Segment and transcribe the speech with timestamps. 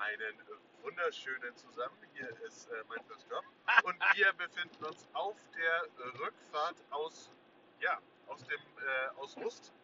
[0.00, 0.34] Einen
[0.80, 1.98] wunderschönen zusammen.
[2.14, 3.44] Hier ist äh, mein Christoph.
[3.84, 5.82] Und wir befinden uns auf der
[6.18, 7.30] Rückfahrt aus,
[7.80, 9.74] ja, aus dem äh, aus Rust.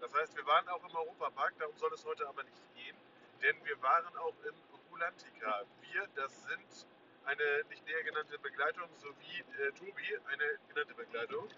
[0.00, 2.96] Das heißt, wir waren auch im Europapark, darum soll es heute aber nicht gehen,
[3.42, 4.54] denn wir waren auch in
[4.90, 5.62] Rulantica.
[5.82, 6.86] Wir, das sind
[7.26, 11.48] eine nicht näher genannte Begleitung sowie äh, Tobi, eine genannte Begleitung.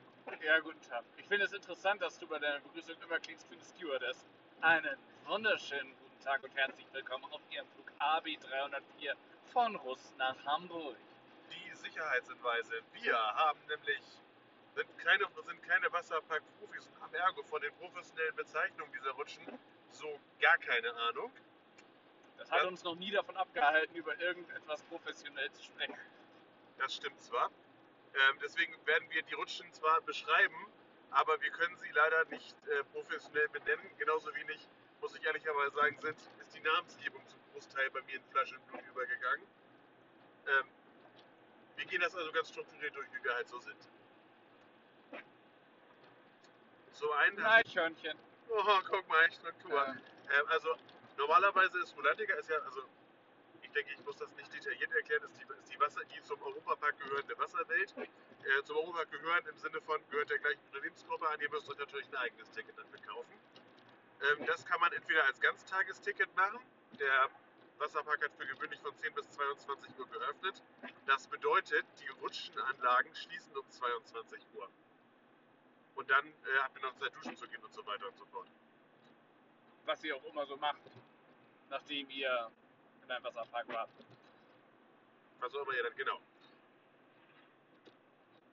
[0.42, 1.04] Ja, guten Tag.
[1.16, 4.26] Ich finde es interessant, dass du bei deiner Begrüßung immer klingst wie eine Stewardess.
[4.60, 9.14] Einen wunderschönen guten Tag und herzlich willkommen auf Ihrem Flug AB 304
[9.52, 10.96] von Russ nach Hamburg.
[11.50, 12.82] Die Sicherheitshinweise.
[12.92, 14.02] Wir haben nämlich
[14.74, 19.46] sind keine, sind keine Wasserpark-Profis und haben ergo von den professionellen Bezeichnungen dieser Rutschen
[19.90, 21.30] so gar keine Ahnung.
[22.38, 22.68] Das hat Ja.
[22.68, 25.98] uns noch nie davon abgehalten, über irgendetwas professionell zu sprechen.
[26.78, 27.50] Das stimmt zwar.
[28.14, 30.66] Ähm, deswegen werden wir die Rutschen zwar beschreiben,
[31.10, 33.90] aber wir können sie leider nicht äh, professionell benennen.
[33.98, 34.66] Genauso wenig,
[35.00, 37.21] muss ich ehrlicherweise sagen, sind, ist die Namensgebung
[37.52, 39.46] Großteil bei mir in Fleisch und Blut übergegangen.
[40.46, 40.64] Ähm,
[41.76, 43.88] wir gehen das also ganz strukturiert durch, wie wir halt so sind.
[46.92, 48.18] Zum einen, Eichhörnchen.
[48.48, 49.74] oh, guck mal, echt Struktur.
[49.74, 49.92] Ja.
[49.92, 50.76] Ähm, also
[51.16, 52.82] normalerweise ist Rulantica ist ja, also
[53.62, 56.40] ich denke, ich muss das nicht detailliert erklären, ist die, ist die Wasser, die zum
[56.42, 57.94] Europapark gehörende Wasserwelt.
[57.98, 61.78] Äh, zum Europapark gehören im Sinne von gehört der gleichen Unternehmensgruppe an, ihr müsst euch
[61.78, 63.32] natürlich ein eigenes Ticket dafür kaufen.
[64.20, 66.60] Ähm, das kann man entweder als Ganztagesticket machen.
[67.00, 67.30] Der
[67.78, 70.62] Wasserpark hat für gewöhnlich von 10 bis 22 Uhr geöffnet.
[71.06, 74.68] Das bedeutet, die Rutschenanlagen schließen um 22 Uhr.
[75.94, 78.24] Und dann äh, habt ihr noch Zeit, duschen zu gehen und so weiter und so
[78.26, 78.48] fort.
[79.84, 80.82] Was ihr auch immer so macht,
[81.70, 82.50] nachdem ihr
[83.04, 83.90] in einem Wasserpark wart.
[85.40, 86.20] Was auch immer ihr dann, genau.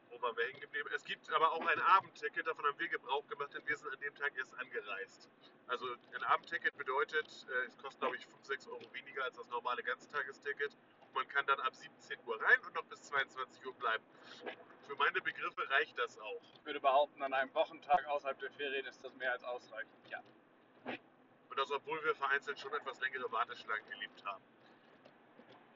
[0.09, 0.89] Wo waren wir hängen geblieben?
[0.93, 3.99] Es gibt aber auch ein Abendticket, davon haben wir Gebrauch gemacht, denn wir sind an
[3.99, 5.29] dem Tag erst angereist.
[5.67, 5.85] Also
[6.15, 9.83] ein Abendticket bedeutet, äh, es kostet glaube ich 5, 6 Euro weniger als das normale
[9.83, 10.75] Ganztagesticket.
[11.13, 14.03] Man kann dann ab 17 Uhr rein und noch bis 22 Uhr bleiben.
[14.87, 16.41] Für meine Begriffe reicht das auch.
[16.55, 19.93] Ich würde behaupten, an einem Wochentag außerhalb der Ferien ist das mehr als ausreichend.
[20.09, 20.23] Ja.
[20.85, 24.43] Und das, obwohl wir vereinzelt schon etwas längere Warteschlangen erlebt haben.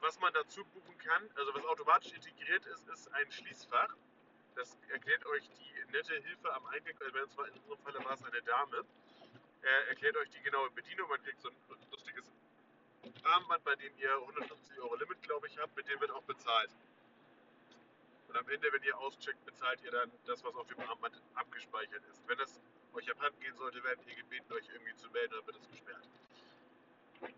[0.00, 3.94] Was man dazu buchen kann, also was automatisch integriert ist, ist ein Schließfach.
[4.54, 8.42] Das erklärt euch die nette Hilfe am Eingang, also in unserem Falle war es eine
[8.42, 8.84] Dame,
[9.62, 11.08] äh, erklärt euch die genaue Bedienung.
[11.08, 11.56] Man kriegt so ein
[11.90, 12.30] lustiges
[13.24, 16.70] Armband, bei dem ihr 150 Euro Limit, glaube ich, habt, mit dem wird auch bezahlt.
[18.28, 22.02] Und am Ende, wenn ihr auscheckt, bezahlt ihr dann das, was auf dem Armband abgespeichert
[22.10, 22.26] ist.
[22.26, 22.60] Wenn das
[22.92, 26.08] euch abhanden gehen sollte, werdet ihr gebeten, euch irgendwie zu melden, dann wird es gesperrt.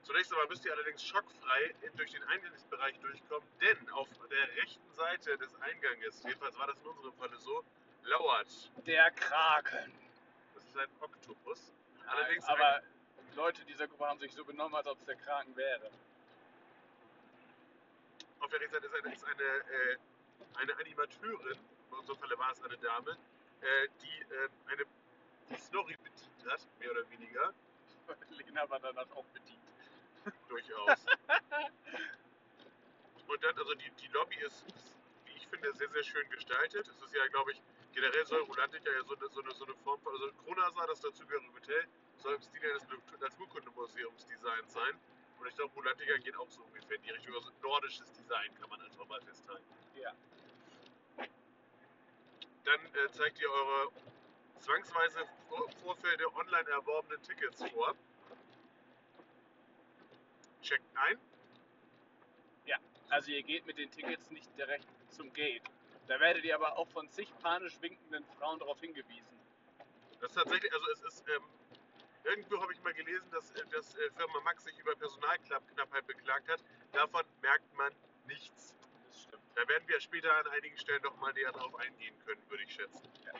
[0.02, 5.36] Zunächst einmal müsst ihr allerdings schockfrei durch den Eingangsbereich durchkommen, denn auf der rechten Seite
[5.38, 7.64] des Einganges, jedenfalls war das in unserem Falle so,
[8.04, 8.48] lauert,
[8.86, 9.92] Der Kraken.
[10.54, 12.82] das ist ein Oktopus, Nein, allerdings aber
[13.34, 15.90] Leute dieser Gruppe haben sich so benommen, als ob es der Kraken wäre.
[18.40, 19.96] auf der rechten Seite ist eine, ist eine, äh,
[20.54, 21.58] eine Animateurin,
[21.90, 23.10] in unserem Falle war es eine Dame,
[23.60, 24.84] äh, die äh, eine
[25.50, 27.52] die Snorri bedient hat, mehr oder weniger,
[28.30, 29.55] Lena war danach auch bedient.
[30.48, 31.06] durchaus.
[33.26, 36.86] Und dann, also die, die Lobby ist, ist, wie ich finde, sehr, sehr schön gestaltet.
[36.86, 39.74] Es ist ja, glaube ich, generell soll Rolantica ja so eine, so eine, so eine
[39.76, 41.88] Form von, also Kronasa, das dazugehörige Hotel,
[42.18, 45.00] soll im Stil eines Natur- Naturkundemuseumsdesigns sein.
[45.38, 47.34] Und ich glaube, Rolantica geht auch so ungefähr in die Richtung.
[47.34, 49.64] Also nordisches Design kann man einfach mal festhalten.
[49.96, 50.12] Ja.
[52.64, 53.92] Dann äh, zeigt ihr eure
[54.60, 57.94] zwangsweise vor Vorfeld online erworbenen Tickets vor.
[60.66, 61.18] Checkt ein.
[63.08, 65.62] Also ihr geht mit den Tickets nicht direkt zum Gate.
[66.08, 69.40] Da werdet ihr aber auch von zig panisch winkenden Frauen darauf hingewiesen.
[70.20, 71.42] Das ist tatsächlich, also es ist, ähm,
[72.24, 76.48] irgendwo habe ich mal gelesen, dass, äh, dass äh, Firma Max sich über Personalknappheit beklagt
[76.48, 76.62] hat.
[76.92, 77.92] Davon merkt man
[78.26, 78.74] nichts.
[79.06, 79.42] Das stimmt.
[79.54, 82.72] Da werden wir später an einigen Stellen noch mal näher drauf eingehen können, würde ich
[82.72, 83.08] schätzen.
[83.24, 83.32] Ja.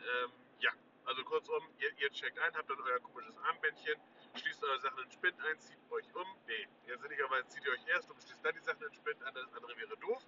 [0.00, 0.70] Ähm, ja,
[1.06, 4.00] also kurzum, ihr, ihr checkt ein, habt dann euer komisches Armbändchen,
[4.36, 6.26] schließt eure Sachen in Spind ein, zieht euch um.
[6.46, 9.34] Nee, ihr sinnigerweise zieht ihr euch erst um, schließt dann die Sachen in Spind an,
[9.34, 10.22] das andere wäre doof.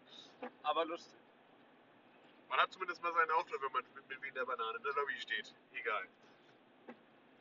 [0.63, 1.19] Aber lustig.
[2.49, 4.83] Man hat zumindest mal seinen Auftritt, wenn man mit, mit wie in der Banane in
[4.83, 5.53] der Lobby steht.
[5.73, 6.09] Egal.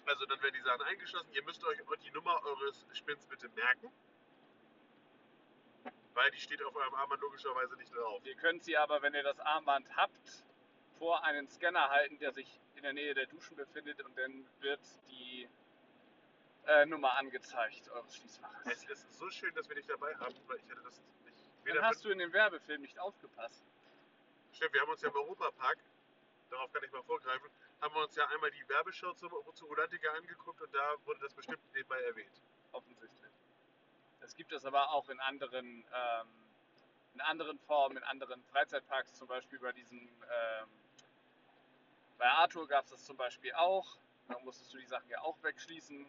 [0.05, 1.31] Also dann werden die Sachen eingeschlossen.
[1.33, 3.91] Ihr müsst euch die Nummer eures Spins bitte merken.
[6.13, 8.21] Weil die steht auf eurem Armband logischerweise nicht drauf.
[8.25, 10.43] Ihr könnt sie aber, wenn ihr das Armband habt,
[10.97, 14.79] vor einen Scanner halten, der sich in der Nähe der Duschen befindet und dann wird
[15.09, 15.47] die
[16.67, 18.65] äh, Nummer angezeigt eures Schließfaches.
[18.65, 21.75] Es ist so schön, dass wir dich dabei haben, weil ich hätte das nicht.
[21.75, 23.63] Dann hast du in dem Werbefilm nicht aufgepasst.
[24.53, 25.77] Stimmt, wir haben uns ja im Europapark,
[26.49, 27.49] darauf kann ich mal vorgreifen,
[27.81, 31.33] haben wir uns ja einmal die Werbeshow zum, zu Rolantica angeguckt und da wurde das
[31.33, 32.41] bestimmt nebenbei erwähnt.
[32.71, 33.31] offensichtlich.
[34.21, 36.27] Es gibt es aber auch in anderen, ähm,
[37.13, 40.69] in anderen Formen, in anderen Freizeitparks, zum Beispiel bei diesem, ähm,
[42.17, 43.97] bei Arthur gab es das zum Beispiel auch.
[44.27, 46.05] Da musstest du die Sachen ja auch wegschließen.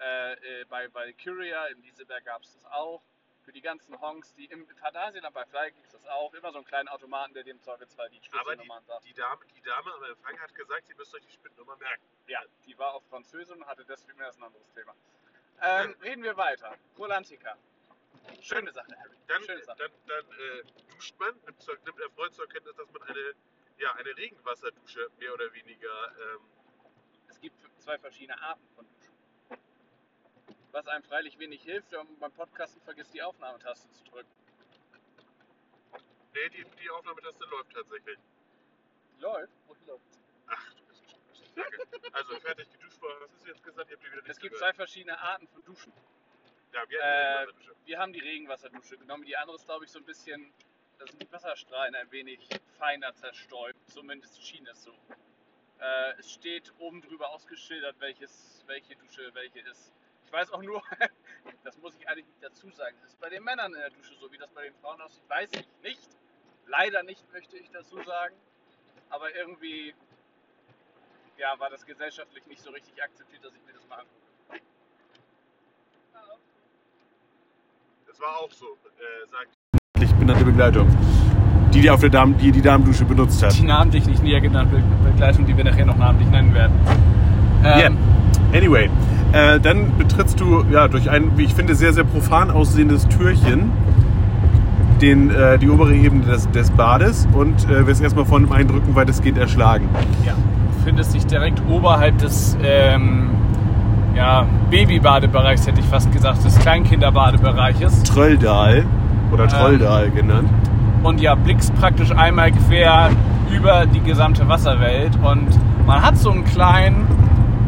[0.00, 3.02] Äh, äh, bei Valkyria in Lieseberg gab es das auch.
[3.44, 6.34] Für die ganzen Honks, die im Phantasialand bei Fly gibt es das auch.
[6.34, 7.78] Immer so einen kleinen Automaten, der dem die Aber
[8.10, 9.04] die, Schlüsselnummern sagt.
[9.06, 12.04] die, Dame, die Dame am Empfang hat gesagt, sie müsst euch die Spitznummer merken.
[12.26, 14.94] Ja, die war auf Französisch und hatte deswegen ist ein anderes Thema.
[15.62, 16.76] Ähm, reden wir weiter.
[16.98, 17.56] Rolantica.
[18.42, 19.16] Schöne Sache, Harry.
[19.28, 19.78] Dann, Schöne Sache.
[19.78, 23.32] dann, dann äh, duscht man, nimmt, zur, nimmt er Freund zur Kenntnis, dass man eine,
[23.78, 26.12] ja, eine Regenwasserdusche mehr oder weniger.
[26.34, 26.40] Ähm,
[27.28, 28.86] Es gibt zwei verschiedene Arten von.
[30.72, 34.30] Was einem freilich wenig hilft, wenn man beim Podcasten vergisst, die Aufnahmetaste zu drücken.
[36.34, 38.18] nee, die, die Aufnahmetaste läuft tatsächlich.
[39.18, 39.52] Läuft?
[39.66, 40.04] Wohin läuft
[40.46, 42.12] Ach, du bist ein Danke.
[42.12, 43.20] Also, fertig geduscht war.
[43.20, 43.90] Was hast du jetzt gesagt?
[43.90, 44.58] Ich hab dir wieder Es gibt gehört.
[44.58, 45.92] zwei verschiedene Arten von Duschen.
[46.72, 47.46] Ja, wir Äh.
[47.86, 49.24] Wir haben die Regenwasserdusche genommen.
[49.24, 50.52] Die andere ist, glaube ich, so ein bisschen,
[50.98, 52.46] da sind die Wasserstrahlen ein wenig
[52.78, 53.78] feiner zerstäubt.
[53.90, 54.92] Zumindest schien es so.
[55.80, 59.90] Äh, es steht oben drüber ausgeschildert, welches, welche Dusche welche ist.
[60.28, 60.82] Ich weiß auch nur,
[61.64, 62.94] das muss ich eigentlich nicht dazu sagen.
[63.00, 65.22] Das ist bei den Männern in der Dusche so, wie das bei den Frauen aussieht,
[65.26, 66.08] weiß ich nicht.
[66.66, 68.34] Leider nicht, möchte ich dazu sagen.
[69.08, 69.94] Aber irgendwie,
[71.38, 74.62] ja, war das gesellschaftlich nicht so richtig akzeptiert, dass ich mir das mal angucke.
[78.06, 79.48] Das war auch so, äh, sagt.
[80.02, 80.88] Ich benannte Begleitung.
[81.72, 83.54] Die, die auf der Damen, die, die Damendusche benutzt hat.
[83.56, 86.78] die namentlich nicht näher genannte Be- Begleitung, die wir nachher noch namentlich nennen werden.
[87.64, 87.86] Yeah.
[87.86, 87.98] Ähm,
[88.54, 88.88] Anyway,
[89.32, 93.70] äh, dann betrittst du ja durch ein, wie ich finde, sehr, sehr profan aussehendes Türchen
[95.00, 98.94] den, äh, die obere Ebene des, des Bades und äh, wirst erstmal von dem Eindrücken
[98.94, 99.88] weitestgehend erschlagen.
[100.26, 100.32] ja,
[100.84, 103.30] findest dich direkt oberhalb des ähm,
[104.16, 108.02] ja, Babybadebereichs, hätte ich fast gesagt, des Kleinkinderbadebereiches.
[108.02, 108.84] Trölldal
[109.32, 110.50] oder Trolldal genannt.
[111.02, 113.10] Und ja, blickst praktisch einmal quer
[113.54, 115.48] über die gesamte Wasserwelt und
[115.86, 117.06] man hat so einen kleinen,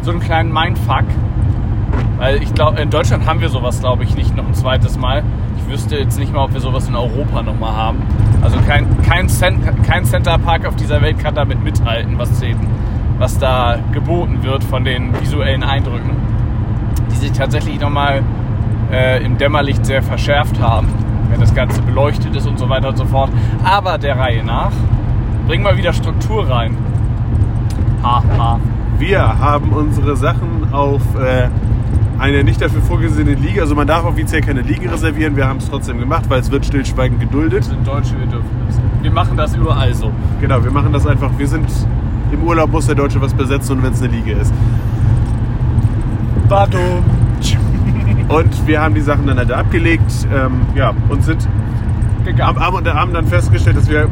[0.01, 1.05] so einen kleinen Mindfuck.
[2.21, 5.23] Weil ich glaube, in Deutschland haben wir sowas, glaube ich, nicht noch ein zweites Mal.
[5.57, 7.97] Ich wüsste jetzt nicht mal, ob wir sowas in Europa nochmal haben.
[8.43, 9.57] Also kein, kein, Cent,
[9.87, 12.59] kein Center Park auf dieser Welt kann damit mithalten, was, den,
[13.17, 16.11] was da geboten wird von den visuellen Eindrücken,
[17.11, 18.21] die sich tatsächlich nochmal
[18.91, 20.89] äh, im Dämmerlicht sehr verschärft haben,
[21.31, 23.31] wenn das Ganze beleuchtet ist und so weiter und so fort.
[23.63, 24.73] Aber der Reihe nach,
[25.47, 26.77] bring mal wieder Struktur rein.
[28.03, 28.59] Ha, ha.
[28.99, 31.49] Wir haben unsere Sachen auf äh,
[32.19, 35.69] eine nicht dafür vorgesehene Liege, also man darf offiziell keine Liege reservieren, wir haben es
[35.69, 37.63] trotzdem gemacht, weil es wird stillschweigend geduldet.
[37.67, 38.79] Wir sind Deutsche, wir dürfen das.
[39.01, 40.11] Wir machen das überall so.
[40.39, 41.67] Genau, wir machen das einfach, wir sind
[42.31, 44.53] im Urlaub, muss der Deutsche was besetzen und wenn es eine Liege ist.
[46.47, 46.77] Bado.
[48.27, 51.49] Und wir haben die Sachen dann halt abgelegt ähm, ja, und sind
[52.39, 54.07] haben, haben, haben dann festgestellt, dass wir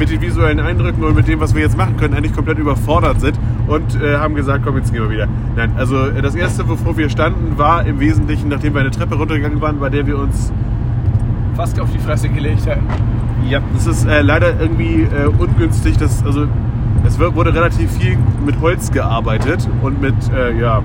[0.00, 3.20] mit den visuellen Eindrücken und mit dem, was wir jetzt machen können, eigentlich komplett überfordert
[3.20, 3.38] sind
[3.68, 5.28] und äh, haben gesagt, komm, jetzt gehen wir wieder.
[5.54, 9.16] Nein, also äh, das Erste, wovor wir standen, war im Wesentlichen, nachdem wir eine Treppe
[9.16, 10.52] runtergegangen waren, bei der wir uns
[11.54, 12.86] Fast auf die Fresse gelegt hätten.
[13.46, 15.98] Ja, das ist äh, leider irgendwie äh, ungünstig.
[15.98, 16.46] Dass, also,
[17.04, 18.16] es wurde relativ viel
[18.46, 20.82] mit Holz gearbeitet und mit, äh, ja,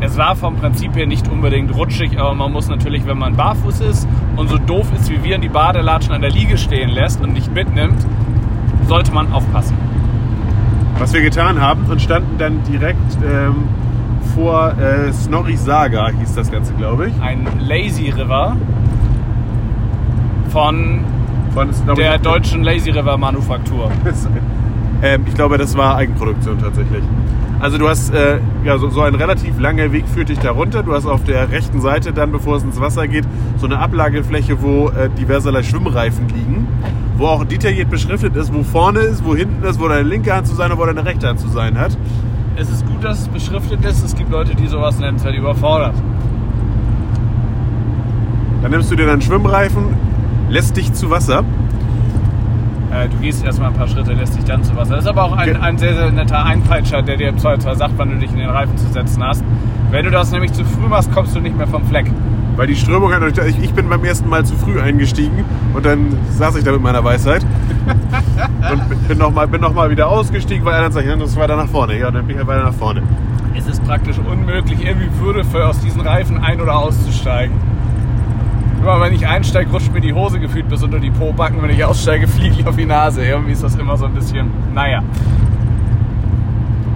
[0.00, 3.80] Es war vom Prinzip her nicht unbedingt rutschig, aber man muss natürlich, wenn man barfuß
[3.80, 7.20] ist und so doof ist wie wir in die Badelatschen an der Liege stehen lässt
[7.22, 8.06] und nicht mitnimmt,
[8.86, 9.76] sollte man aufpassen.
[10.98, 13.68] was wir getan haben und standen dann direkt ähm,
[14.34, 17.20] vor äh, Snorri Saga, hieß das Ganze, glaube ich.
[17.20, 18.56] Ein Lazy River
[20.50, 21.00] von
[21.52, 23.90] Von, der deutschen Lazy River Manufaktur.
[25.02, 27.02] ähm, ich glaube, das war Eigenproduktion tatsächlich.
[27.58, 30.82] Also du hast äh, ja, so, so ein relativ langer Weg führt dich da runter.
[30.82, 33.24] Du hast auf der rechten Seite dann, bevor es ins Wasser geht,
[33.56, 36.68] so eine Ablagefläche, wo äh, diverserlei Schwimmreifen liegen.
[37.16, 40.46] Wo auch detailliert beschriftet ist, wo vorne ist, wo hinten ist, wo deine linke Hand
[40.46, 41.96] zu sein und wo deine rechte Hand zu sein hat.
[42.56, 44.04] Es ist gut, dass es beschriftet ist.
[44.04, 45.94] Es gibt Leute, die sowas nennenswert überfordert.
[48.62, 49.96] Dann nimmst du dir deinen Schwimmreifen,
[50.48, 51.44] lässt dich zu Wasser.
[52.90, 54.96] Äh, du gehst erstmal ein paar Schritte, lässt dich dann zu Wasser.
[54.96, 57.94] Das ist aber auch ein, ein sehr, sehr netter Einpeitscher, der dir im Zweifelsfall sagt,
[57.96, 59.44] wann du dich in den Reifen zu setzen hast.
[59.90, 62.06] Wenn du das nämlich zu früh machst, kommst du nicht mehr vom Fleck.
[62.56, 65.44] Weil die Strömung hat natürlich, ich bin beim ersten Mal zu früh eingestiegen
[65.74, 67.44] und dann saß ich da mit meiner Weisheit.
[68.72, 71.56] und bin nochmal bin noch mal wieder ausgestiegen, weil er dann sagt, das ist weiter
[71.56, 71.98] nach vorne.
[71.98, 73.02] Ja, dann bin ich halt weiter nach vorne.
[73.54, 77.54] Es ist praktisch unmöglich, irgendwie würdevoll aus diesen Reifen ein- oder auszusteigen.
[78.80, 81.62] Immer wenn ich einsteige, rutscht mir die Hose gefühlt bis unter die Po-Backen.
[81.62, 83.24] Wenn ich aussteige, fliege ich auf die Nase.
[83.24, 85.02] Irgendwie ist das immer so ein bisschen, naja.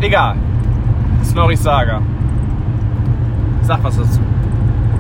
[0.01, 0.37] Egal.
[1.25, 2.01] Snorris Saga.
[3.63, 4.21] Sag was dazu.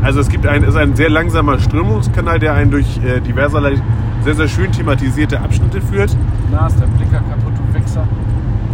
[0.02, 3.75] Also es gibt ein, ist ein sehr langsamer Strömungskanal, der einen durch äh, diverserlei
[4.25, 6.16] sehr, sehr schön thematisierte Abschnitte führt.
[6.50, 8.07] Na, ist der Blicker kaputt, du Wichser.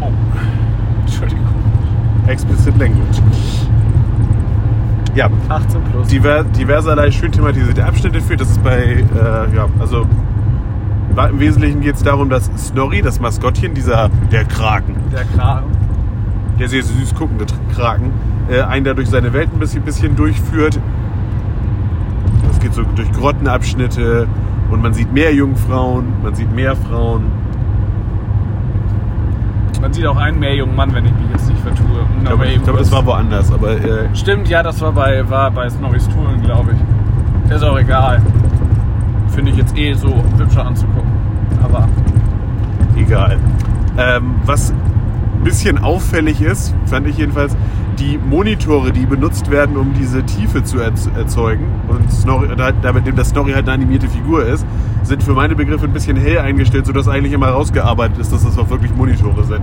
[0.00, 0.10] Oh,
[1.04, 1.46] Entschuldigung.
[2.26, 3.22] Explicit Language.
[5.14, 6.08] Ja, 18 plus.
[6.08, 8.40] diver, diverserlei schön thematisierte Abschnitte führt.
[8.40, 10.06] Das ist bei, äh, ja, also
[11.30, 15.70] im Wesentlichen geht es darum, dass Snorri, das Maskottchen, dieser, der Kraken, der Kragen.
[16.58, 18.10] der sehr süß guckende Kraken,
[18.50, 20.78] äh, einen da durch seine Welt ein bisschen, bisschen durchführt.
[22.66, 24.26] Geht so durch Grottenabschnitte
[24.72, 27.26] und man sieht mehr Jungfrauen, man sieht mehr Frauen.
[29.80, 31.86] Man sieht auch einen mehr jungen Mann, wenn ich mich jetzt nicht vertue.
[32.18, 35.52] Ich glaube, ich glaube das war woanders, aber äh, Stimmt, ja, das war bei, war
[35.52, 37.54] bei Snorris Touren, glaube ich.
[37.54, 38.20] Ist auch egal.
[39.28, 41.12] Finde ich jetzt eh so hübscher anzugucken.
[41.62, 41.86] Aber
[42.96, 43.38] egal.
[43.96, 47.56] Ähm, was ein bisschen auffällig ist, fand ich jedenfalls,
[47.98, 53.06] die Monitore, die benutzt werden, um diese Tiefe zu erz- erzeugen und Snorri, da- damit
[53.06, 54.66] dem das Snorri halt eine animierte Figur ist,
[55.02, 58.58] sind für meine Begriffe ein bisschen hell eingestellt, sodass eigentlich immer rausgearbeitet ist, dass das
[58.58, 59.62] auch wirklich Monitore sind.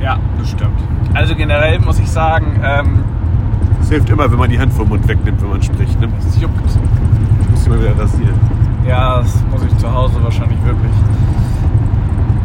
[0.00, 0.78] ja, das stimmt.
[1.14, 2.98] Also generell muss ich sagen, ähm,
[3.80, 6.00] Es hilft immer, wenn man die Hand vom Mund wegnimmt, wenn man spricht.
[6.00, 6.08] Ne?
[6.18, 6.60] es juckt.
[6.62, 8.34] Muss ich mal wieder rasieren.
[8.86, 10.90] Ja, das muss ich zu Hause wahrscheinlich wirklich.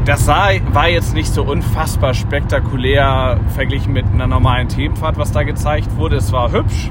[0.06, 5.44] Das sah, war jetzt nicht so unfassbar spektakulär verglichen mit einer normalen Themenfahrt, was da
[5.44, 6.16] gezeigt wurde.
[6.16, 6.90] Es war hübsch.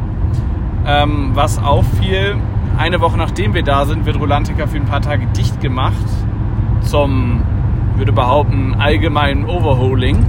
[0.86, 2.36] Ähm, was auffiel,
[2.78, 6.06] eine Woche nachdem wir da sind, wird Rolantica für ein paar Tage dicht gemacht
[6.82, 7.42] zum,
[7.96, 10.24] würde behaupten, allgemeinen Overhauling.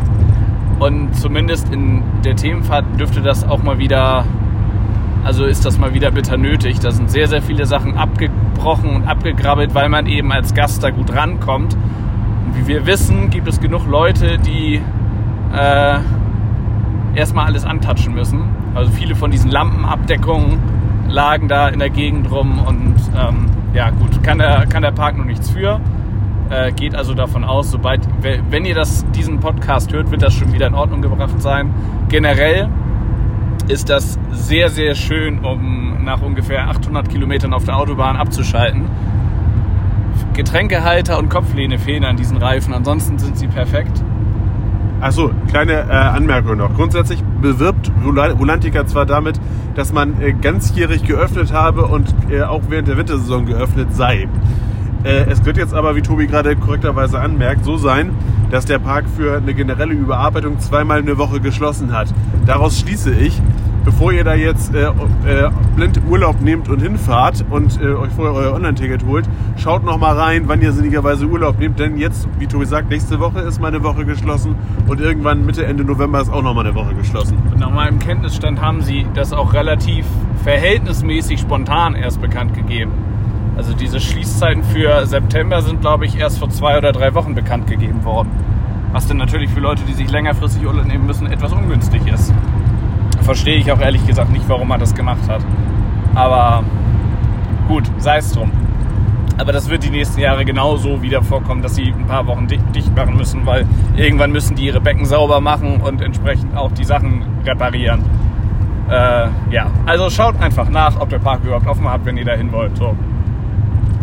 [0.79, 4.25] Und zumindest in der Themenfahrt dürfte das auch mal wieder
[5.23, 6.79] also ist das mal wieder bitter nötig.
[6.79, 10.89] Da sind sehr, sehr viele Sachen abgebrochen und abgegrabbelt, weil man eben als Gast da
[10.89, 11.77] gut rankommt.
[12.45, 14.81] Und wie wir wissen, gibt es genug Leute, die
[15.53, 16.00] äh,
[17.15, 18.43] erstmal alles antatschen müssen.
[18.74, 20.60] Also viele von diesen Lampenabdeckungen
[21.10, 25.17] lagen da in der Gegend rum und ähm, ja gut, kann der, kann der Park
[25.17, 25.79] nur nichts für.
[26.50, 30.51] Äh, geht also davon aus, sobald, wenn ihr das, diesen Podcast hört, wird das schon
[30.53, 31.74] wieder in Ordnung gebracht sein.
[32.10, 32.69] Generell
[33.67, 38.83] ist das sehr, sehr schön, um nach ungefähr 800 Kilometern auf der Autobahn abzuschalten.
[40.33, 44.03] Getränkehalter und Kopflehne fehlen an diesen Reifen, ansonsten sind sie perfekt.
[45.01, 46.73] Achso, kleine äh, Anmerkung noch.
[46.75, 49.39] Grundsätzlich bewirbt Rula- Rulantica zwar damit,
[49.75, 54.27] dass man äh, ganzjährig geöffnet habe und äh, auch während der Wintersaison geöffnet sei.
[55.03, 58.11] Äh, es wird jetzt aber, wie Tobi gerade korrekterweise anmerkt, so sein,
[58.51, 62.13] dass der Park für eine generelle Überarbeitung zweimal eine Woche geschlossen hat.
[62.45, 63.41] Daraus schließe ich,
[63.83, 68.33] bevor ihr da jetzt äh, äh, blind Urlaub nehmt und hinfahrt und äh, euch vorher
[68.33, 72.47] euer Online-Ticket holt, schaut noch mal rein, wann ihr sinnigerweise Urlaub nehmt, denn jetzt, wie
[72.47, 74.55] Tobi sagt, nächste Woche ist mal eine Woche geschlossen
[74.88, 77.38] und irgendwann Mitte, Ende November ist auch noch mal eine Woche geschlossen.
[77.51, 80.05] Und nach meinem Kenntnisstand haben sie das auch relativ
[80.43, 82.91] verhältnismäßig spontan erst bekannt gegeben.
[83.57, 87.67] Also diese Schließzeiten für September sind, glaube ich, erst vor zwei oder drei Wochen bekannt
[87.67, 88.29] gegeben worden.
[88.91, 92.33] Was dann natürlich für Leute, die sich längerfristig Urlaub nehmen müssen, etwas ungünstig ist.
[93.22, 95.42] Verstehe ich auch ehrlich gesagt nicht, warum man das gemacht hat.
[96.16, 96.63] Aber
[97.68, 98.51] gut, sei es drum.
[99.38, 102.63] Aber das wird die nächsten Jahre genauso wieder vorkommen, dass sie ein paar Wochen dicht,
[102.75, 106.84] dicht machen müssen, weil irgendwann müssen die ihre Becken sauber machen und entsprechend auch die
[106.84, 108.04] Sachen reparieren.
[108.90, 112.51] Äh, ja, also schaut einfach nach, ob der Park überhaupt offen hat, wenn ihr dahin
[112.51, 112.75] wollt.
[112.78, 112.96] So,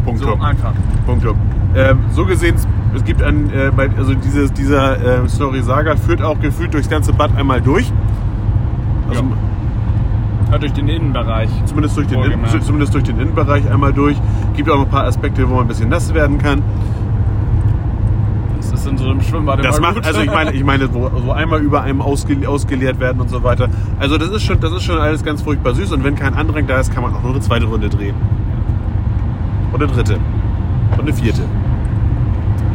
[0.05, 0.21] Punkt.
[0.21, 0.73] so einfach.
[1.07, 1.25] Punkt.
[1.77, 2.57] Ähm, so gesehen,
[2.95, 7.13] es gibt ein, äh, also dieses, dieser äh, Story Saga führt auch gefühlt durchs ganze
[7.13, 7.93] Bad einmal durch.
[9.09, 9.29] Also Ja.
[10.51, 11.51] Ja, durch den Innenbereich.
[11.67, 12.65] zumindest, durch den, Wohlgemerkt.
[12.65, 14.17] zumindest durch den Innenbereich einmal durch.
[14.57, 16.63] Gibt auch noch ein paar Aspekte, wo man ein bisschen nass werden kann.
[18.57, 20.07] Das ist in so einem Schwimmbad Das macht, gut.
[20.07, 23.43] also ich meine, ich meine, wo, so einmal über einem ausge, ausgeleert werden und so
[23.43, 23.69] weiter.
[23.99, 26.67] Also das ist schon, das ist schon alles ganz furchtbar süß und wenn kein Andrang
[26.67, 28.15] da ist, kann man auch noch eine zweite Runde drehen.
[29.73, 30.15] Und eine dritte.
[30.93, 31.43] Und eine vierte.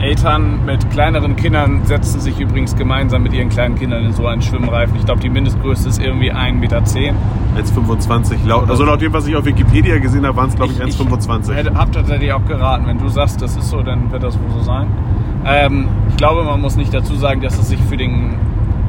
[0.04, 4.42] Eltern mit kleineren Kindern setzen sich übrigens gemeinsam mit ihren kleinen Kindern in so einen
[4.42, 4.98] Schwimmreifen.
[4.98, 6.80] Ich glaube, die Mindestgröße ist irgendwie 1,10 Meter.
[6.80, 8.70] 1,25 laut.
[8.70, 11.54] Also laut dem, was ich auf Wikipedia gesehen habe, waren es glaube ich 1,25.
[11.54, 12.86] hätte- hab tatsächlich auch geraten.
[12.86, 14.88] Wenn du sagst, das ist so, dann wird das wohl so sein.
[15.46, 18.36] Ähm, ich glaube, man muss nicht dazu sagen, dass es sich für den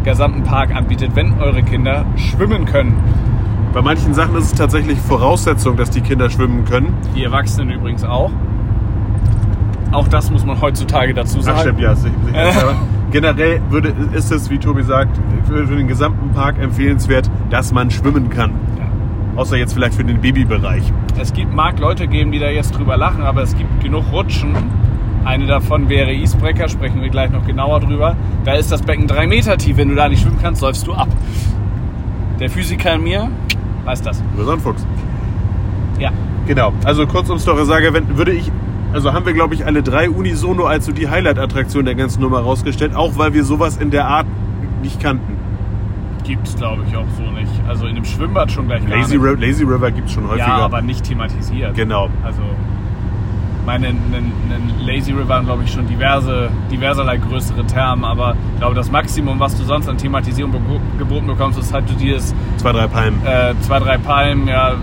[0.02, 2.94] gesamten Park anbietet, wenn eure Kinder schwimmen können.
[3.73, 6.92] Bei manchen Sachen ist es tatsächlich Voraussetzung, dass die Kinder schwimmen können.
[7.14, 8.30] Die Erwachsenen übrigens auch.
[9.93, 11.61] Auch das muss man heutzutage dazu Ach, sagen.
[11.61, 11.95] stimmt, ja.
[11.95, 12.62] sicher- sicher.
[12.62, 12.75] Aber
[13.11, 17.91] generell würde, ist es, wie Tobi sagt, für, für den gesamten Park empfehlenswert, dass man
[17.91, 18.50] schwimmen kann.
[18.79, 18.85] Ja.
[19.41, 20.83] Außer jetzt vielleicht für den Babybereich.
[21.21, 24.55] Es gibt, mag Leute geben, die da jetzt drüber lachen, aber es gibt genug Rutschen.
[25.25, 28.17] Eine davon wäre Eastbreaker, sprechen wir gleich noch genauer drüber.
[28.45, 29.76] Da ist das Becken drei Meter tief.
[29.76, 31.09] Wenn du da nicht schwimmen kannst, läufst du ab.
[32.41, 33.29] Der Physiker in mir
[33.85, 34.23] weiß das.
[34.35, 34.87] Über so einen Fuchs.
[35.99, 36.11] Ja.
[36.47, 36.73] Genau.
[36.85, 38.50] Also kurz ums Story sage, wenn, würde ich,
[38.95, 42.39] also haben wir glaube ich alle drei unisono als so die Highlight-Attraktion der ganzen Nummer
[42.41, 44.27] rausgestellt, auch weil wir sowas in der Art
[44.83, 45.37] nicht kannten.
[46.25, 47.53] Gibt's, glaube ich, auch so nicht.
[47.69, 49.27] Also in dem Schwimmbad schon gleich Lazy, nicht.
[49.27, 50.47] Ri- Lazy River gibt es schon häufiger.
[50.47, 51.75] Ja, aber nicht thematisiert.
[51.75, 52.09] genau.
[52.25, 52.41] Also,
[53.67, 54.15] meine, einen,
[54.51, 58.91] einen Lazy River haben, glaube ich, schon diverse, diverserlei größere Termen, aber ich glaube, das
[58.91, 60.53] Maximum, was du sonst an Thematisierung
[60.99, 63.21] geboten bekommst, ist halt so dieses Zwei, drei Palmen.
[63.27, 64.75] äh, zwei, drei Palmen, ja,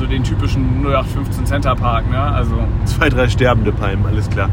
[0.00, 2.18] so den typischen 0815 Center Park, ne?
[2.18, 2.54] Also,
[2.86, 4.48] Zwei, drei sterbende Palmen, alles klar.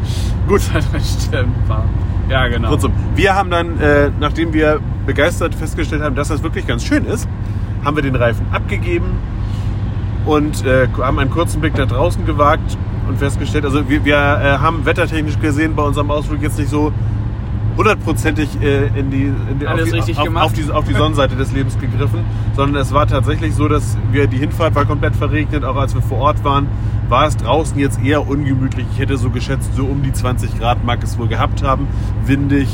[0.47, 0.61] Gut.
[0.61, 1.55] stimmt.
[2.29, 2.67] Ja, genau.
[2.67, 7.05] Kurzum, wir haben dann, äh, nachdem wir begeistert festgestellt haben, dass das wirklich ganz schön
[7.05, 7.29] ist,
[7.85, 9.05] haben wir den Reifen abgegeben
[10.25, 12.77] und äh, haben einen kurzen Blick nach draußen gewagt
[13.07, 16.91] und festgestellt, also wir, wir äh, haben wettertechnisch gesehen bei unserem Ausflug jetzt nicht so
[17.77, 21.51] hundertprozentig äh, in die, in die, auf, die, auf, auf, die, auf die Sonnenseite des
[21.53, 25.75] Lebens gegriffen, sondern es war tatsächlich so, dass wir die Hinfahrt war komplett verregnet, auch
[25.75, 26.67] als wir vor Ort waren,
[27.07, 28.85] war es draußen jetzt eher ungemütlich.
[28.91, 31.87] Ich hätte so geschätzt, so um die 20 Grad mag es wohl gehabt haben,
[32.25, 32.67] windig.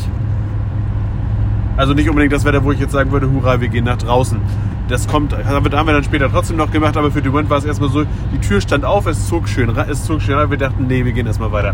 [1.76, 4.40] Also nicht unbedingt das Wetter, wo ich jetzt sagen würde, hurra, wir gehen nach draußen.
[4.88, 7.50] Das kommt, haben wir haben wir dann später trotzdem noch gemacht, aber für den Moment
[7.50, 10.50] war es erstmal so, die Tür stand auf, es zog schön, es zog schön rein,
[10.50, 11.74] wir dachten, nee, wir gehen erstmal weiter.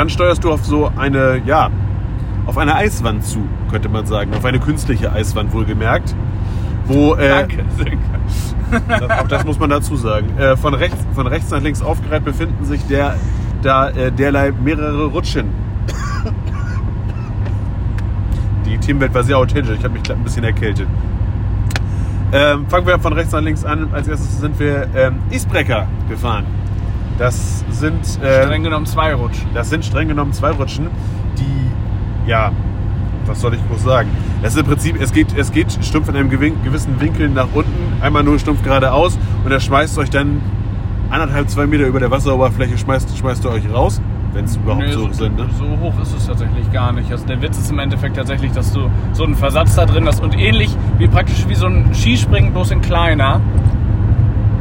[0.00, 1.68] Dann steuerst du auf so eine, ja,
[2.46, 4.32] auf eine Eiswand zu, könnte man sagen.
[4.32, 6.14] Auf eine künstliche Eiswand wohlgemerkt.
[6.86, 7.64] Wo, äh, Danke,
[8.88, 10.38] das, auch das muss man dazu sagen.
[10.38, 13.16] Äh, von, rechts, von rechts nach links aufgereiht befinden sich der,
[13.60, 15.50] da, äh, derlei mehrere Rutschen.
[18.64, 19.76] Die Teamwelt war sehr authentisch.
[19.76, 20.88] Ich habe mich ein bisschen erkältet.
[22.32, 23.90] Ähm, fangen wir von rechts nach links an.
[23.92, 26.46] Als erstes sind wir ähm, Isbrecker gefahren.
[27.20, 29.46] Das sind äh, Streng genommen zwei Rutschen.
[29.52, 30.88] das sind streng genommen zwei Rutschen,
[31.38, 32.50] die, ja,
[33.26, 34.08] was soll ich groß sagen?
[34.42, 38.02] Das ist im Prinzip, es geht, es geht stumpf in einem gewissen Winkel nach unten,
[38.02, 40.40] einmal nur stumpf geradeaus und er schmeißt euch dann
[41.10, 44.00] anderthalb, zwei Meter über der Wasseroberfläche, schmeißt, schmeißt er euch raus,
[44.32, 45.36] wenn es überhaupt Nee, so, sind.
[45.36, 45.46] Ne?
[45.58, 47.12] so hoch ist es tatsächlich gar nicht.
[47.12, 50.22] Also der Witz ist im Endeffekt tatsächlich, dass du so einen Versatz da drin hast
[50.22, 53.42] und ähnlich wie praktisch wie so ein Skispringen, bloß in kleiner,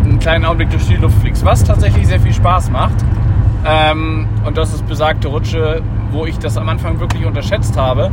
[0.10, 2.96] einen kleinen Augenblick durch die Luft fliegst, was tatsächlich sehr viel Spaß macht.
[3.66, 8.12] Ähm, und das ist besagte Rutsche, wo ich das am Anfang wirklich unterschätzt habe,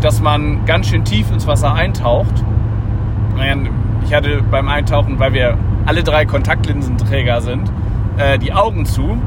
[0.00, 2.44] dass man ganz schön tief ins Wasser eintaucht.
[4.04, 5.56] Ich hatte beim Eintauchen, weil wir
[5.86, 7.70] alle drei Kontaktlinsenträger sind,
[8.16, 9.18] äh, die Augen zu.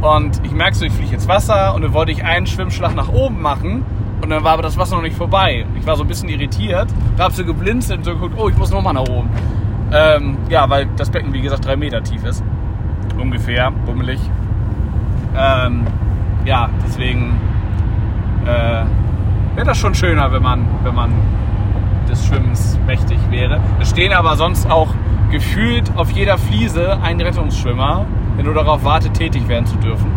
[0.00, 3.08] Und ich merke so, ich fliege ins Wasser und dann wollte ich einen Schwimmschlag nach
[3.08, 3.84] oben machen.
[4.22, 5.64] Und dann war aber das Wasser noch nicht vorbei.
[5.78, 6.88] Ich war so ein bisschen irritiert.
[7.16, 9.30] Da habe so geblinzelt und so geguckt, oh, ich muss nochmal nach oben.
[9.92, 12.44] Ähm, ja, weil das Becken, wie gesagt, drei Meter tief ist.
[13.18, 14.20] Ungefähr, bummelig.
[15.36, 15.86] Ähm,
[16.44, 17.40] ja, deswegen
[18.44, 18.84] äh,
[19.54, 21.12] wäre das schon schöner, wenn man, wenn man
[22.08, 23.60] des Schwimmens mächtig wäre.
[23.80, 24.94] Es stehen aber sonst auch
[25.30, 30.10] gefühlt auf jeder Fliese ein Rettungsschwimmer, der nur darauf wartet, tätig werden zu dürfen.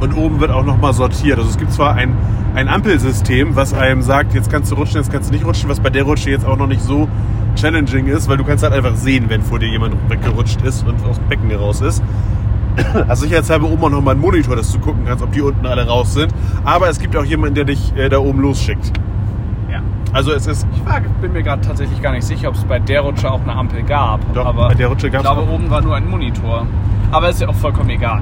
[0.00, 1.38] Und oben wird auch nochmal sortiert.
[1.38, 2.14] Also es gibt zwar ein,
[2.54, 5.80] ein Ampelsystem, was einem sagt, jetzt kannst du rutschen, jetzt kannst du nicht rutschen, was
[5.80, 7.08] bei der Rutsche jetzt auch noch nicht so
[7.56, 10.94] challenging ist, weil du kannst halt einfach sehen, wenn vor dir jemand weggerutscht ist und
[11.04, 12.02] aus dem Becken raus ist.
[13.08, 15.86] Also sicherheitshalber oben auch nochmal einen Monitor, dass du gucken kannst, ob die unten alle
[15.86, 16.32] raus sind.
[16.64, 18.92] Aber es gibt auch jemanden, der dich äh, da oben losschickt.
[19.70, 19.80] Ja.
[20.12, 22.78] Also es ist, Ich war, bin mir gerade tatsächlich gar nicht sicher, ob es bei
[22.78, 24.20] der Rutsche auch eine Ampel gab.
[24.34, 25.50] Doch, aber bei der Rutsche ich gab's glaube, auch.
[25.54, 26.66] oben war nur ein Monitor.
[27.12, 28.20] Aber ist ja auch vollkommen egal.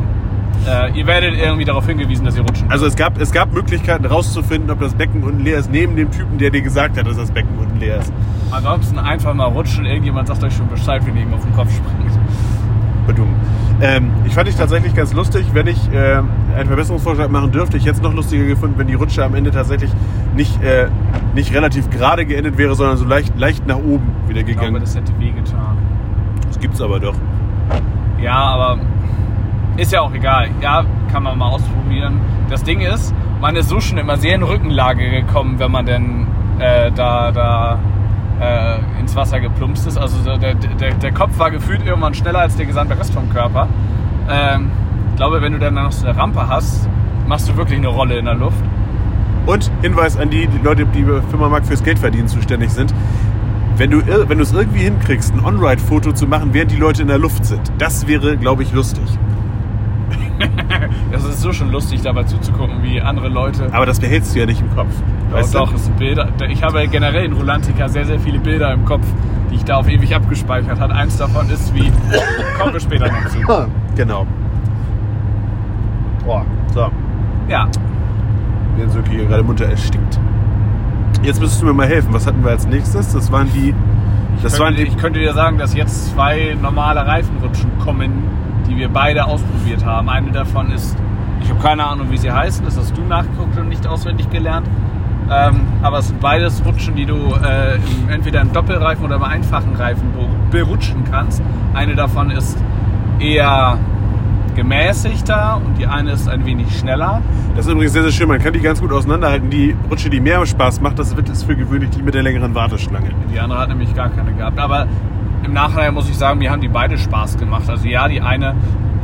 [0.67, 4.07] Äh, ihr werdet irgendwie darauf hingewiesen, dass ihr rutschen also es gab, es gab Möglichkeiten
[4.07, 7.17] rauszufinden, ob das Becken unten leer ist, neben dem Typen, der dir gesagt hat, dass
[7.17, 8.13] das Becken unten leer ist.
[8.51, 9.85] Ansonsten einfach mal rutschen.
[9.85, 12.05] Irgendjemand sagt euch schon Bescheid, wenn ihr ihm auf den Kopf springt.
[13.07, 13.29] Bedung.
[13.83, 16.23] Ähm, ich fand ich tatsächlich ganz lustig, wenn ich äh,
[16.57, 17.77] einen Verbesserungsvorschlag machen dürfte.
[17.77, 19.91] Ich hätte es noch lustiger gefunden, wenn die Rutsche am Ende tatsächlich
[20.35, 20.89] nicht, äh,
[21.35, 24.81] nicht relativ gerade geendet wäre, sondern so leicht, leicht nach oben wieder Ich glaube, gegangen.
[24.81, 25.77] das hätte wehgetan.
[26.47, 27.15] Das gibt's aber doch.
[28.23, 28.79] Ja, aber
[29.77, 30.49] ist ja auch egal.
[30.61, 32.21] Ja, kann man mal ausprobieren.
[32.49, 36.27] Das Ding ist, man ist so schon immer sehr in Rückenlage gekommen, wenn man denn
[36.59, 37.79] äh, da, da
[38.41, 39.97] äh, ins Wasser geplumpst ist.
[39.97, 43.29] Also so der, der, der Kopf war gefühlt irgendwann schneller als der gesamte Rest vom
[43.31, 43.69] Körper.
[44.29, 44.71] Ähm,
[45.11, 46.89] ich glaube, wenn du dann noch so eine Rampe hast,
[47.27, 48.63] machst du wirklich eine Rolle in der Luft.
[49.47, 52.95] Und Hinweis an die, die Leute, die bei Firma Mark fürs Geldverdienen zuständig sind.
[53.77, 57.09] Wenn du, wenn du es irgendwie hinkriegst, ein On-Ride-Foto zu machen, während die Leute in
[57.09, 59.05] der Luft sind, das wäre, glaube ich, lustig.
[61.13, 63.69] Das ist so schon lustig, dabei zuzugucken, wie andere Leute.
[63.73, 64.91] Aber das behältst du ja nicht im Kopf.
[65.31, 65.59] Doch, Weißt du?
[65.59, 66.29] doch, es sind Bilder.
[66.49, 69.07] Ich habe generell in Rulantica sehr, sehr viele Bilder im Kopf,
[69.51, 70.95] die ich da auf ewig abgespeichert habe.
[70.95, 71.91] Eins davon ist wie.
[72.59, 73.69] Kommen wir später noch zu.
[73.97, 74.27] Genau.
[76.25, 76.91] Boah, so.
[77.49, 77.69] Ja,
[78.79, 80.19] Der Söki hier gerade munter erstickt.
[81.23, 82.13] Jetzt müsstest du mir mal helfen.
[82.13, 83.13] Was hatten wir als nächstes?
[83.13, 83.75] Das waren die.
[84.43, 88.25] Das waren könnte, die, ich könnte dir sagen, dass jetzt zwei normale Reifenrutschen kommen,
[88.69, 90.09] die wir beide ausprobiert haben.
[90.09, 90.97] Eine davon ist,
[91.43, 94.67] ich habe keine Ahnung, wie sie heißen, das hast du nachgeguckt und nicht auswendig gelernt.
[95.31, 99.23] Ähm, aber es sind beides Rutschen, die du äh, im, entweder im Doppelreifen oder im
[99.23, 101.43] einfachen Reifen be- berutschen kannst.
[101.73, 102.59] Eine davon ist
[103.19, 103.79] eher
[104.55, 107.21] gemäßigter und die eine ist ein wenig schneller.
[107.57, 108.29] das ist übrigens sehr, sehr schön.
[108.29, 109.51] Man kann die ganz gut auseinanderhalten.
[109.51, 112.55] Die Rutsche, die mehr Spaß macht, das wird ist für gewöhnlich die mit der längeren
[112.55, 113.09] Warteschlange.
[113.33, 114.59] Die andere hat nämlich gar keine gehabt.
[114.59, 114.87] Aber
[115.45, 117.69] im Nachhinein muss ich sagen, mir haben die beide Spaß gemacht.
[117.69, 118.55] Also ja, die eine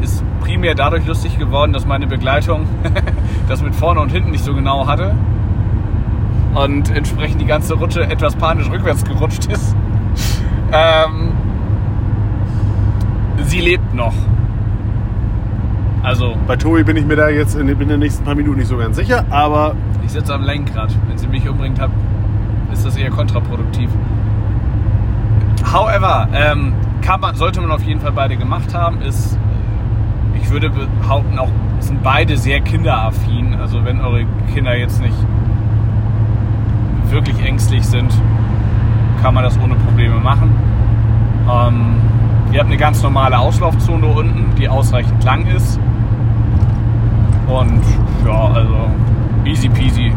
[0.01, 2.67] ist primär dadurch lustig geworden, dass meine Begleitung
[3.49, 5.15] das mit vorne und hinten nicht so genau hatte.
[6.55, 9.75] Und entsprechend die ganze Rutsche etwas panisch rückwärts gerutscht ist.
[10.73, 11.33] Ähm,
[13.43, 14.15] sie lebt noch.
[16.05, 18.69] Also, Bei Tobi bin ich mir da jetzt in, in den nächsten paar Minuten nicht
[18.69, 19.75] so ganz sicher, aber
[20.05, 20.95] ich sitze am Lenkrad.
[21.09, 21.91] Wenn sie mich umbringt hat,
[22.73, 23.91] ist das eher kontraproduktiv.
[25.65, 29.39] However, ähm, kann man, sollte man auf jeden Fall beide gemacht haben, ist,
[30.35, 33.55] ich würde behaupten, auch sind beide sehr kinderaffin.
[33.55, 35.17] Also wenn eure Kinder jetzt nicht
[37.09, 38.13] wirklich ängstlich sind,
[39.23, 40.55] kann man das ohne Probleme machen.
[41.51, 41.97] Ähm,
[42.53, 45.79] ihr habt eine ganz normale Auslaufzone unten, die ausreichend lang ist.
[47.49, 47.83] Und
[48.25, 48.91] ja, also
[49.45, 50.13] easy peasy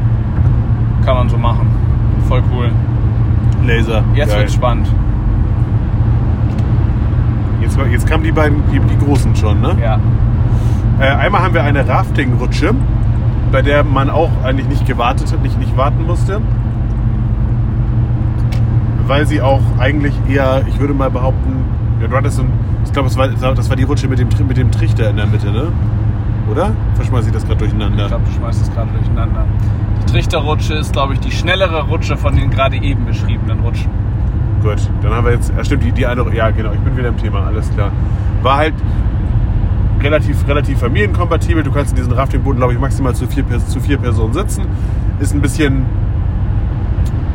[1.03, 1.67] kann man so machen.
[2.27, 2.71] Voll cool.
[3.65, 4.03] Laser.
[4.13, 4.39] Jetzt Geil.
[4.39, 4.89] wird's spannend.
[7.63, 9.75] Jetzt, jetzt kamen die beiden, die, die großen schon, ne?
[9.81, 9.99] Ja.
[10.99, 12.75] Äh, einmal haben wir eine Rafting-Rutsche,
[13.51, 16.41] bei der man auch eigentlich nicht gewartet hat, nicht, nicht warten musste.
[19.07, 21.65] Weil sie auch eigentlich eher, ich würde mal behaupten,
[22.01, 22.51] ja, du hattest so ein,
[22.83, 25.25] ich glaube, das war, das war die Rutsche mit dem, mit dem Trichter in der
[25.25, 25.71] Mitte, ne?
[26.51, 26.71] Oder?
[26.95, 28.03] Verschmeiß ich das gerade durcheinander?
[28.03, 29.45] Ich glaube, du schmeißt es gerade durcheinander.
[30.01, 33.89] Die Trichterrutsche ist, glaube ich, die schnellere Rutsche von den gerade eben beschriebenen Rutschen.
[34.63, 37.17] Gut, dann haben wir jetzt, stimmt, die, die eine, ja genau, ich bin wieder im
[37.17, 37.91] Thema, alles klar.
[38.41, 38.73] War halt
[40.01, 41.63] relativ, relativ familienkompatibel.
[41.63, 44.63] Du kannst in diesen Raftingboden, glaube ich, maximal zu vier, zu vier Personen sitzen.
[45.19, 45.85] Ist ein bisschen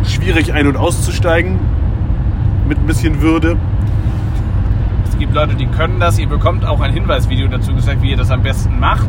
[0.05, 1.59] schwierig ein- und auszusteigen.
[2.67, 3.57] Mit ein bisschen Würde.
[5.09, 6.19] Es gibt Leute, die können das.
[6.19, 9.09] Ihr bekommt auch ein Hinweisvideo dazu gesagt, wie ihr das am besten macht.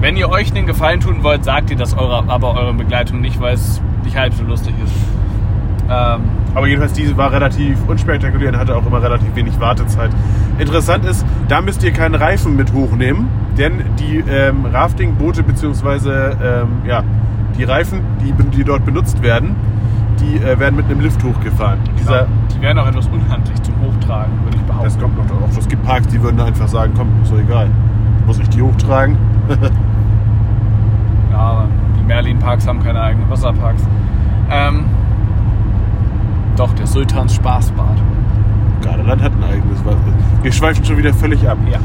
[0.00, 3.40] Wenn ihr euch den Gefallen tun wollt, sagt ihr das eurer, aber eurer Begleitung nicht,
[3.40, 4.92] weil es nicht halb so lustig ist.
[5.88, 6.22] Ähm,
[6.54, 10.10] Aber jedenfalls, diese war relativ unspektakulär und hatte auch immer relativ wenig Wartezeit.
[10.58, 16.10] Interessant ist, da müsst ihr keinen Reifen mit hochnehmen, denn die ähm, Rafting-Boote bzw.
[16.10, 17.02] Ähm, ja,
[17.56, 19.56] die Reifen, die, die dort benutzt werden,
[20.20, 21.78] die äh, werden mit einem Lift hochgefahren.
[21.98, 24.84] Dieser, die wären auch etwas unhandlich zum Hochtragen, würde ich behaupten.
[24.84, 25.56] das kommt noch drauf.
[25.58, 27.68] Es gibt Parks, die würden einfach sagen, komm, ist doch egal.
[28.26, 29.16] Muss ich die hochtragen?
[31.32, 33.82] Ja, aber die Merlin-Parks haben keine eigenen Wasserparks.
[34.50, 34.84] Ähm,
[36.56, 37.96] doch, der Sultans Spaßbad.
[38.82, 39.98] Gardeland hat ein eigenes Wasser.
[40.42, 41.58] Wir schweifen schon wieder völlig ab.
[41.70, 41.78] Ja.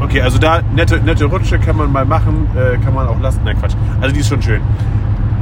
[0.00, 3.40] Okay, also da nette, nette Rutsche kann man mal machen, äh, kann man auch lassen.
[3.44, 3.74] Nein, Quatsch.
[4.00, 4.60] Also die ist schon schön.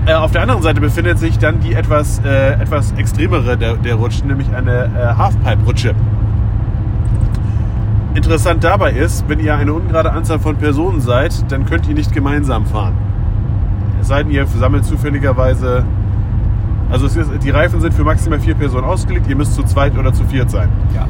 [0.07, 3.97] Äh, auf der anderen Seite befindet sich dann die etwas, äh, etwas extremere der, der
[3.97, 5.95] Rutschen, nämlich eine äh, Halfpipe-Rutsche.
[8.15, 12.15] Interessant dabei ist, wenn ihr eine ungerade Anzahl von Personen seid, dann könnt ihr nicht
[12.15, 12.95] gemeinsam fahren.
[14.01, 15.85] Es sei denn, ihr sammelt zufälligerweise.
[16.91, 20.13] Also ist, die Reifen sind für maximal vier Personen ausgelegt, ihr müsst zu zweit oder
[20.13, 20.69] zu viert sein.
[20.95, 21.07] Ja.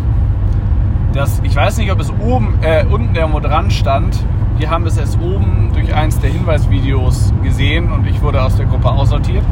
[1.12, 4.25] Das, ich weiß nicht, ob es oben, äh, unten irgendwo dran stand.
[4.59, 8.67] Wir haben es erst oben durch eins der Hinweisvideos gesehen und ich wurde aus der
[8.67, 9.45] Gruppe aussortiert.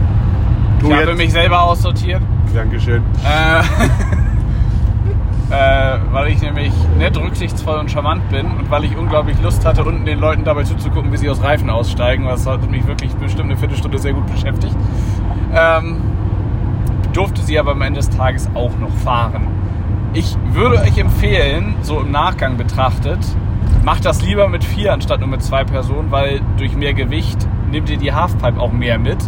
[0.78, 2.22] Ich Tobi habe mich selber aussortiert,
[2.54, 3.02] Dankeschön.
[3.24, 3.60] äh,
[5.50, 9.84] äh, weil ich nämlich nett, rücksichtsvoll und charmant bin und weil ich unglaublich Lust hatte,
[9.84, 12.26] unten den Leuten dabei zuzugucken, wie sie aus Reifen aussteigen.
[12.26, 14.76] Das hat mich wirklich bestimmt eine Viertelstunde sehr gut beschäftigt.
[15.54, 15.96] Ähm,
[17.14, 19.46] durfte sie aber am Ende des Tages auch noch fahren.
[20.12, 23.18] Ich würde euch empfehlen, so im Nachgang betrachtet,
[23.84, 27.90] macht das lieber mit vier anstatt nur mit zwei Personen, weil durch mehr Gewicht nehmt
[27.90, 29.18] ihr die Halfpipe auch mehr mit.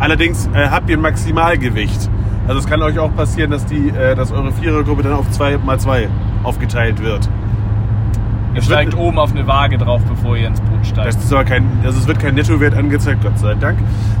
[0.00, 2.10] Allerdings äh, habt ihr Maximalgewicht.
[2.48, 5.58] Also es kann euch auch passieren, dass, die, äh, dass eure Vierergruppe dann auf 2
[5.58, 6.08] mal 2
[6.42, 7.28] aufgeteilt wird.
[8.54, 10.60] Ihr steigt oben auf eine Waage drauf, bevor ihr ins
[10.94, 13.78] Das ist aber kein, also es wird kein Nettowert angezeigt, Gott sei Dank,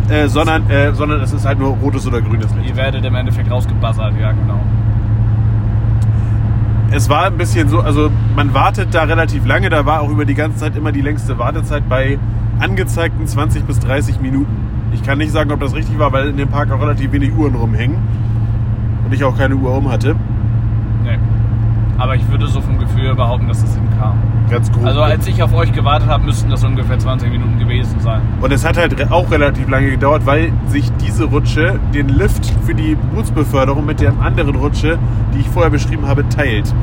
[0.08, 2.70] äh, sondern, äh, sondern es ist halt nur rotes oder grünes Licht.
[2.70, 4.60] Ihr werdet im Endeffekt rausgebuzzert, ja genau.
[6.90, 10.24] Es war ein bisschen so, also man wartet da relativ lange, da war auch über
[10.24, 12.18] die ganze Zeit immer die längste Wartezeit bei
[12.58, 14.54] angezeigten 20 bis 30 Minuten.
[14.92, 17.34] Ich kann nicht sagen, ob das richtig war, weil in dem Park auch relativ wenig
[17.34, 17.96] Uhren rumhängen
[19.04, 20.16] und ich auch keine Uhr um hatte.
[21.98, 24.18] Aber ich würde so vom Gefühl behaupten, dass es hinkam.
[24.50, 24.84] Ganz grob.
[24.84, 28.20] Also als ich auf euch gewartet habe, müssten das ungefähr 20 Minuten gewesen sein.
[28.40, 32.74] Und es hat halt auch relativ lange gedauert, weil sich diese Rutsche den Lift für
[32.74, 34.98] die Bootsbeförderung mit der anderen Rutsche,
[35.34, 36.74] die ich vorher beschrieben habe, teilt.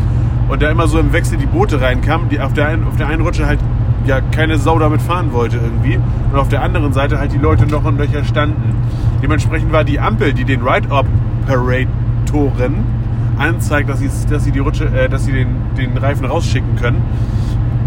[0.48, 3.08] Und da immer so im Wechsel die Boote reinkamen, die auf der einen, auf der
[3.08, 3.60] einen Rutsche halt
[4.06, 6.00] ja keine Sau damit fahren wollte irgendwie.
[6.32, 8.76] Und auf der anderen Seite halt die Leute noch und Löcher standen.
[9.22, 12.99] Dementsprechend war die Ampel, die den Ride-Operatoren
[13.40, 15.48] anzeigt, dass sie, dass sie die Rutsche, äh, dass sie den,
[15.78, 17.02] den Reifen rausschicken können,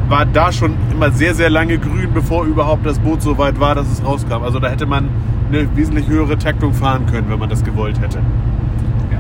[0.09, 3.75] war da schon immer sehr, sehr lange grün, bevor überhaupt das Boot so weit war,
[3.75, 4.43] dass es rauskam.
[4.43, 5.09] Also da hätte man
[5.49, 8.19] eine wesentlich höhere Taktung fahren können, wenn man das gewollt hätte.
[9.11, 9.19] Ja.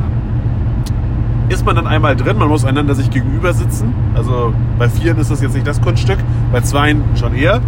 [1.49, 3.95] Ist man dann einmal drin, man muss einander sich gegenüber sitzen.
[4.15, 6.19] Also bei Vieren ist das jetzt nicht das Kunststück,
[6.53, 7.61] bei Zweien schon eher.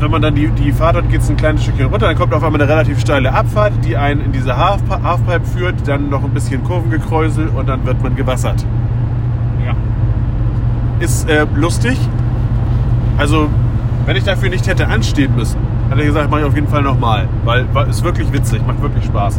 [0.00, 2.32] Wenn man dann die, die Fahrt hat, geht es ein kleines Stückchen runter, dann kommt
[2.32, 6.24] auf einmal eine relativ steile Abfahrt, die einen in diese Half Halfpipe führt, dann noch
[6.24, 8.64] ein bisschen Kurvengekräusel und dann wird man gewassert.
[9.64, 9.74] Ja.
[11.00, 11.98] ist äh, lustig.
[13.18, 13.48] Also,
[14.06, 15.58] wenn ich dafür nicht hätte anstehen müssen,
[15.90, 17.28] hätte ich gesagt, mache ich auf jeden Fall nochmal.
[17.44, 19.38] Weil war- ist wirklich witzig, macht wirklich Spaß.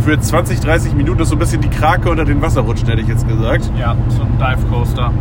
[0.00, 3.08] Für 20, 30 Minuten ist so ein bisschen die Krake unter den Wasserrutschen, hätte ich
[3.08, 3.70] jetzt gesagt.
[3.78, 5.12] Ja, so ein Dive Coaster.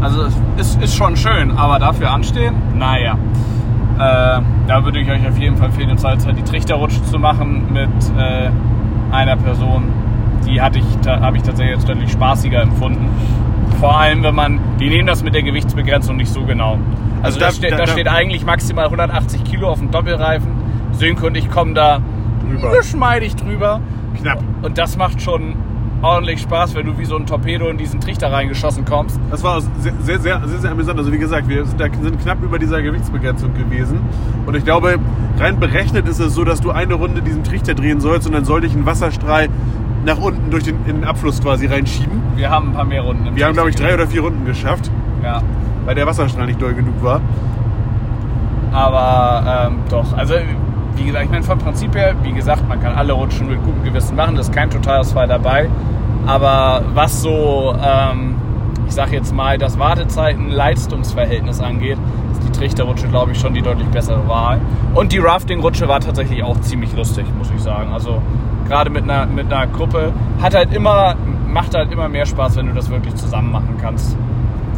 [0.00, 2.54] Also es ist, ist schon schön, aber dafür anstehen?
[2.76, 3.16] Naja.
[3.98, 7.72] Äh, da würde ich euch auf jeden Fall empfehlen, in Salzheit die Trichterrutsche zu machen
[7.72, 8.48] mit äh,
[9.10, 9.84] einer Person.
[10.46, 13.08] Die hatte ich, habe ich tatsächlich jetzt deutlich spaßiger empfunden.
[13.80, 16.78] Vor allem, wenn man, die nehmen das mit der Gewichtsbegrenzung nicht so genau.
[17.22, 20.48] Also Also, da, da- steht, da, da- steht eigentlich maximal 180 Kilo auf dem Doppelreifen.
[20.92, 22.00] Sönke und ich kommen da
[22.48, 22.70] Drüber.
[22.76, 23.80] geschmeidig drüber.
[24.20, 24.38] Knapp.
[24.62, 25.54] Und das macht schon
[26.02, 29.18] ordentlich Spaß, wenn du wie so ein Torpedo in diesen Trichter reingeschossen kommst.
[29.30, 30.98] Das war sehr, sehr, sehr, sehr, sehr amüsant.
[30.98, 33.98] Also wie gesagt, wir sind, da sind knapp über dieser Gewichtsbegrenzung gewesen.
[34.46, 34.96] Und ich glaube,
[35.38, 38.44] rein berechnet ist es so, dass du eine Runde diesen Trichter drehen sollst und dann
[38.44, 39.48] soll dich ein Wasserstrahl
[40.04, 42.22] nach unten durch den, in den Abfluss quasi reinschieben.
[42.36, 43.26] Wir haben ein paar mehr Runden.
[43.26, 44.90] im Wir haben, glaube ich, drei oder vier Runden geschafft,
[45.22, 45.42] Ja,
[45.84, 47.20] weil der Wasserstrahl nicht doll genug war.
[48.72, 50.16] aber ähm, doch.
[50.16, 50.34] Also,
[50.98, 53.84] wie gesagt, ich meine, vom Prinzip her, wie gesagt, man kann alle Rutschen mit gutem
[53.84, 54.34] Gewissen machen.
[54.34, 55.68] Da ist kein Totalausfall dabei.
[56.26, 58.34] Aber was so, ähm,
[58.86, 61.98] ich sag jetzt mal, das Wartezeiten-Leistungsverhältnis angeht,
[62.32, 64.60] ist die Trichterrutsche, glaube ich, schon die deutlich bessere Wahl.
[64.94, 67.92] Und die Rafting-Rutsche war tatsächlich auch ziemlich lustig, muss ich sagen.
[67.92, 68.20] Also,
[68.66, 71.14] gerade mit einer, mit einer Gruppe hat halt immer,
[71.46, 74.16] macht halt immer mehr Spaß, wenn du das wirklich zusammen machen kannst.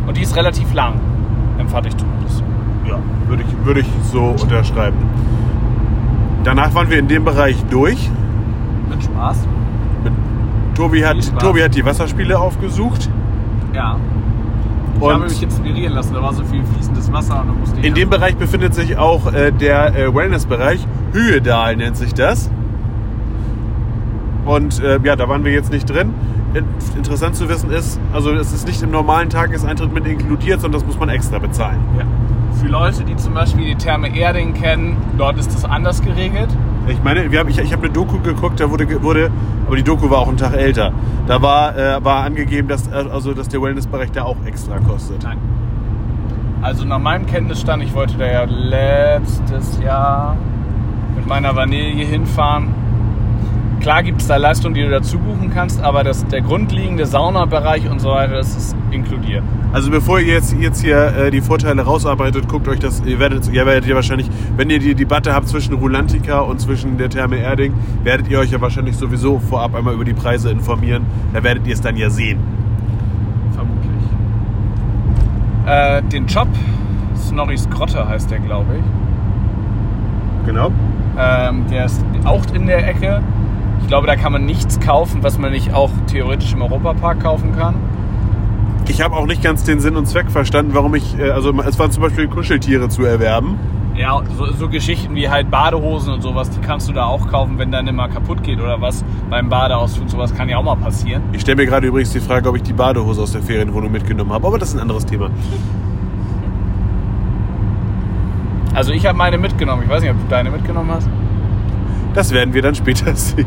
[0.07, 0.95] Und die ist relativ lang,
[1.59, 2.43] empfand ich zumindest.
[2.87, 4.97] Ja, würde ich, würde ich so unterschreiben.
[6.45, 8.11] Danach waren wir in dem Bereich durch.
[8.89, 9.47] Mit Spaß.
[10.75, 11.43] Tobi hat, Spaß.
[11.43, 13.11] Tobi hat die Wasserspiele aufgesucht.
[13.75, 13.97] Ja.
[14.97, 17.81] Ich habe Und mich inspirieren lassen, da war so viel fließendes Wasser und dann musste
[17.81, 17.87] ich.
[17.87, 20.87] in dem Bereich befindet sich auch äh, der äh, Wellness-Bereich.
[21.13, 22.51] Höhedal nennt sich das.
[24.45, 26.13] Und äh, ja, da waren wir jetzt nicht drin.
[26.55, 26.65] In-
[26.97, 30.87] Interessant zu wissen ist, also es ist nicht im normalen Tageseintritt mit inkludiert, sondern das
[30.87, 31.79] muss man extra bezahlen.
[31.99, 32.05] Ja.
[32.61, 36.51] Für Leute, die zum Beispiel die Therme Erding kennen, dort ist das anders geregelt.
[36.89, 39.31] Ich meine, wir haben, ich, ich habe eine Doku geguckt, da wurde, wurde,
[39.67, 40.93] aber die Doku war auch einen Tag älter.
[41.27, 45.23] Da war, äh, war angegeben, dass, äh, also, dass der Wellnessbereich da auch extra kostet.
[45.23, 45.39] Nein.
[46.61, 50.37] Also nach meinem Kenntnisstand, ich wollte da ja letztes Jahr
[51.17, 52.75] mit meiner Vanille hinfahren.
[53.81, 57.91] Klar gibt es da Leistungen, die du dazu buchen kannst, aber das, der grundlegende Saunabereich
[57.91, 59.43] und so weiter, das ist inkludiert.
[59.73, 63.51] Also bevor ihr jetzt, jetzt hier äh, die Vorteile rausarbeitet, guckt euch das, ihr werdet,
[63.51, 67.39] ihr werdet ja wahrscheinlich, wenn ihr die Debatte habt zwischen Rulantica und zwischen der Therme
[67.39, 67.73] Erding,
[68.05, 71.07] werdet ihr euch ja wahrscheinlich sowieso vorab einmal über die Preise informieren.
[71.33, 72.39] Da werdet ihr es dann ja sehen.
[73.53, 73.91] Vermutlich.
[75.67, 76.49] Äh, den Job,
[77.17, 80.47] Snorris Grotte heißt der, glaube ich.
[80.47, 80.71] Genau.
[81.19, 83.23] Ähm, der ist auch in der Ecke.
[83.83, 87.57] Ich glaube, da kann man nichts kaufen, was man nicht auch theoretisch im Europapark kaufen
[87.57, 87.75] kann.
[88.89, 91.79] Ich habe auch nicht ganz den Sinn und Zweck verstanden, warum ich, äh, also es
[91.79, 93.59] waren zum Beispiel Kuscheltiere zu erwerben.
[93.97, 97.59] Ja, so, so Geschichten wie halt Badehosen und sowas, die kannst du da auch kaufen,
[97.59, 99.05] wenn dann immer kaputt geht oder was.
[99.29, 101.23] Beim Badeausflug, sowas kann ja auch mal passieren.
[101.33, 104.33] Ich stelle mir gerade übrigens die Frage, ob ich die Badehose aus der Ferienwohnung mitgenommen
[104.33, 105.31] habe, aber das ist ein anderes Thema.
[108.75, 109.83] Also ich habe meine mitgenommen.
[109.85, 111.09] Ich weiß nicht, ob du deine mitgenommen hast.
[112.15, 113.47] Das werden wir dann später sehen.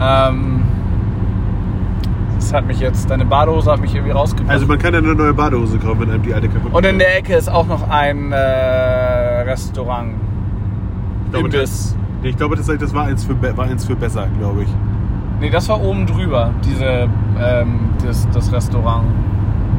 [0.00, 0.62] Ähm,
[2.36, 4.52] das hat mich jetzt, deine Badehose hat mich irgendwie rausgebracht.
[4.52, 6.98] Also man kann ja eine neue Badehose kaufen, wenn einem die alte kaputt und in
[6.98, 10.10] der Ecke ist auch noch ein äh, Restaurant.
[11.24, 14.28] ich glaube, das, nee, ich glaube tatsächlich, das war eins für, war eins für besser,
[14.38, 14.68] glaube ich.
[15.40, 17.08] Nee, das war oben drüber, diese,
[17.40, 19.06] ähm, das, das Restaurant.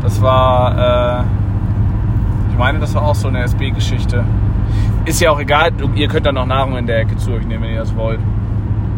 [0.03, 1.23] Das war, äh,
[2.51, 4.23] ich meine, das war auch so eine SB-Geschichte.
[5.05, 7.63] Ist ja auch egal, ihr könnt dann noch Nahrung in der Ecke zu euch nehmen,
[7.63, 8.19] wenn ihr das wollt.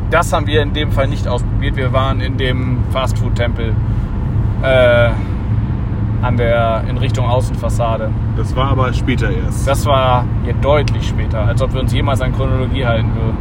[0.09, 1.75] Das haben wir in dem Fall nicht ausprobiert.
[1.75, 3.73] Wir waren in dem Fastfood-Tempel
[4.63, 5.09] äh,
[6.89, 8.09] in Richtung Außenfassade.
[8.35, 9.67] Das war aber später erst.
[9.67, 13.37] Das war ja deutlich später, als ob wir uns jemals an Chronologie halten würden.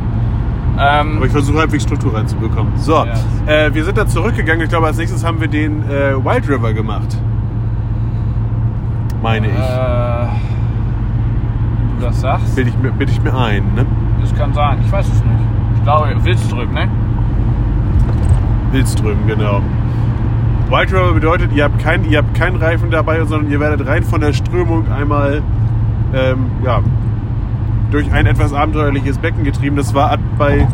[0.80, 2.72] Ähm, aber ich versuche halbwegs Struktur reinzubekommen.
[2.76, 3.14] So, Ja.
[3.66, 4.62] äh, wir sind dann zurückgegangen.
[4.62, 7.16] Ich glaube, als nächstes haben wir den äh, Wild River gemacht.
[9.22, 9.52] Meine ich.
[9.54, 10.26] Äh,
[11.98, 12.54] du das sagst?
[12.54, 13.84] Bild ich, mir- bild ich mir ein, ne?
[14.20, 15.34] Das kann sein, ich weiß es nicht.
[15.88, 16.86] Ich glaube, Wildström, ne?
[18.72, 19.62] Wildström, genau.
[20.68, 24.02] Wild River bedeutet, ihr habt, kein, ihr habt keinen Reifen dabei, sondern ihr werdet rein
[24.02, 25.40] von der Strömung einmal
[26.12, 26.82] ähm, ja,
[27.90, 29.76] durch ein etwas abenteuerliches Becken getrieben.
[29.76, 30.68] Das war bei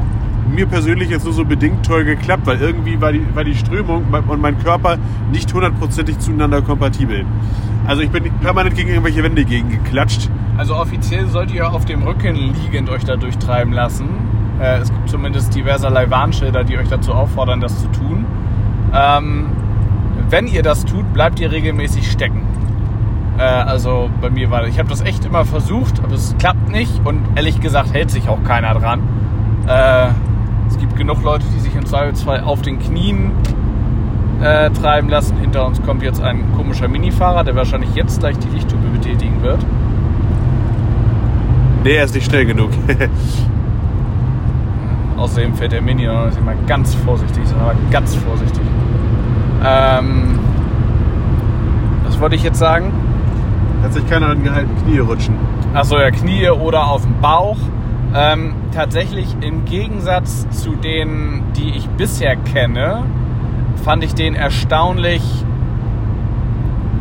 [0.53, 4.07] mir persönlich jetzt nur so bedingt toll geklappt, weil irgendwie war die, war die Strömung
[4.27, 4.99] und mein Körper
[5.31, 7.25] nicht hundertprozentig zueinander kompatibel.
[7.87, 10.29] Also ich bin permanent gegen irgendwelche Wände gegen geklatscht.
[10.59, 14.34] Also offiziell sollt ihr auf dem Rücken liegend euch da durchtreiben lassen.
[14.61, 18.25] Äh, es gibt zumindest diverserlei Warnschilder, die euch dazu auffordern, das zu tun.
[18.95, 19.47] Ähm,
[20.31, 22.43] wenn ihr das tut, bleibt ihr regelmäßig stecken.
[23.39, 27.05] Äh, also bei mir war ich habe das echt immer versucht, aber es klappt nicht
[27.05, 29.03] und ehrlich gesagt hält sich auch keiner dran.
[29.67, 30.09] Äh,
[30.69, 33.33] es gibt genug Leute, die sich im Zweifelsfall auf den Knien
[34.41, 35.37] äh, treiben lassen.
[35.39, 39.65] Hinter uns kommt jetzt ein komischer Minifahrer, der wahrscheinlich jetzt gleich die Lichttube betätigen wird.
[41.83, 42.71] Nee, er ist nicht schnell genug.
[45.17, 48.63] Außerdem fährt der Mini noch ist immer ganz vorsichtig, sind aber ganz vorsichtig.
[49.65, 50.39] Ähm,
[52.05, 52.93] was wollte ich jetzt sagen?
[53.83, 55.37] Hat sich keiner angehalten, Knie rutschen.
[55.73, 57.59] Achso, ja, Knie oder auf dem Bauch.
[58.15, 63.03] Ähm, tatsächlich im Gegensatz zu denen, die ich bisher kenne,
[63.83, 65.23] fand ich den erstaunlich,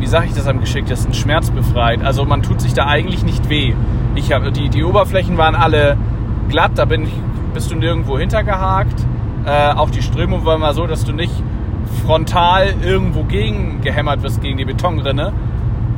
[0.00, 2.02] wie sage ich das am geschicktesten, schmerzbefreit.
[2.04, 3.74] Also man tut sich da eigentlich nicht weh.
[4.16, 5.96] Ich hab, die, die Oberflächen waren alle
[6.48, 7.12] glatt, da bin ich,
[7.54, 9.06] bist du nirgendwo hintergehakt.
[9.46, 11.32] Äh, auch die Strömung war mal so, dass du nicht
[12.04, 15.32] frontal irgendwo gegen gehämmert wirst gegen die Betonrinne.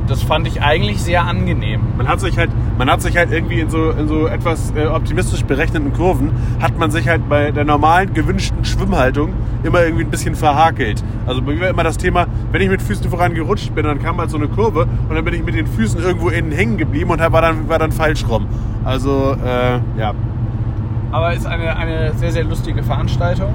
[0.07, 1.81] Das fand ich eigentlich sehr angenehm.
[1.97, 4.85] Man hat sich halt, man hat sich halt irgendwie in so, in so etwas äh,
[4.85, 10.09] optimistisch berechneten Kurven, hat man sich halt bei der normalen gewünschten Schwimmhaltung immer irgendwie ein
[10.09, 11.03] bisschen verhakelt.
[11.25, 14.01] Also bei mir war immer das Thema, wenn ich mit Füßen voran gerutscht bin, dann
[14.01, 16.77] kam halt so eine Kurve und dann bin ich mit den Füßen irgendwo innen hängen
[16.77, 18.47] geblieben und war dann, war dann falsch rum.
[18.85, 20.13] Also, äh, ja.
[21.11, 23.53] Aber ist eine, eine sehr, sehr lustige Veranstaltung.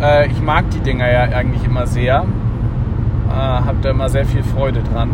[0.00, 2.24] Äh, ich mag die Dinger ja eigentlich immer sehr.
[3.28, 5.10] Äh, hab da immer sehr viel Freude dran.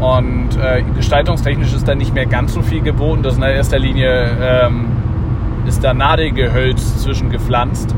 [0.00, 3.22] Und äh, gestaltungstechnisch ist da nicht mehr ganz so viel geboten.
[3.22, 4.86] Das in erster Linie ähm,
[5.66, 7.94] ist da Nadelgehölz zwischengepflanzt.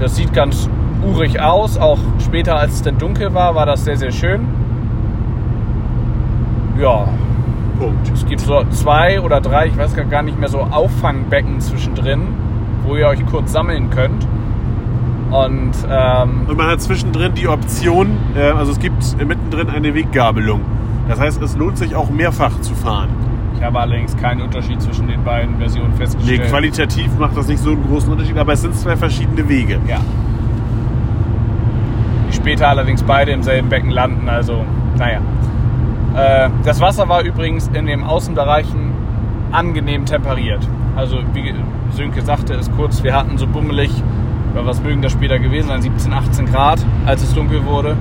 [0.00, 0.68] Das sieht ganz
[1.04, 1.78] urig aus.
[1.78, 4.48] Auch später, als es dann dunkel war, war das sehr, sehr schön.
[6.80, 7.06] Ja,
[7.80, 8.10] Punkt.
[8.12, 12.20] es gibt so zwei oder drei, ich weiß gar nicht mehr, so Auffangbecken zwischendrin,
[12.86, 14.26] wo ihr euch kurz sammeln könnt.
[15.30, 20.60] Und ähm, Und man hat zwischendrin die Option, äh, also es gibt mittendrin eine Weggabelung.
[21.08, 23.08] Das heißt, es lohnt sich auch mehrfach zu fahren.
[23.56, 26.48] ich habe allerdings keinen Unterschied zwischen den beiden Versionen Nee, festgestellt.
[26.48, 29.78] qualitativ macht das nicht so einen großen Unterschied, aber es sind zwei verschiedene Wege.
[29.88, 29.98] ja.
[32.28, 34.64] Die später allerdings beide im selben Becken landen, also
[34.98, 35.20] naja.
[36.14, 38.92] Äh, das Wasser war übrigens in den Außenbereichen
[39.52, 40.66] angenehm temperiert.
[40.96, 41.54] Also wie
[41.92, 43.90] Sönke sagte, ist kurz, wir hatten so bummelig,
[44.52, 47.96] oder was mögen das später gewesen sein, 17, 18 Grad, als es dunkel wurde.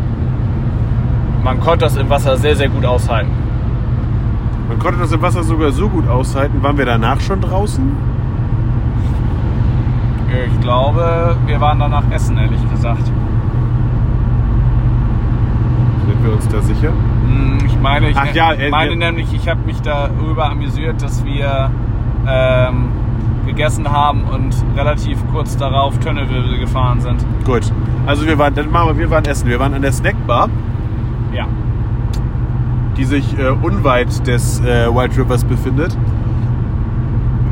[1.44, 3.32] Man konnte das im Wasser sehr, sehr gut aushalten.
[4.68, 6.62] Man konnte das im Wasser sogar so gut aushalten.
[6.62, 7.92] Waren wir danach schon draußen?
[10.48, 13.06] Ich glaube, wir waren danach essen, ehrlich gesagt.
[16.08, 16.92] Sind wir uns da sicher?
[17.58, 21.72] Ich meine, ich Ach ja, äh, meine nämlich, ich habe mich darüber amüsiert, dass wir
[22.28, 22.90] ähm,
[23.46, 27.26] gegessen haben und relativ kurz darauf Tönnewirbel gefahren sind.
[27.46, 27.64] Gut.
[28.06, 29.50] Also wir waren, dann machen wir, wir waren essen.
[29.50, 30.50] Wir waren an der Snackbar,
[31.34, 31.46] Ja.
[32.98, 35.98] die sich äh, unweit des äh, White Rivers befindet.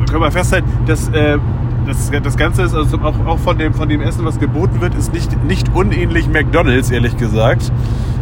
[0.04, 1.38] Da können wir festhalten, dass äh,
[1.86, 4.94] das, das Ganze ist also auch, auch von, dem, von dem Essen, was geboten wird,
[4.94, 7.72] ist nicht, nicht unähnlich McDonalds, ehrlich gesagt.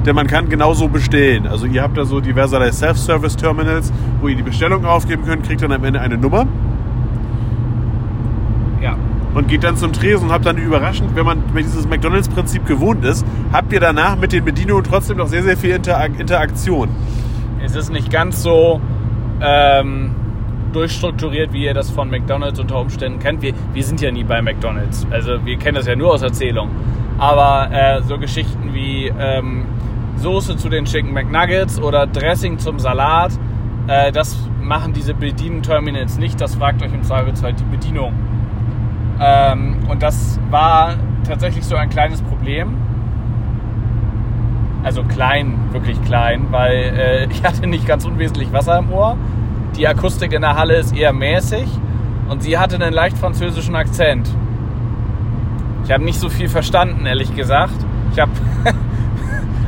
[0.07, 1.49] Denn man kann genauso bestellen.
[1.49, 5.73] Also ihr habt da so diverse Self-Service-Terminals, wo ihr die Bestellung aufgeben könnt, kriegt dann
[5.73, 6.47] am Ende eine Nummer
[8.81, 8.97] Ja.
[9.35, 13.27] und geht dann zum Tresen und habt dann überraschend, wenn man dieses McDonalds-Prinzip gewohnt ist,
[13.53, 16.89] habt ihr danach mit den Bedienungen trotzdem noch sehr, sehr viel Interak Interaktion.
[17.65, 18.81] Es ist nicht ganz so
[19.41, 20.13] ähm,
[20.73, 23.43] durchstrukturiert, wie ihr das von McDonalds unter Umständen kennt.
[23.43, 25.05] Wir, wir sind ja nie bei McDonalds.
[25.11, 26.71] Also wir kennen das ja nur aus Erzählung.
[27.19, 29.65] Aber äh, so Geschichten wie ähm,
[30.17, 33.33] Soße zu den Chicken McNuggets oder Dressing zum Salat,
[33.87, 36.41] äh, das machen diese Bedienterminals nicht.
[36.41, 38.13] Das fragt euch im Zweifelsfall die Bedienung.
[39.21, 40.95] Ähm, und das war
[41.27, 42.77] tatsächlich so ein kleines Problem.
[44.83, 49.17] Also klein, wirklich klein, weil äh, ich hatte nicht ganz unwesentlich Wasser im Ohr.
[49.77, 51.67] Die Akustik in der Halle ist eher mäßig
[52.29, 54.29] und sie hatte einen leicht französischen Akzent.
[55.85, 57.75] Ich habe nicht so viel verstanden, ehrlich gesagt.
[58.13, 58.33] Ich habe.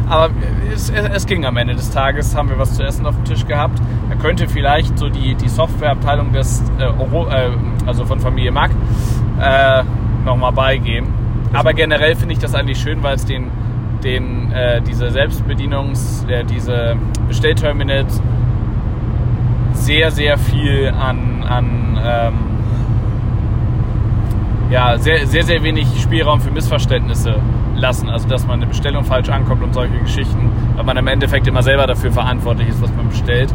[0.08, 0.30] Aber
[0.72, 3.46] es, es, ging am Ende des Tages, haben wir was zu essen auf dem Tisch
[3.46, 3.78] gehabt.
[4.08, 7.50] Da könnte vielleicht so die, die Softwareabteilung des, äh, äh,
[7.86, 8.70] also von Familie Mack,
[9.40, 9.82] äh,
[10.24, 11.06] nochmal beigehen.
[11.52, 13.50] Aber generell finde ich das eigentlich schön, weil es den,
[14.02, 16.96] den, äh, diese Selbstbedienungs-, äh, diese
[17.26, 18.22] Bestellterminals
[19.72, 22.34] sehr, sehr viel an, an ähm,
[24.70, 27.36] ja, sehr, sehr, sehr wenig Spielraum für Missverständnisse
[27.78, 28.08] lassen.
[28.08, 31.62] Also, dass man eine Bestellung falsch ankommt und solche Geschichten, weil man im Endeffekt immer
[31.62, 33.52] selber dafür verantwortlich ist, was man bestellt.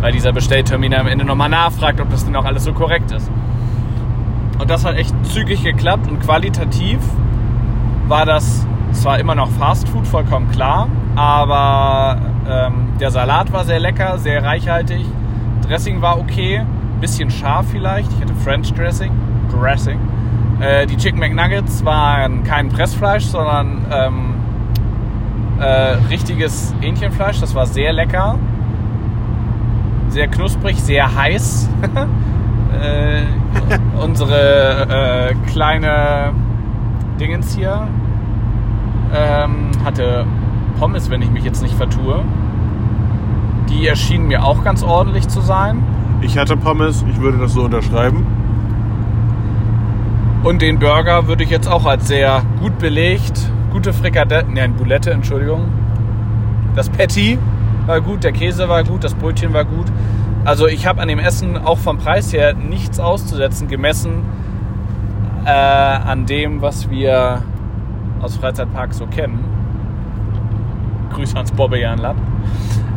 [0.00, 3.30] Weil dieser Bestelltermin am Ende nochmal nachfragt, ob das denn auch alles so korrekt ist.
[4.58, 6.98] Und das hat echt zügig geklappt und qualitativ
[8.08, 13.78] war das zwar immer noch Fast Food, vollkommen klar, aber ähm, der Salat war sehr
[13.78, 15.06] lecker, sehr reichhaltig.
[15.66, 16.62] Dressing war okay,
[17.00, 18.12] bisschen scharf vielleicht.
[18.12, 19.12] Ich hatte French Dressing.
[19.50, 19.98] Dressing.
[20.60, 24.34] Äh, die Chicken McNuggets waren kein Pressfleisch, sondern ähm,
[25.58, 27.40] äh, richtiges Hähnchenfleisch.
[27.40, 28.38] Das war sehr lecker.
[30.08, 31.70] Sehr knusprig, sehr heiß.
[32.82, 33.22] äh,
[34.02, 36.32] unsere äh, kleine
[37.18, 37.86] Dingens hier
[39.14, 40.26] ähm, hatte
[40.78, 42.22] Pommes, wenn ich mich jetzt nicht vertue.
[43.68, 45.82] Die erschienen mir auch ganz ordentlich zu sein.
[46.22, 48.26] Ich hatte Pommes, ich würde das so unterschreiben.
[50.42, 53.38] Und den Burger würde ich jetzt auch als sehr gut belegt,
[53.72, 55.68] gute Frikadelle, nein, Boulette, Entschuldigung.
[56.74, 57.38] Das Patty
[57.86, 59.86] war gut, der Käse war gut, das Brötchen war gut.
[60.46, 64.22] Also ich habe an dem Essen auch vom Preis her nichts auszusetzen, gemessen
[65.44, 67.42] äh, an dem, was wir
[68.22, 69.44] aus Freizeitparks so kennen.
[71.12, 72.16] Grüße ans Bobbejan Lapp.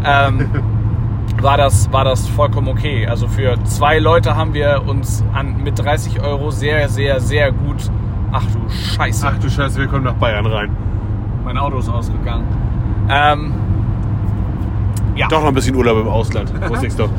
[0.06, 0.50] Ähm,
[1.44, 3.06] war das, war das vollkommen okay.
[3.06, 7.92] Also für zwei Leute haben wir uns an, mit 30 Euro sehr, sehr, sehr gut.
[8.32, 9.28] Ach du Scheiße.
[9.28, 10.76] Ach du Scheiße, wir kommen nach Bayern rein.
[11.44, 12.46] Mein Auto ist ausgegangen.
[13.10, 13.54] Ähm,
[15.16, 15.28] ja.
[15.28, 16.52] Doch noch ein bisschen Urlaub im Ausland.
[16.70, 17.10] Wusste ich's doch.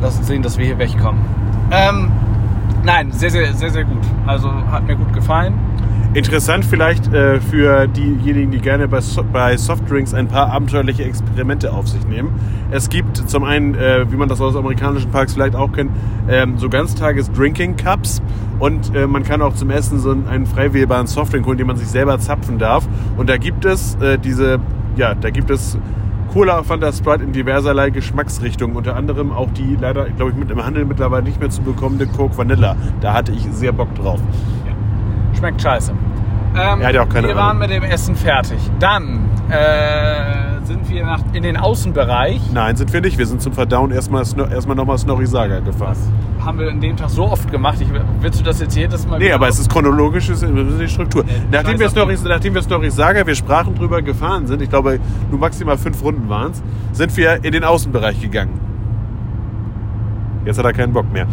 [0.00, 1.20] Lass uns sehen, dass wir hier wegkommen.
[1.70, 2.12] Ähm,
[2.84, 4.02] nein, sehr, sehr, sehr, sehr gut.
[4.26, 5.54] Also hat mir gut gefallen.
[6.14, 11.72] Interessant vielleicht äh, für diejenigen, die gerne bei, so bei Softdrinks ein paar abenteuerliche Experimente
[11.72, 12.38] auf sich nehmen.
[12.70, 15.90] Es gibt zum einen, äh, wie man das aus amerikanischen Parks vielleicht auch kennt,
[16.28, 18.22] ähm, so Ganztages-Drinking-Cups
[18.60, 21.76] und äh, man kann auch zum Essen so einen frei wählbaren Softdrink holen, den man
[21.76, 22.86] sich selber zapfen darf.
[23.16, 24.60] Und da gibt es äh, diese,
[24.94, 25.76] ja, da gibt es
[26.32, 28.76] Cola, Fanta, Sprite in diverserlei Geschmacksrichtungen.
[28.76, 32.06] Unter anderem auch die leider, glaube ich, mit im Handel mittlerweile nicht mehr zu bekommende
[32.06, 32.76] Coke Vanilla.
[33.00, 34.20] Da hatte ich sehr Bock drauf.
[35.44, 35.92] Schmeckt scheiße.
[36.56, 38.56] Ähm, Er hat ja auch keine wir waren mit dem Essen fertig.
[38.78, 42.40] Dann äh, sind wir nach, in den Außenbereich.
[42.54, 43.18] Nein, sind wir nicht.
[43.18, 45.98] Wir sind zum Verdauen erstmal, erstmal nochmal Snorri Saga gefahren.
[46.42, 47.76] Haben wir an dem Tag so oft gemacht.
[47.82, 47.88] Ich,
[48.20, 51.26] willst du das jetzt jedes Mal Nee, aber es ist chronologisch, es ist die Struktur.
[51.52, 54.70] nachdem, weiß wir auch Snorri, nachdem wir Snorri Saga, wir sprachen drüber, gefahren sind, ich
[54.70, 54.98] glaube,
[55.30, 56.62] nur maximal fünf Runden waren es,
[56.96, 58.58] sind wir in den Außenbereich gegangen.
[60.46, 61.26] Jetzt hat er keinen Bock mehr.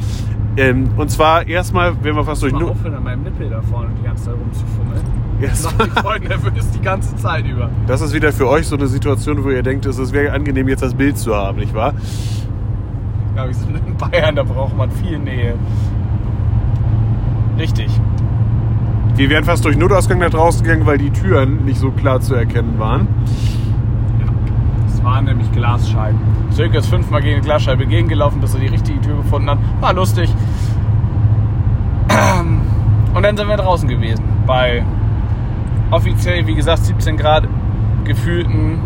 [0.57, 2.51] Ähm, und zwar erstmal, wenn wir fast durch...
[2.51, 5.01] Mal aufhören, an meinem Nippel da vorne die ganze Zeit rumzufummeln.
[5.39, 5.63] Yes.
[5.63, 7.69] Das macht Freunde nervös die ganze Zeit über.
[7.87, 10.83] Das ist wieder für euch so eine Situation, wo ihr denkt, es wäre angenehm, jetzt
[10.83, 11.93] das Bild zu haben, nicht wahr?
[13.35, 15.55] Ja, wir sind in Bayern, da braucht man viel Nähe.
[17.57, 17.89] Richtig.
[19.15, 22.35] Wir wären fast durch Notausgang nach draußen gegangen, weil die Türen nicht so klar zu
[22.35, 23.07] erkennen waren.
[25.03, 26.19] Waren nämlich Glasscheiben.
[26.51, 29.57] Sönke ist fünfmal gegen eine Glasscheibe gegengelaufen, bis er die richtige Tür gefunden hat.
[29.79, 30.29] War lustig.
[33.13, 34.23] Und dann sind wir draußen gewesen.
[34.45, 34.85] Bei
[35.91, 37.47] offiziell, wie gesagt, 17 Grad,
[38.05, 38.79] gefühlten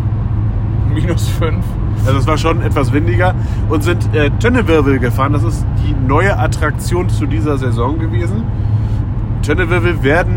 [0.92, 1.64] minus 5.
[2.06, 3.34] Also es war schon etwas windiger
[3.68, 5.32] und sind äh, Tönnewirbel gefahren.
[5.32, 8.44] Das ist die neue Attraktion zu dieser Saison gewesen.
[9.42, 10.36] Tönnewirbel werden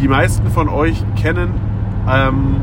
[0.00, 1.54] die meisten von euch kennen
[2.08, 2.56] ähm,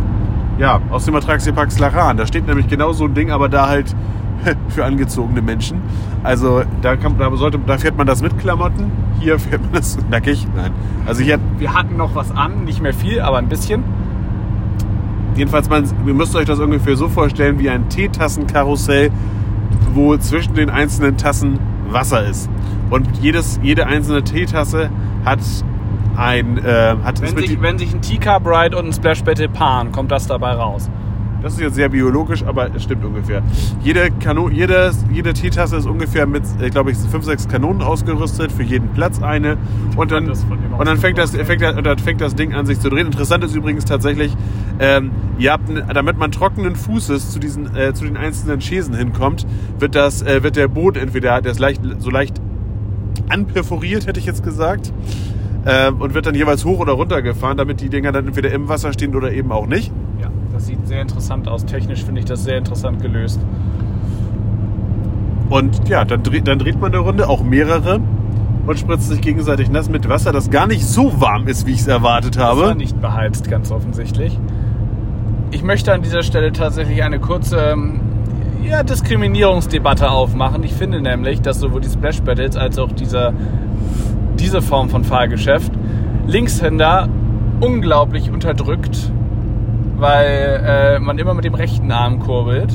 [0.58, 2.18] ja, aus dem Attraxiepark Slaran.
[2.18, 3.96] Da steht nämlich genau so ein Ding, aber da halt
[4.70, 5.82] für angezogene Menschen.
[6.24, 8.92] Also da, kann, da, sollte, da fährt man das mit Klamotten.
[9.20, 10.48] Hier fährt man das nackig.
[10.56, 10.72] Nein.
[11.06, 13.84] Also hier Wir hatten noch was an, nicht mehr viel, aber ein bisschen.
[15.36, 19.12] Jedenfalls, man, ihr müsst euch das ungefähr so vorstellen wie ein Teetassenkarussell,
[19.94, 22.50] wo zwischen den einzelnen Tassen Wasser ist.
[22.90, 24.90] Und jedes, jede einzelne Teetasse
[25.24, 25.40] hat
[26.16, 26.58] ein...
[26.58, 30.12] Äh, hat Wenn sich, wenn sich ein Teacup Ride und ein Splash Battle paaren, kommt
[30.12, 30.90] das dabei raus.
[31.42, 33.42] Das ist jetzt sehr biologisch, aber es stimmt ungefähr.
[33.84, 38.52] Jede, Kano jede, jede Teetasse ist ungefähr mit, äh, glaube ich, fünf, sechs Kanonen ausgerüstet,
[38.52, 39.58] für jeden Platz eine.
[39.96, 42.90] Und dann, und dann, fängt, das, fängt, das, dann fängt das Ding an, sich zu
[42.90, 43.08] drehen.
[43.08, 44.36] Interessant ist übrigens tatsächlich,
[44.80, 45.10] ähm,
[45.40, 49.48] ihr habt, damit man trockenen Fußes zu, diesen, äh, zu den einzelnen Schäsen hinkommt,
[49.80, 52.40] wird, das, äh, wird der Boden entweder, der ist leicht, so leicht
[53.30, 54.94] anperforiert, hätte ich jetzt gesagt.
[55.66, 58.68] Ähm, und wird dann jeweils hoch oder runter gefahren, damit die Dinger dann entweder im
[58.68, 59.92] Wasser stehen oder eben auch nicht.
[60.20, 61.66] Ja, das sieht sehr interessant aus.
[61.66, 63.40] Technisch finde ich das sehr interessant gelöst.
[65.50, 68.00] Und ja, dann dreht, dann dreht man eine Runde, auch mehrere,
[68.66, 71.82] und spritzt sich gegenseitig nass mit Wasser, das gar nicht so warm ist, wie ich
[71.82, 72.76] es erwartet Das war habe.
[72.76, 74.40] nicht beheizt, ganz offensichtlich.
[75.52, 78.00] Ich möchte an dieser Stelle tatsächlich eine kurze ähm,
[78.64, 80.64] ja, Diskriminierungsdebatte aufmachen.
[80.64, 83.34] Ich finde nämlich, dass sowohl die Splash Battles als auch dieser,
[84.42, 85.72] diese Form von Fahrgeschäft
[86.28, 87.08] Linkshänder
[87.60, 89.12] unglaublich unterdrückt,
[89.98, 92.74] weil äh, man immer mit dem rechten Arm kurbelt,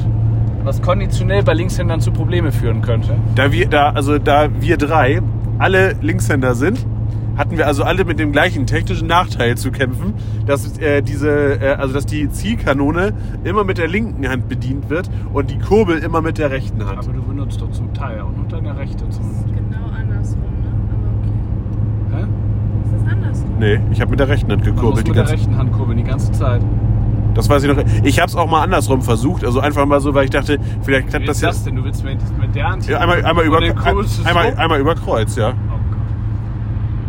[0.62, 3.16] was konditionell bei Linkshändern zu Probleme führen könnte.
[3.34, 5.20] Da wir, da, also da wir drei
[5.58, 6.86] alle Linkshänder sind,
[7.36, 10.14] hatten wir also alle mit dem gleichen technischen Nachteil zu kämpfen,
[10.46, 13.12] dass äh, diese, äh, also dass die Zielkanone
[13.44, 16.98] immer mit der linken Hand bedient wird und die Kurbel immer mit der rechten Hand.
[16.98, 19.44] Aber du benutzt doch zum Teil auch nur deine rechte zum.
[19.46, 20.72] Genau andersrum, ne?
[20.92, 22.24] Aber okay.
[22.24, 22.26] Hä?
[23.07, 23.59] Ist das andersrum?
[23.59, 25.07] Nee, ich habe mit der rechten Hand gekurbelt.
[25.07, 26.62] Die mit der ganze, rechten Hand kurbeln die ganze Zeit.
[27.34, 27.82] das weiß ich noch.
[28.02, 31.09] Ich habe es auch mal andersrum versucht, also einfach mal so, weil ich dachte, vielleicht
[31.09, 31.64] klappt ist das das ja.
[31.70, 31.76] denn?
[31.76, 33.72] Du willst mit, mit der Hand Ja, einmal, einmal, über, du
[34.24, 35.50] einmal, einmal über Kreuz, ja.
[35.50, 35.76] Oh Gott.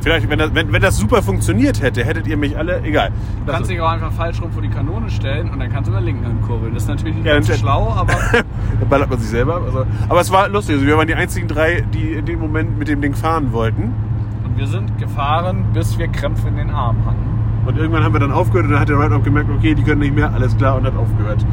[0.01, 2.81] Vielleicht, wenn das, wenn, wenn das super funktioniert hätte, hättet ihr mich alle.
[2.83, 3.09] Egal.
[3.09, 5.87] Du kannst Also, dich auch einfach falsch rum vor die Kanone stellen und dann kannst
[5.87, 6.73] du mit der linken Hand kurbeln.
[6.73, 9.61] Das ist natürlich nicht Ja, ganz schlau, aber dann ballert man sich selber.
[9.65, 10.75] Also, aber es war lustig.
[10.75, 13.93] Also wir waren die einzigen drei, die in dem Moment mit dem Ding fahren wollten.
[14.57, 17.67] Wir sind gefahren, bis wir Krämpfe in den Armen hatten.
[17.67, 19.83] Und irgendwann haben wir dann aufgehört und dann hat der Ride auch gemerkt, okay, die
[19.83, 21.45] können nicht mehr, alles klar und hat aufgehört.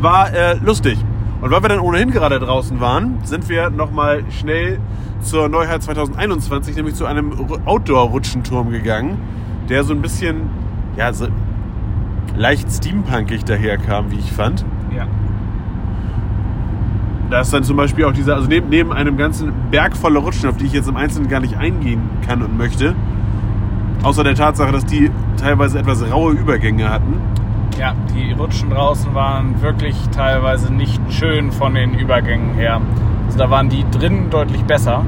[0.00, 0.98] War äh, lustig.
[1.40, 4.78] Und weil wir dann ohnehin gerade draußen waren, sind wir nochmal schnell
[5.20, 9.18] zur Neuheit 2021, nämlich zu einem Ru- Outdoor-Rutschenturm gegangen,
[9.68, 10.42] der so ein bisschen,
[10.96, 11.26] ja, so
[12.36, 14.64] leicht steampunkig daherkam, wie ich fand.
[14.96, 15.06] Ja.
[17.30, 20.48] Da ist dann zum Beispiel auch dieser, also neben, neben einem ganzen Berg voller Rutschen,
[20.50, 22.94] auf die ich jetzt im Einzelnen gar nicht eingehen kann und möchte,
[24.02, 27.14] außer der Tatsache, dass die teilweise etwas raue Übergänge hatten.
[27.78, 32.80] Ja, die Rutschen draußen waren wirklich teilweise nicht schön von den Übergängen her.
[33.26, 35.04] Also da waren die drinnen deutlich besser.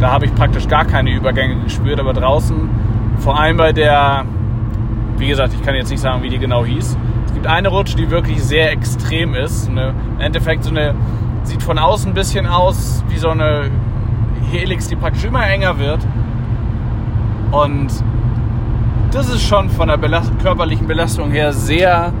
[0.00, 2.56] Da habe ich praktisch gar keine Übergänge gespürt, aber draußen,
[3.18, 4.24] vor allem bei der,
[5.16, 6.96] wie gesagt, ich kann jetzt nicht sagen, wie die genau hieß.
[7.26, 9.70] Es gibt eine Rutsche, die wirklich sehr extrem ist.
[9.70, 10.94] Eine, Im Endeffekt so eine,
[11.44, 13.70] sieht von außen ein bisschen aus wie so eine
[14.50, 16.00] Helix, die praktisch immer enger wird.
[17.50, 17.88] Und
[19.12, 22.12] das ist schon von der Belast körperlichen Belastung her sehr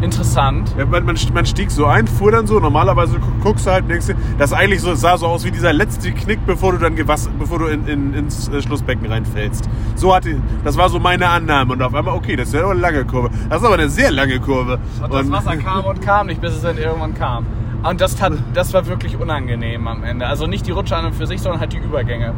[0.00, 0.72] interessant.
[0.78, 2.60] Ja, man, man, man stieg so ein, fuhr dann so.
[2.60, 5.72] Normalerweise gu- guckst du halt denkst dir, das eigentlich so, sah so aus wie dieser
[5.72, 9.68] letzte Knick, bevor du dann gewass, bevor du in, in, ins äh, Schlussbecken reinfällst.
[9.96, 11.72] So hatte, das war so meine Annahme.
[11.72, 13.30] Und auf einmal, okay, das ist ja eine lange Kurve.
[13.48, 14.78] Das ist aber eine sehr lange Kurve.
[15.02, 17.46] Und das Wasser kam und kam nicht, bis es dann irgendwann kam.
[17.82, 20.26] Und das, tat, das war wirklich unangenehm am Ende.
[20.26, 22.34] Also nicht die Rutsche an und für sich, sondern halt die Übergänge.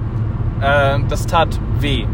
[0.60, 2.04] Äh, das tat weh.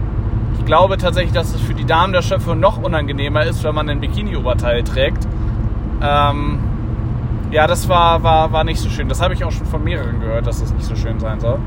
[0.58, 3.88] Ich glaube tatsächlich, dass es für die Damen der Schöpfung noch unangenehmer ist, wenn man
[3.88, 5.26] ein Bikini-Oberteil trägt.
[6.00, 6.60] Ähm,
[7.50, 9.08] ja, das war, war, war nicht so schön.
[9.08, 11.58] Das habe ich auch schon von mehreren gehört, dass das nicht so schön sein soll.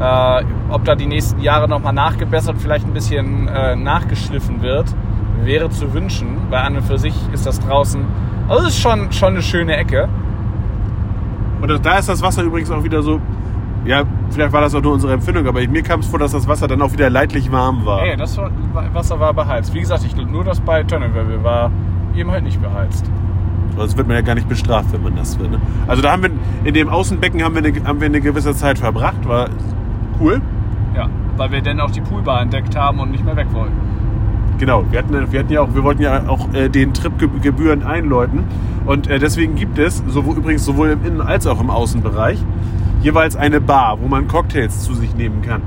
[0.00, 4.86] Äh, ob da die nächsten Jahre nochmal nachgebessert, vielleicht ein bisschen äh, nachgeschliffen wird,
[5.42, 6.36] wäre zu wünschen.
[6.50, 8.04] Weil an und für sich ist das draußen.
[8.48, 10.08] Also es ist schon, schon eine schöne Ecke.
[11.60, 13.20] Und das, da ist das Wasser übrigens auch wieder so,
[13.84, 16.48] ja, vielleicht war das auch nur unsere Empfindung, aber mir kam es vor, dass das
[16.48, 18.02] Wasser dann auch wieder leidlich warm war.
[18.02, 18.38] Ey, das
[18.92, 19.74] Wasser war beheizt.
[19.74, 21.70] Wie gesagt, ich glaube nur das bei Tönnewirbel war
[22.16, 23.04] eben halt nicht beheizt.
[23.76, 25.48] Sonst wird man ja gar nicht bestraft, wenn man das will.
[25.48, 25.60] Ne?
[25.86, 26.30] Also da haben wir,
[26.64, 29.48] in dem Außenbecken haben wir, eine, haben wir eine gewisse Zeit verbracht, war
[30.20, 30.40] cool.
[30.94, 33.74] Ja, weil wir dann auch die Poolbar entdeckt haben und nicht mehr weg wollten.
[34.64, 37.28] Genau, wir hatten, wir hatten ja auch, wir wollten ja auch äh, den Trip ge-
[37.42, 38.44] gebührend einläuten.
[38.86, 42.38] Und äh, deswegen gibt es, sowohl, übrigens sowohl im Innen- als auch im Außenbereich,
[43.02, 45.60] jeweils eine Bar, wo man Cocktails zu sich nehmen kann.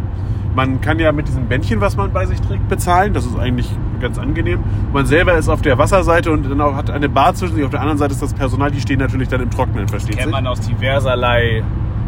[0.56, 3.14] Man kann ja mit diesem Bändchen, was man bei sich trägt, bezahlen.
[3.14, 3.70] Das ist eigentlich
[4.02, 4.62] ganz angenehm.
[4.92, 7.66] Man selber ist auf der Wasserseite und dann auch hat eine Bar zwischen sich.
[7.66, 10.24] Auf der anderen Seite ist das Personal, die stehen natürlich dann im Trockenen, versteht Kennt
[10.24, 10.32] sich?
[10.32, 11.62] man aus diverserlei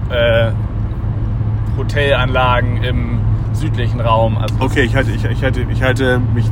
[0.10, 0.52] äh,
[1.78, 3.20] Hotelanlagen im
[3.54, 4.38] südlichen Raum.
[4.40, 6.46] Also Okay, ich halte, ich, ich, halte, ich halte mich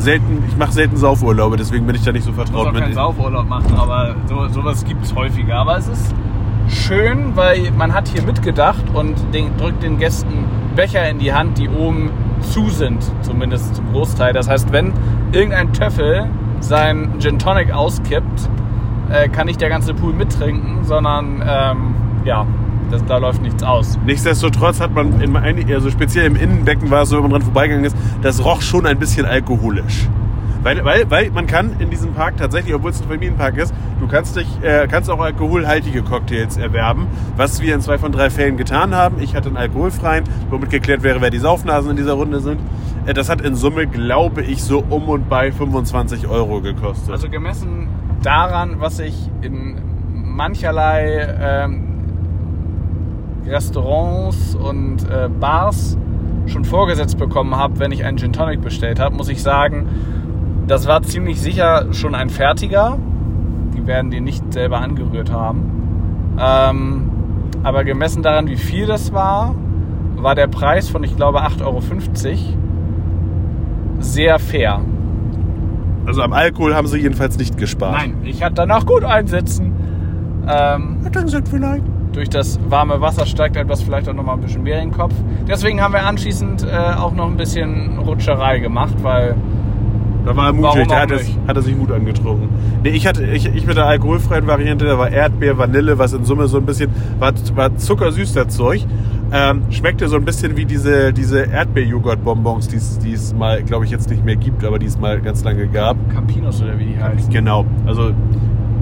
[0.00, 2.88] selten, ich mache selten Saufurlaube, deswegen bin ich da nicht so Ich vertraut auch keinen
[2.88, 2.94] mit.
[2.94, 5.56] Saufurlaub machen, aber so, sowas gibt es häufiger.
[5.56, 6.14] Aber es ist
[6.68, 10.44] schön, weil man hat hier mitgedacht und den, drückt den Gästen
[10.76, 14.32] Becher in die Hand, die oben zu sind, zumindest zum Großteil.
[14.32, 14.92] Das heißt, wenn
[15.32, 16.28] irgendein Töffel
[16.60, 18.48] sein Gin Tonic auskippt,
[19.10, 21.94] äh, kann nicht der ganze Pool mittrinken, sondern ähm,
[22.24, 22.46] ja,
[22.90, 23.98] das, da läuft nichts aus.
[24.04, 25.36] Nichtsdestotrotz hat man, in
[25.72, 28.86] also speziell im Innenbecken war es so, wenn man dran vorbeigegangen ist, das roch schon
[28.86, 30.08] ein bisschen alkoholisch.
[30.62, 34.06] Weil, weil, weil man kann in diesem Park tatsächlich, obwohl es ein Familienpark ist, du
[34.06, 38.58] kannst dich, äh, kannst auch alkoholhaltige Cocktails erwerben, was wir in zwei von drei Fällen
[38.58, 39.22] getan haben.
[39.22, 42.60] Ich hatte einen alkoholfreien, womit geklärt wäre, wer die Saufnasen in dieser Runde sind.
[43.06, 47.10] Äh, das hat in Summe, glaube ich, so um und bei 25 Euro gekostet.
[47.10, 47.88] Also gemessen
[48.22, 49.76] daran, was ich in
[50.12, 51.89] mancherlei ähm,
[53.46, 55.96] Restaurants und äh, Bars
[56.46, 59.88] schon vorgesetzt bekommen habe, wenn ich einen Gin Tonic bestellt habe, muss ich sagen,
[60.66, 62.98] das war ziemlich sicher schon ein fertiger.
[63.76, 66.36] Die werden die nicht selber angerührt haben.
[66.38, 67.10] Ähm,
[67.62, 69.54] aber gemessen daran, wie viel das war,
[70.16, 71.82] war der Preis von, ich glaube, 8,50 Euro
[74.00, 74.80] sehr fair.
[76.06, 77.92] also am Alkohol haben sie jedenfalls nicht gespart.
[77.92, 79.72] Nein, ich hatte danach gut einsitzen.
[80.48, 81.84] Ähm, Dann sind vielleicht.
[82.12, 84.96] Durch das warme Wasser steigt etwas vielleicht auch noch mal ein bisschen mehr in den
[84.96, 85.14] Kopf.
[85.46, 89.34] Deswegen haben wir anschließend äh, auch noch ein bisschen Rutscherei gemacht, weil
[90.24, 92.48] Da war er mutig, da hat er, hat er sich Mut angetrunken.
[92.82, 96.24] Nee, ich hatte, ich, ich mit der alkoholfreien Variante, da war Erdbeer, Vanille, was in
[96.24, 98.86] Summe so ein bisschen, war, war zuckersüß, das Zeug.
[99.32, 104.10] Ähm, schmeckte so ein bisschen wie diese, diese Erdbeer-Joghurt-Bonbons, die es mal, glaube ich, jetzt
[104.10, 105.96] nicht mehr gibt, aber die es mal ganz lange gab.
[106.12, 107.32] Campinos oder wie die heißen.
[107.32, 108.10] Genau, also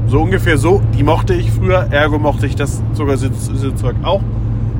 [0.08, 4.22] so ungefähr so, die mochte ich früher, ergo mochte ich das zuckersüße Zeug auch.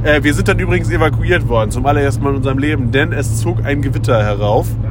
[0.03, 3.41] Äh, wir sind dann übrigens evakuiert worden, zum allerersten Mal in unserem Leben, denn es
[3.41, 4.69] zog ein Gewitter herauf.
[4.83, 4.91] Ja.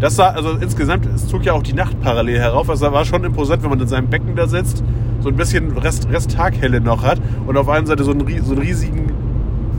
[0.00, 2.66] Das sah, also insgesamt, es zog ja auch die Nacht parallel herauf.
[2.66, 4.84] Das war schon imposant, wenn man in seinem Becken da sitzt,
[5.20, 8.52] so ein bisschen Rest, Rest Taghelle noch hat und auf einer Seite so einen, so
[8.52, 9.12] einen riesigen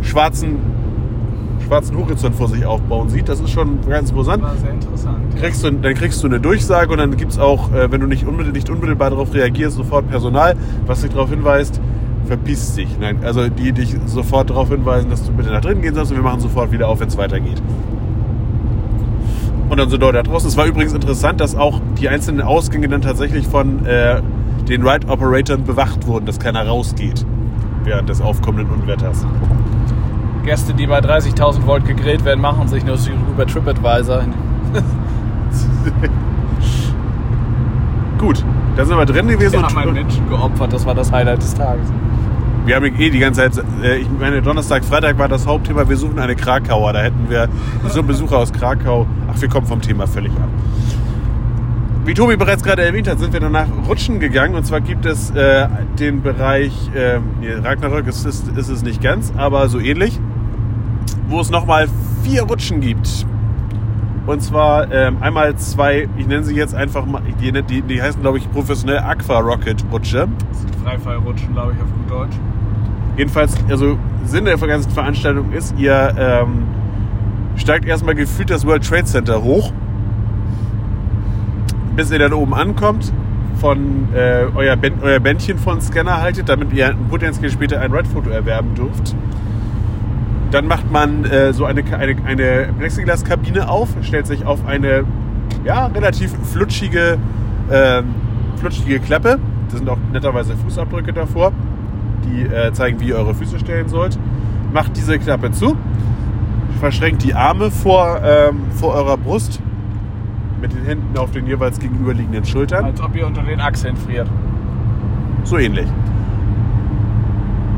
[0.02, 0.58] schwarzen,
[1.66, 3.28] schwarzen Horizont vor sich aufbauen sieht.
[3.30, 4.44] Das ist schon ganz imposant.
[4.44, 5.36] War sehr interessant.
[5.40, 8.08] Kriegst du, dann kriegst du eine Durchsage und dann gibt es auch, äh, wenn du
[8.08, 10.56] nicht unmittelbar, nicht unmittelbar darauf reagierst, sofort Personal,
[10.86, 11.82] was dich darauf hinweist,
[12.26, 12.98] verpiss dich.
[13.00, 16.18] Nein, also die dich sofort darauf hinweisen, dass du bitte nach drinnen gehen sollst und
[16.18, 17.62] wir machen sofort wieder auf, wenn es weitergeht.
[19.70, 20.48] Und dann sind Leute da draußen.
[20.48, 24.22] Es war übrigens interessant, dass auch die einzelnen Ausgänge dann tatsächlich von äh,
[24.70, 27.26] den Ride-Operatoren bewacht wurden, dass keiner rausgeht
[27.84, 29.26] während des aufkommenden Unwetters.
[30.46, 32.98] Gäste, die bei 30.000 Volt gegrillt werden, machen sich nur
[33.32, 34.24] über TripAdvisor.
[38.20, 38.44] Gut,
[38.78, 39.54] da sind wir drin gewesen.
[39.54, 41.92] Wir und- haben einen Menschen geopfert, das war das Highlight des Tages.
[42.66, 45.98] Wir haben eh die ganze Zeit, äh, ich meine, Donnerstag, Freitag war das Hauptthema, wir
[45.98, 46.94] suchen eine Krakauer.
[46.94, 47.48] Da hätten wir
[47.90, 49.06] so einen Besucher aus Krakau.
[49.32, 50.50] Ach, wir kommen vom Thema völlig ab.
[52.06, 54.56] Wie Tobi bereits gerade erwähnt hat, sind wir danach rutschen gegangen.
[54.56, 55.68] Und zwar gibt es äh,
[56.00, 57.20] den Bereich, äh,
[57.64, 60.20] Ragnarök ist, ist, ist es nicht ganz, aber so ähnlich,
[61.28, 61.88] wo es nochmal
[62.24, 63.26] vier Rutschen gibt.
[64.28, 68.22] Und zwar ähm, einmal zwei, ich nenne sie jetzt einfach mal, die, die, die heißen
[68.22, 70.28] glaube ich professionell Aqua Rocket Rutsche.
[70.50, 72.36] Das sind Freifallrutschen, glaube ich, auf gut Deutsch.
[73.18, 76.64] Jedenfalls, also Sinn der ganzen Veranstaltung ist, ihr ähm,
[77.56, 79.72] steigt erstmal gefühlt das World Trade Center hoch,
[81.96, 83.14] bis ihr dann oben ankommt,
[83.62, 88.30] von äh, euer, Bänd, euer Bändchen von Scanner haltet, damit ihr potenziell später ein Ride-Foto
[88.30, 89.16] erwerben dürft.
[90.56, 95.04] Dann macht man äh, so eine, eine, eine Plexiglas-Kabine auf, stellt sich auf eine
[95.66, 97.18] ja, relativ flutschige,
[97.70, 98.16] ähm,
[98.56, 99.38] flutschige Klappe.
[99.70, 101.52] Da sind auch netterweise Fußabdrücke davor
[102.24, 104.18] die äh, zeigen, wie ihr eure Füße stellen sollt.
[104.72, 105.76] Macht diese Klappe zu,
[106.80, 109.60] verschränkt die Arme vor, ähm, vor eurer Brust
[110.62, 112.86] mit den Händen auf den jeweils gegenüberliegenden Schultern.
[112.86, 114.30] Als ob ihr unter den Achseln friert.
[115.44, 115.88] So ähnlich.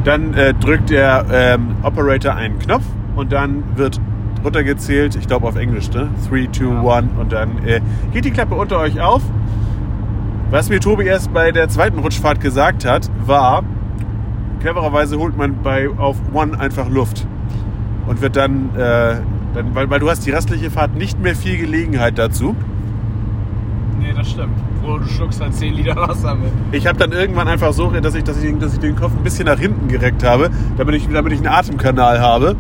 [0.08, 2.86] Dann äh, drückt der ähm, Operator einen Knopf
[3.18, 4.00] und dann wird
[4.42, 6.08] runtergezählt, ich glaube auf Englisch, ne?
[6.30, 6.94] 3, 2, Ja.
[7.00, 7.82] 1 und dann äh,
[8.14, 9.22] geht die Klappe unter euch auf.
[10.50, 13.66] Was mir Tobi erst bei der zweiten Rutschfahrt gesagt hat, war,
[14.62, 17.28] clevererweise holt man bei auf One einfach Luft
[18.08, 19.18] und wird dann, äh,
[19.56, 22.56] dann weil, weil du hast die restliche Fahrt nicht mehr viel Gelegenheit dazu.
[24.08, 24.58] Nee, das stimmt.
[24.84, 26.50] Wo du schluckst halt 10 Liter Wasser mit.
[26.72, 29.24] Ich habe dann irgendwann einfach so, dass ich, dass, ich, dass ich den Kopf ein
[29.24, 32.56] bisschen nach hinten gereckt habe, damit ich, damit ich einen Atemkanal habe.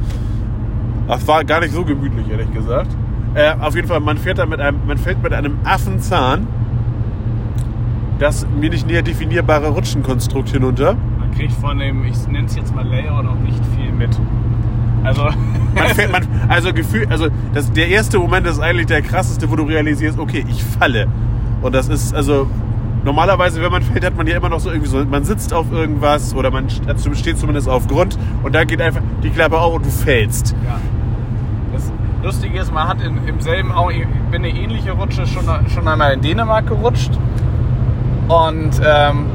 [1.07, 2.89] Das war gar nicht so gemütlich, ehrlich gesagt.
[3.33, 6.47] Äh, auf jeden Fall, man fährt da mit einem, man fällt mit einem Affenzahn
[8.19, 10.97] das mir nicht näher definierbare Rutschenkonstrukt hinunter.
[11.19, 14.09] Man kriegt von dem, ich nenne es jetzt mal Layout, auch nicht viel mit.
[15.03, 15.29] Also,
[15.75, 19.55] Man fährt, man, also Gefühl, also das, der erste Moment ist eigentlich der krasseste, wo
[19.55, 21.07] du realisierst, okay, ich falle.
[21.62, 22.47] Und das ist, also
[23.03, 25.72] normalerweise, wenn man fällt, hat man ja immer noch so irgendwie so, man sitzt auf
[25.72, 29.86] irgendwas oder man steht zumindest auf Grund und da geht einfach die Klappe auf und
[29.86, 30.55] du fällst.
[30.66, 30.80] ja.
[31.74, 31.91] Das,
[32.24, 35.88] Lustige ist, man hat in, im selben, auch, ich bin eine ähnliche Rutsche schon, schon
[35.88, 37.12] einmal in Dänemark gerutscht.
[38.28, 39.28] Und ähm,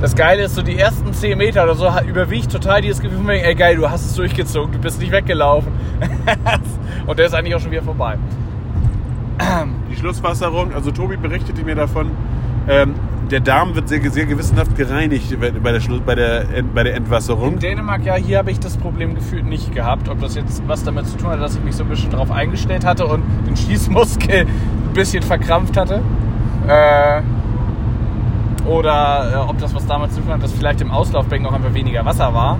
[0.00, 3.28] das Geile ist, so die ersten 10 Meter oder so überwiegt total dieses Gefühl von,
[3.28, 5.72] ey geil, du hast es durchgezogen, du bist nicht weggelaufen.
[7.06, 8.16] Und der ist eigentlich auch schon wieder vorbei.
[9.98, 12.10] Schlusswasserung, also Tobi berichtete mir davon,
[12.68, 12.94] ähm,
[13.30, 16.44] der Darm wird sehr, sehr gewissenhaft gereinigt bei der, bei der,
[16.74, 17.54] bei der Entwasserung.
[17.54, 20.08] In Dänemark, ja, hier habe ich das Problem gefühlt nicht gehabt.
[20.08, 22.30] Ob das jetzt was damit zu tun hat, dass ich mich so ein bisschen drauf
[22.30, 26.00] eingestellt hatte und den Schließmuskel ein bisschen verkrampft hatte.
[26.66, 27.20] Äh,
[28.66, 31.74] oder äh, ob das was damit zu tun hat, dass vielleicht im Auslaufbecken auch einfach
[31.74, 32.58] weniger Wasser war.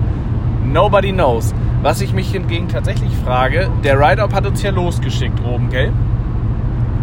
[0.63, 1.53] Nobody knows.
[1.81, 5.93] Was ich mich hingegen tatsächlich frage, der Ride-Up hat uns ja losgeschickt oben, gell?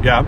[0.06, 0.24] Ja,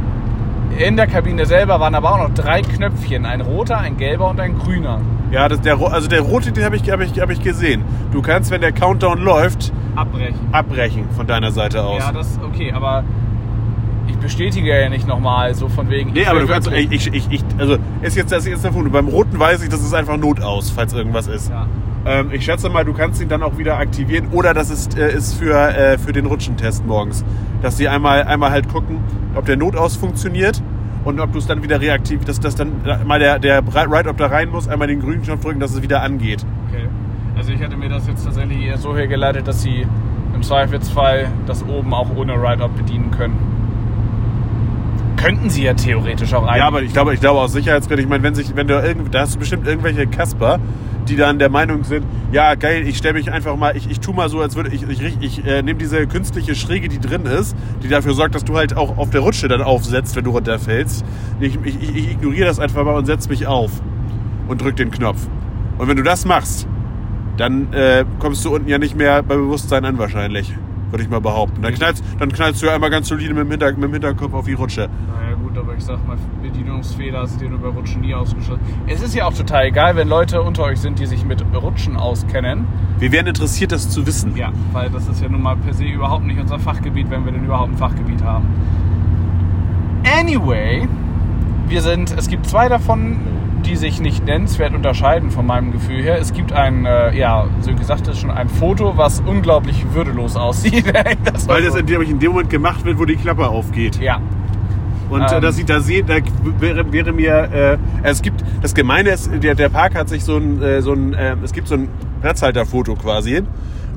[0.77, 3.25] In der Kabine selber waren aber auch noch drei Knöpfchen.
[3.25, 5.01] Ein roter, ein gelber und ein grüner.
[5.31, 7.85] ja das, der, also der rote, den habe ich, hab ich, hab ich gesehen.
[8.11, 10.49] Du kannst, wenn der Countdown läuft, Abbrechen.
[10.51, 12.03] abbrechen von deiner Seite aus.
[12.03, 13.05] Ja, das okay, aber
[14.09, 16.13] ich bestätige ja nicht nochmal so von wegen.
[16.13, 18.91] Nee, aber du kannst, ich, ich, ich, also ist jetzt das ist der Punkt.
[18.91, 21.51] Beim roten weiß ich, das ist einfach Notaus, falls irgendwas ist.
[21.51, 21.69] Ja.
[22.09, 25.15] Ähm, ich schätze mal, du kannst ihn dann auch wieder aktivieren oder das ist, äh,
[25.15, 27.23] ist für, äh, für den Rutschentest morgens.
[27.61, 29.01] Dass die einmal, einmal halt gucken,
[29.35, 30.63] ob der Notaus funktioniert
[31.05, 32.73] und ob du es dann wieder reaktiv, dass, dass dann
[33.05, 36.03] mal der, der Ride-Up da rein muss, einmal den grünen Knopf drücken, dass es wieder
[36.03, 36.47] angeht.
[36.71, 36.89] Okay.
[37.37, 39.87] Also ich hatte mir das jetzt tatsächlich eher so hergeleitet, dass sie
[40.35, 43.37] im Zweifelsfall das oben auch ohne Ride-Up bedienen können.
[45.17, 46.59] Könnten sie ja theoretisch auch eigentlich.
[46.59, 49.15] Ja, aber ich glaube, ich glaube aus Sicherheitsgründen, ich meine, wenn sich, wenn du irgend,
[49.15, 50.59] da hast du bestimmt irgendwelche Kasper,
[51.09, 54.13] die dann der Meinung sind, ja geil, ich stelle mich einfach mal, ich, ich tu
[54.13, 57.25] mal so, als würde ich, ich, ich, ich äh, nehme diese künstliche Schräge, die drin
[57.27, 60.31] ist, die dafür sorgt, dass du halt auch auf der Rutsche dann aufsetzt, wenn du
[60.31, 61.05] runterfällst.
[61.41, 63.71] Ich, ich, ich ignoriere das einfach mal und setz mich auf
[64.47, 65.27] und drück den Knopf.
[65.79, 66.67] Und wenn du das machst,
[67.37, 70.53] dann äh, kommst du unten ja nicht mehr bei Bewusstsein an wahrscheinlich,
[70.91, 71.63] würde ich mal behaupten.
[71.63, 74.35] Dann knallst, dann knallst du ja einmal ganz solide mit dem, Hinter, mit dem Hinterkopf
[74.35, 74.89] auf die Rutsche.
[75.07, 75.28] Naja
[75.59, 78.61] aber ich sag mal, Bedienungsfehler sind dir nur bei Rutschen nie ausgeschlossen.
[78.87, 81.97] Es ist ja auch total egal, wenn Leute unter euch sind, die sich mit Rutschen
[81.97, 82.67] auskennen.
[82.99, 84.37] Wir wären interessiert, das zu wissen.
[84.37, 87.33] Ja, weil das ist ja nun mal per se überhaupt nicht unser Fachgebiet, wenn wir
[87.33, 88.47] denn überhaupt ein Fachgebiet haben.
[90.19, 90.89] Anyway,
[91.69, 93.17] wir sind, es gibt zwei davon,
[93.67, 96.19] die sich nicht nennenswert unterscheiden von meinem Gefühl her.
[96.19, 100.85] Es gibt ein, äh, ja, so gesagt ist schon ein Foto, was unglaublich würdelos aussieht.
[101.25, 104.01] das Weil das dem, in dem Moment gemacht wird, wo die Klappe aufgeht.
[104.01, 104.21] ja,
[105.11, 105.43] Und äh, Ähm.
[105.43, 106.17] das sieht da sehen, da
[106.61, 110.37] wäre, wäre mir, äh, es gibt, das Gemeine ist, der, der Park hat sich so
[110.37, 111.89] ein, äh, so ein äh, es gibt so ein
[112.21, 113.43] Platzhalterfoto quasi,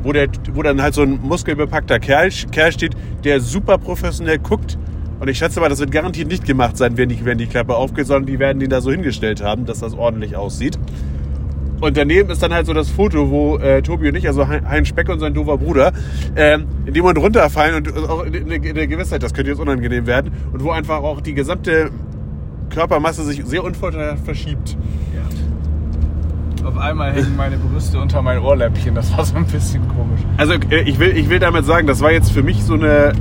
[0.04, 4.78] wo, der, wo dann halt so ein muskelbepackter Kerl, Kerl steht, der super professionell guckt.
[5.20, 7.76] Und ich schätze mal, das wird garantiert nicht gemacht sein, wenn die, wenn die Klappe
[7.76, 10.80] aufgeht, sondern die werden den da so hingestellt haben, dass das ordentlich aussieht.
[11.82, 14.62] Und daneben ist dann halt so das Foto, wo äh, Tobi und ich, also Hein
[14.70, 15.92] Hein Speck und sein doofer Bruder,
[16.36, 19.60] ähm, in dem Moment runterfallen und auch in der, in der Gewissheit, das könnte jetzt
[19.60, 20.32] unangenehm werden.
[20.54, 21.90] Und wo einfach auch die gesamte
[22.70, 24.78] Körpermasse sich sehr unvorteilhaft verschiebt.
[26.64, 28.94] auf einmal hängen meine Brüste unter mein Ohrläppchen.
[28.94, 30.22] Das war so ein bisschen komisch.
[30.38, 33.14] Also äh, ich will, ich will damit sagen, das war jetzt für mich so eine...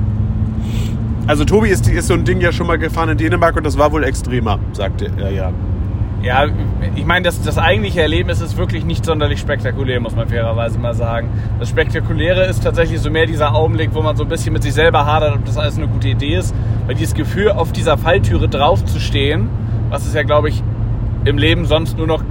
[1.27, 3.79] Also Tobi ist, ist so ein Ding ja schon mal gefahren in Dänemark und das
[3.79, 5.53] war wohl extremer, sagte er ja.
[6.23, 6.45] Ja,
[6.97, 10.93] ich meine, das, das eigentliche Erlebnis ist wirklich nicht sonderlich spektakulär, muss man fairerweise mal
[10.93, 11.31] sagen.
[11.59, 14.75] Das Spektakuläre ist tatsächlich so mehr dieser Augenblick, wo man so ein bisschen mit sich
[14.75, 16.55] selber hadert, ob das alles eine gute Idee ist.
[16.87, 19.49] Weil dieses Gefühl, auf dieser Falltüre drauf zu stehen,
[19.89, 20.63] was es ja, glaube ich,
[21.25, 22.23] im Leben sonst nur noch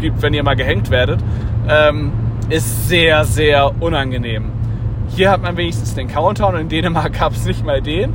[0.00, 1.20] gibt, wenn ihr mal gehängt werdet,
[1.68, 2.10] ähm,
[2.48, 4.50] ist sehr, sehr unangenehm.
[5.08, 8.12] Hier hat man wenigstens den Countdown, in Dänemark gab es nicht mal den.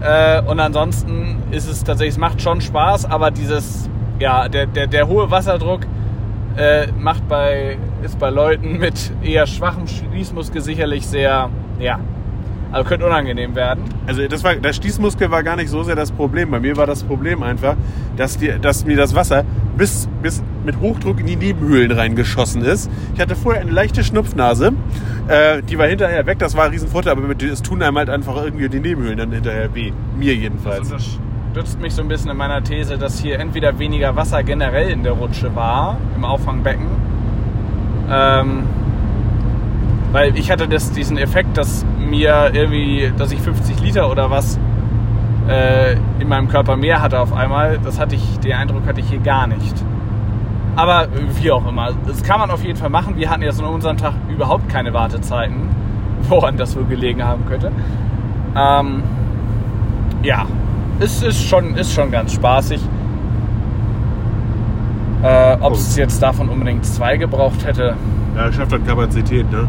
[0.00, 3.90] Äh, und ansonsten ist es tatsächlich, es macht schon Spaß, aber dieses,
[4.20, 5.80] ja, der, der, der hohe Wasserdruck
[6.56, 11.48] äh, macht bei, ist bei Leuten mit eher schwachem Schließmuskel sicherlich sehr,
[11.78, 11.98] ja,
[12.72, 13.84] also könnte unangenehm werden.
[14.06, 16.50] Also das war, der Stießmuskel war gar nicht so sehr das Problem.
[16.50, 17.76] Bei mir war das Problem einfach,
[18.16, 19.44] dass, die, dass mir das Wasser
[19.76, 22.90] bis, bis mit Hochdruck in die Nebenhöhlen reingeschossen ist.
[23.14, 24.72] Ich hatte vorher eine leichte Schnupfnase.
[25.26, 26.38] Äh, die war hinterher weg.
[26.38, 29.74] Das war ein Riesenvorteil, aber es tun einem halt einfach irgendwie die Nebenhöhlen dann hinterher
[29.74, 29.92] weh.
[30.16, 30.92] Mir jedenfalls.
[30.92, 34.88] Also stützt mich so ein bisschen in meiner These, dass hier entweder weniger Wasser generell
[34.88, 36.86] in der Rutsche war, im Auffangbecken.
[38.08, 38.62] Ähm,
[40.12, 44.58] weil ich hatte das, diesen Effekt, dass mir irgendwie, dass ich 50 Liter oder was
[45.48, 47.78] äh, in meinem Körper mehr hatte auf einmal.
[47.82, 49.74] Das hatte ich, den Eindruck hatte ich hier gar nicht.
[50.76, 51.08] Aber
[51.40, 53.16] wie auch immer, das kann man auf jeden Fall machen.
[53.16, 55.68] Wir hatten jetzt an unserem Tag überhaupt keine Wartezeiten,
[56.28, 57.72] woran das wohl gelegen haben könnte.
[58.56, 59.02] Ähm,
[60.22, 60.46] ja,
[61.00, 62.80] es ist schon, ist schon ganz spaßig.
[65.22, 67.94] Äh, Ob es jetzt davon unbedingt zwei gebraucht hätte,
[68.36, 69.66] Ja, schafft halt Kapazität, ne?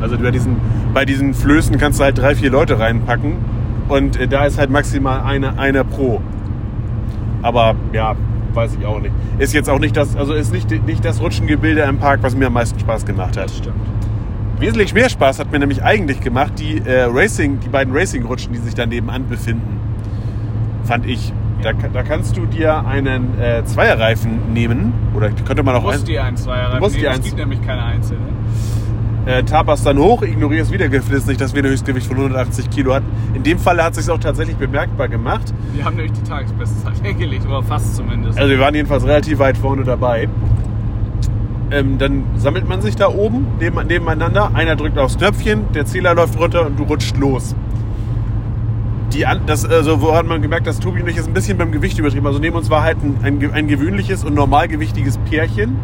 [0.00, 0.56] Also bei diesen,
[0.92, 3.36] bei diesen Flößen kannst du halt drei, vier Leute reinpacken.
[3.88, 6.20] Und äh, da ist halt maximal eine, einer pro.
[7.42, 8.14] Aber ja,
[8.54, 9.12] weiß ich auch nicht.
[9.38, 12.46] Ist jetzt auch nicht das, also ist nicht, nicht das Rutschengebilde im Park, was mir
[12.46, 13.50] am meisten Spaß gemacht hat.
[13.50, 13.76] stimmt.
[14.58, 18.60] Wesentlich mehr Spaß hat mir nämlich eigentlich gemacht, die äh, Racing, die beiden Racing-Rutschen, die
[18.60, 19.83] sich daneben an befinden.
[20.84, 21.32] Fand ich.
[21.62, 24.92] Da, da kannst du dir einen äh, Zweierreifen nehmen.
[25.14, 27.24] Oder könnte man Du auch musst ein, die ein, zwei Du musst die Es eins.
[27.24, 28.20] gibt nämlich keine einzelne.
[29.24, 33.06] äh, taperst dann hoch, ignorierst wieder geflissentlich, dass wir ein Höchstgewicht von 180 Kilo hatten.
[33.32, 35.54] In dem Fall hat es sich auch tatsächlich bemerkbar gemacht.
[35.72, 38.38] Wir haben nämlich die Tagesbestzeit hingelegt, oder fast zumindest.
[38.38, 40.28] Also wir waren jedenfalls relativ weit vorne dabei.
[41.70, 44.50] Ähm, dann sammelt man sich da oben neben, nebeneinander.
[44.54, 47.56] Einer drückt aufs Knöpfchen, der Zähler läuft runter und du rutscht los.
[49.14, 51.70] Die, das, also, wo hat man gemerkt, dass Tobi und ich jetzt ein bisschen beim
[51.70, 52.26] Gewicht übertrieben.
[52.26, 55.76] Also neben uns war halt ein, ein, ein gewöhnliches und normalgewichtiges Pärchen.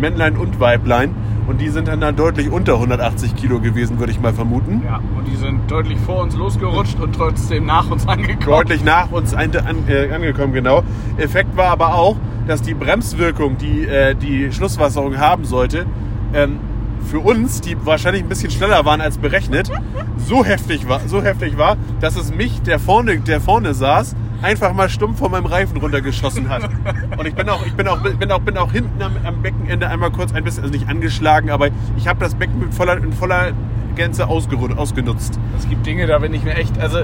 [0.00, 1.14] Männlein und Weiblein.
[1.46, 4.82] Und die sind dann da deutlich unter 180 Kilo gewesen, würde ich mal vermuten.
[4.84, 8.40] ja, und die sind deutlich vor uns losgerutscht und trotzdem nach uns angekommen.
[8.44, 9.50] deutlich nach uns an,
[9.88, 10.82] äh, angekommen, genau.
[11.16, 12.16] Effekt war aber auch,
[12.46, 15.86] dass die Bremswirkung, die äh, die Schlusswasserung haben sollte,
[16.34, 16.58] ähm,
[17.04, 19.70] für uns, die wahrscheinlich ein bisschen schneller waren als berechnet,
[20.16, 24.72] so heftig war, so heftig war, dass es mich, der vorne, der vorne saß, einfach
[24.72, 26.68] mal stumpf von meinem Reifen runtergeschossen hat.
[27.16, 29.88] Und ich bin auch, ich bin auch, bin auch, bin auch hinten am, am Beckenende
[29.88, 33.12] einmal kurz ein bisschen, also nicht angeschlagen, aber ich habe das Becken mit voller, in
[33.12, 33.52] voller
[33.96, 35.38] Gänze ausgenutzt.
[35.58, 37.00] Es gibt Dinge, da bin ich mir echt, also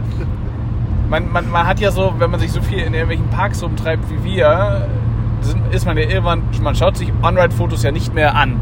[1.10, 4.04] man, man, man hat ja so, wenn man sich so viel in irgendwelchen Parks rumtreibt
[4.10, 4.88] wie wir,
[5.72, 8.60] ist man ja irgendwann, man schaut sich On-Ride-Fotos ja nicht mehr an.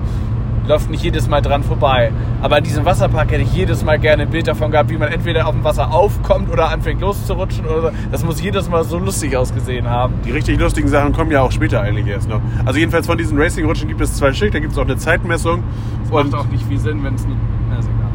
[0.67, 2.13] Läuft nicht jedes Mal dran vorbei.
[2.41, 5.09] Aber in diesem Wasserpark hätte ich jedes Mal gerne ein Bild davon gehabt, wie man
[5.09, 7.67] entweder auf dem Wasser aufkommt oder anfängt loszurutschen.
[7.67, 7.91] Oder so.
[8.11, 10.15] Das muss jedes Mal so lustig ausgesehen haben.
[10.25, 12.41] Die richtig lustigen Sachen kommen ja auch später eigentlich erst noch.
[12.65, 15.65] Also jedenfalls von diesen Racing-Rutschen gibt es zwei Stück, da gibt es auch eine Zeitmessung.
[16.03, 17.37] Das macht auch nicht viel Sinn, wenn es nur.
[17.69, 18.11] Na, ist egal.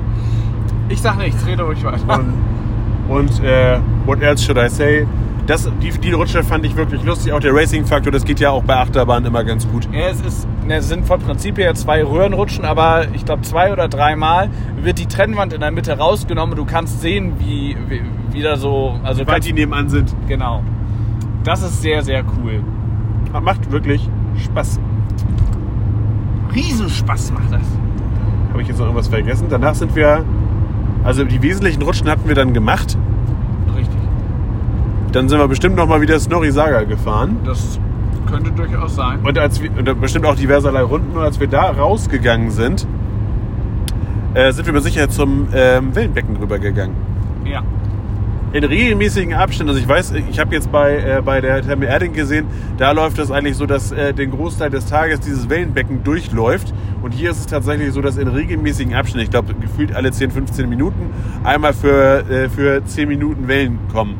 [0.89, 2.19] Ich sag nichts, rede ruhig weiter.
[3.09, 5.05] Und, und äh, what else should I say?
[5.47, 7.31] Das, die, die Rutsche fand ich wirklich lustig.
[7.31, 9.87] Auch der Racing-Faktor, das geht ja auch bei Achterbahnen immer ganz gut.
[9.93, 13.71] Ja, es, ist, ne, es sind vom Prinzip her zwei Röhrenrutschen, aber ich glaube zwei
[13.71, 14.49] oder dreimal
[14.81, 16.57] wird die Trennwand in der Mitte rausgenommen.
[16.57, 18.99] Du kannst sehen, wie, wie, wie da so.
[19.03, 20.13] Also Weil kannst, die nebenan sind.
[20.27, 20.63] genau.
[21.45, 22.61] Das ist sehr, sehr cool.
[23.41, 24.09] Macht wirklich
[24.43, 24.81] Spaß.
[26.53, 27.61] Riesenspaß macht das.
[28.49, 29.47] Habe ich jetzt noch irgendwas vergessen?
[29.49, 30.25] Danach sind wir.
[31.05, 32.97] Also die wesentlichen Rutschen hatten wir dann gemacht.
[35.11, 37.37] Dann sind wir bestimmt noch mal wieder Snorri Saga gefahren.
[37.45, 37.79] Das
[38.29, 39.19] könnte durchaus sein.
[39.23, 41.15] Und, als wir, und bestimmt auch diverserlei Runden.
[41.15, 42.85] Und als wir da rausgegangen sind,
[44.33, 46.95] äh, sind wir mit Sicherheit zum ähm, Wellenbecken rübergegangen.
[47.45, 47.63] Ja.
[48.53, 49.69] In regelmäßigen Abständen.
[49.69, 52.45] Also ich weiß, ich habe jetzt bei, äh, bei der Therme Erding gesehen,
[52.77, 56.73] da läuft es eigentlich so, dass äh, den Großteil des Tages dieses Wellenbecken durchläuft.
[57.01, 60.31] Und hier ist es tatsächlich so, dass in regelmäßigen Abständen, ich glaube gefühlt alle 10,
[60.31, 61.09] 15 Minuten,
[61.43, 64.15] einmal für, äh, für 10 Minuten Wellen kommen.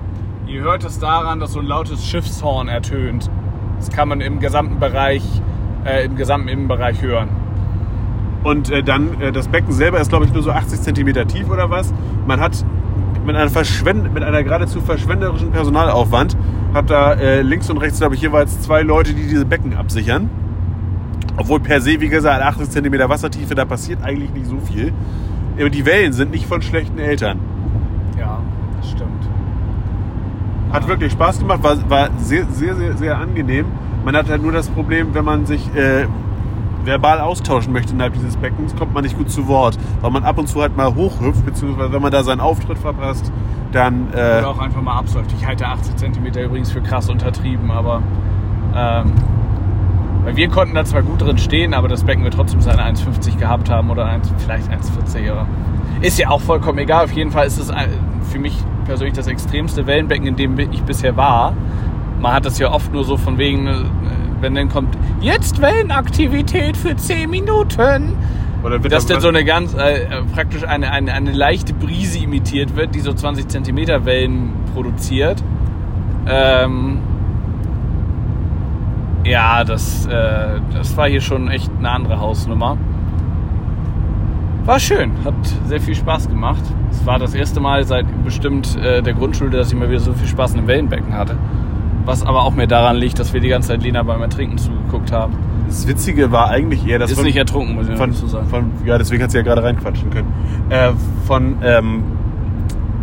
[0.48, 3.30] Ihr hört es daran, dass so ein lautes Schiffshorn ertönt.
[3.80, 5.24] Das kann man im gesamten Bereich,
[5.84, 7.28] äh, im gesamten Innenbereich hören.
[8.44, 11.50] Und äh, dann, äh, das Becken selber ist, glaube ich, nur so 80 Zentimeter tief
[11.50, 11.94] oder was.
[12.26, 12.64] Man hat
[13.26, 16.38] mit einer, Verschwend mit einer geradezu verschwenderischen Personalaufwand,
[16.74, 20.30] hat da äh, links und rechts, glaube ich, jeweils zwei Leute, die diese Becken absichern.
[21.36, 24.94] Obwohl per se, wie gesagt, 80 Zentimeter Wassertiefe, da passiert eigentlich nicht so viel.
[25.60, 27.40] Aber die Wellen sind nicht von schlechten Eltern.
[28.18, 28.40] Ja,
[28.80, 29.17] das stimmt.
[30.72, 33.66] Hat wirklich Spaß gemacht, war, war sehr, sehr, sehr, sehr angenehm.
[34.04, 36.08] Man hat halt nur das Problem, wenn man sich äh,
[36.84, 39.78] verbal austauschen möchte innerhalb dieses Beckens, kommt man nicht gut zu Wort.
[40.02, 43.32] Weil man ab und zu halt mal hochhüpft, beziehungsweise wenn man da seinen Auftritt verpasst,
[43.72, 44.08] dann...
[44.14, 45.34] Äh, Oder auch einfach mal absäuft.
[45.38, 48.02] Ich halte 80 cm übrigens für krass untertrieben, aber
[48.76, 49.14] ähm,
[50.24, 53.38] weil wir konnten da zwar gut drin stehen, aber das Becken wird trotzdem seine 1,50
[53.38, 55.48] gehabt haben oder 1, vielleicht 1,40 oder
[56.02, 57.06] ist ja auch vollkommen egal.
[57.06, 57.72] Auf jeden Fall ist es
[58.28, 58.56] für mich
[58.86, 61.54] persönlich das extremste Wellenbecken, in dem ich bisher war.
[62.20, 63.74] Man hat das ja oft nur so von wegen, äh,
[64.42, 68.14] wenn dann kommt jetzt Wellenaktivität für 10 Minuten.
[68.64, 71.74] oder wird Dass da- dann so eine ganz, äh, äh, praktisch eine, eine, eine leichte
[71.74, 75.44] Brise imitiert wird, die so 20 Zentimeter Wellen produziert.
[76.28, 77.00] Ähm,
[79.26, 82.78] ja, das, äh, das war hier schon echt eine andere Hausnummer.
[84.68, 85.34] War schön, hat
[85.66, 86.62] sehr viel Spaß gemacht.
[86.92, 90.12] Es war das erste Mal seit bestimmt äh, der Grundschule, dass ich mal wieder so
[90.14, 91.38] viel Spaß in einem Wellenbecken hatte.
[92.04, 95.12] Was aber auch mehr daran liegt, dass wir die ganze Zeit Lena beim Ertrinken zugeguckt
[95.14, 95.36] haben.
[95.68, 98.48] Das Witzige war eigentlich eher, dass Ist von- nicht ertrunken, muss ich von, dazu sagen.
[98.48, 100.34] von, ja, deswegen hat sie ja gerade reinquatschen können.
[100.70, 100.92] Äh,
[101.26, 102.04] von, ähm,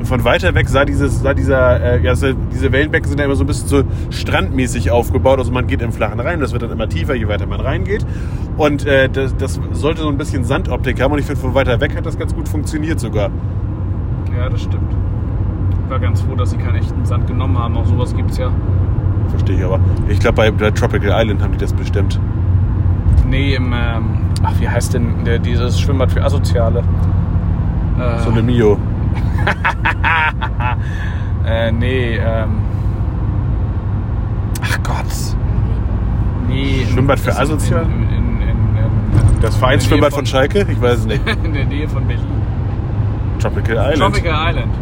[0.05, 3.45] von weiter weg sah, dieses, sah dieser, äh, ja, diese Wellenbecken sind ja immer so
[3.45, 5.39] ein bisschen so strandmäßig aufgebaut.
[5.39, 8.05] Also man geht im Flachen rein, das wird dann immer tiefer, je weiter man reingeht.
[8.57, 11.13] Und äh, das, das sollte so ein bisschen Sandoptik haben.
[11.13, 13.31] Und ich finde, von weiter weg hat das ganz gut funktioniert sogar.
[14.37, 14.91] Ja, das stimmt.
[15.89, 17.77] war ganz froh, dass sie keinen echten Sand genommen haben.
[17.77, 18.51] Auch sowas gibt es ja.
[19.29, 19.81] Verstehe ich aber.
[20.09, 22.21] Ich glaube, bei, bei Tropical Island haben die das bestimmt.
[23.29, 24.05] Nee, im, ähm,
[24.43, 26.83] ach, wie heißt denn der, dieses Schwimmbad für Asoziale?
[27.99, 28.79] Äh, So eine Mio.
[31.47, 32.63] äh, nee, ähm.
[34.63, 35.07] Ach Gott.
[36.49, 36.87] Nee.
[36.91, 37.77] Schwimmbad für ist in-?
[37.77, 40.67] In, in, Das Vereinsschwimmbad von Schalke?
[40.71, 41.21] Ich weiß es nicht.
[41.45, 42.25] in der Nähe von Berlin.
[43.39, 44.15] Tropical Island.
[44.15, 44.75] Tropical Island.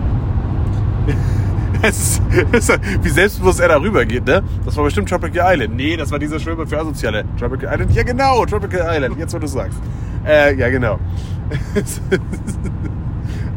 [1.84, 4.44] Es ist, wie selbstbewusst er darüber geht, ne?
[4.64, 5.74] Das war bestimmt Tropical Island.
[5.74, 7.24] Nee, das war dieser Schwimmbad für Asoziale.
[7.36, 7.92] Tropical Island?
[7.92, 9.18] Ja, genau, Tropical Island.
[9.18, 9.80] Jetzt, wo du es sagst.
[10.24, 11.00] Äh, ja, genau.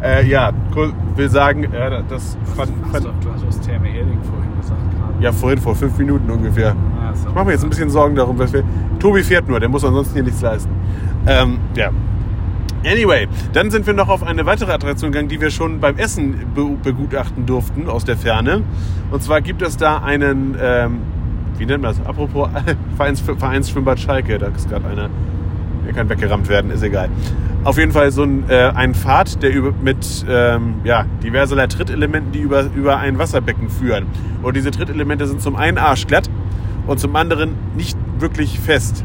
[0.01, 0.93] Äh, ja, cool.
[1.15, 4.81] will sagen, äh, das fand, Du fand, hast, du hast was Therme Erding vorhin gesagt
[4.91, 5.23] gerade.
[5.23, 6.75] ja vorhin vor fünf Minuten ungefähr.
[7.01, 8.63] Ja, ist Ich mache mir jetzt ein bisschen Sorgen darum, was wir.
[8.99, 10.71] Tobi fährt nur, der muss ansonsten hier nichts leisten.
[11.27, 11.89] Ähm, ja.
[12.85, 16.35] Anyway, dann sind wir noch auf eine weitere Attraktion gegangen, die wir schon beim Essen
[16.53, 18.61] be begutachten durften aus der Ferne.
[19.09, 20.99] Und zwar gibt es da einen, ähm,
[21.57, 22.05] wie nennt man das?
[22.05, 22.47] Apropos
[22.95, 25.09] Vereins Vereinsschwimmbad Schalke, da ist gerade einer,
[25.85, 27.09] der kann weggerammt werden, ist egal.
[27.63, 32.31] Auf jeden Fall so ein, äh, ein Pfad, der über, mit ähm, ja, diverserlei Trittelementen,
[32.31, 34.05] die über, über ein Wasserbecken führen.
[34.43, 36.29] Und diese Trittelemente sind zum einen arschglatt
[36.85, 39.03] und zum anderen nicht wirklich fest.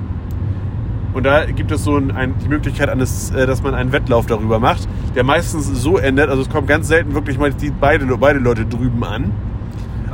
[1.12, 4.26] Und da gibt es so ein, ein, die Möglichkeit, eines, äh, dass man einen Wettlauf
[4.26, 8.07] darüber macht, der meistens so endet, also es kommt ganz selten wirklich mal die, beide,
[8.16, 9.33] beide Leute drüben an.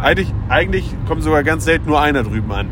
[0.00, 2.68] Eigentlich, eigentlich kommt sogar ganz selten nur einer drüben an.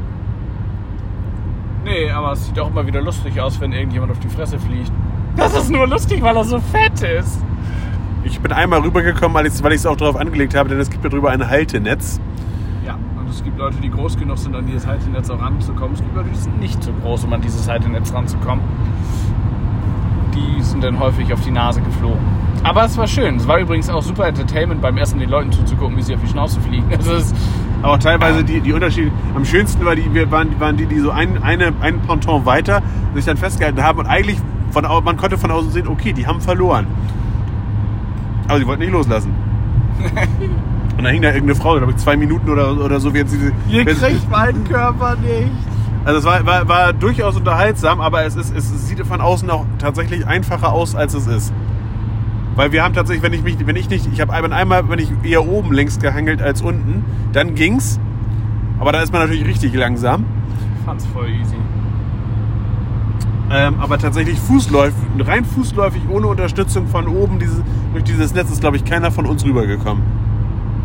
[1.85, 4.91] Nee, aber es sieht auch immer wieder lustig aus, wenn irgendjemand auf die Fresse fliegt.
[5.37, 7.45] Das ist nur lustig, weil er so fett ist.
[8.25, 11.31] Ich bin einmal rübergekommen, weil ich es auch darauf angelegt habe, denn es gibt darüber
[11.31, 12.21] ein Haltenetz.
[12.87, 15.93] Ja, und es gibt Leute, die groß genug sind, an dieses Haltenetz auch ranzukommen.
[15.93, 18.65] Es gibt Leute, die sind nicht so groß, um an dieses Haltenetz ranzukommen.
[20.35, 22.25] Die sind dann häufig auf die Nase geflogen.
[22.63, 23.37] Aber es war schön.
[23.37, 26.29] Es war übrigens auch super Entertainment beim Essen, den Leuten zuzugucken, wie sie auf die
[26.29, 26.91] Schnauze fliegen.
[26.99, 27.35] Es
[27.85, 29.11] Aber teilweise die, die Unterschiede.
[29.37, 32.81] Am schönsten war die, wir waren, waren die, die so ein, eine, ein Ponton weiter
[33.15, 34.39] sich dann festgehalten haben und eigentlich
[34.71, 36.87] von, man konnte von außen sehen, okay, die haben verloren.
[38.49, 39.35] Aber sie wollten nicht loslassen.
[40.97, 43.53] und dann hing da irgendeine Frau, glaube ich, zwei Minuten oder, oder so, während sie.
[43.69, 45.53] während sie- meinen Körper nicht.
[46.07, 49.67] Also es war, war, war durchaus unterhaltsam, aber es, ist, es sieht von außen auch
[49.79, 51.53] tatsächlich einfacher aus, als es ist.
[52.57, 54.99] Weil wir haben tatsächlich, wenn ich mich, wenn ich nicht, ich habe einmal, einmal, wenn
[55.01, 57.99] ich eher oben längs gehangelt als unten, dann ging's.
[58.79, 60.25] Aber da ist man natürlich richtig langsam.
[60.79, 61.57] Ich fand's voll easy.
[63.51, 68.61] Ähm, aber tatsächlich fußläufig, rein fußläufig, ohne Unterstützung von oben, diese, durch dieses Netz ist,
[68.61, 70.03] glaube ich, keiner von uns rübergekommen.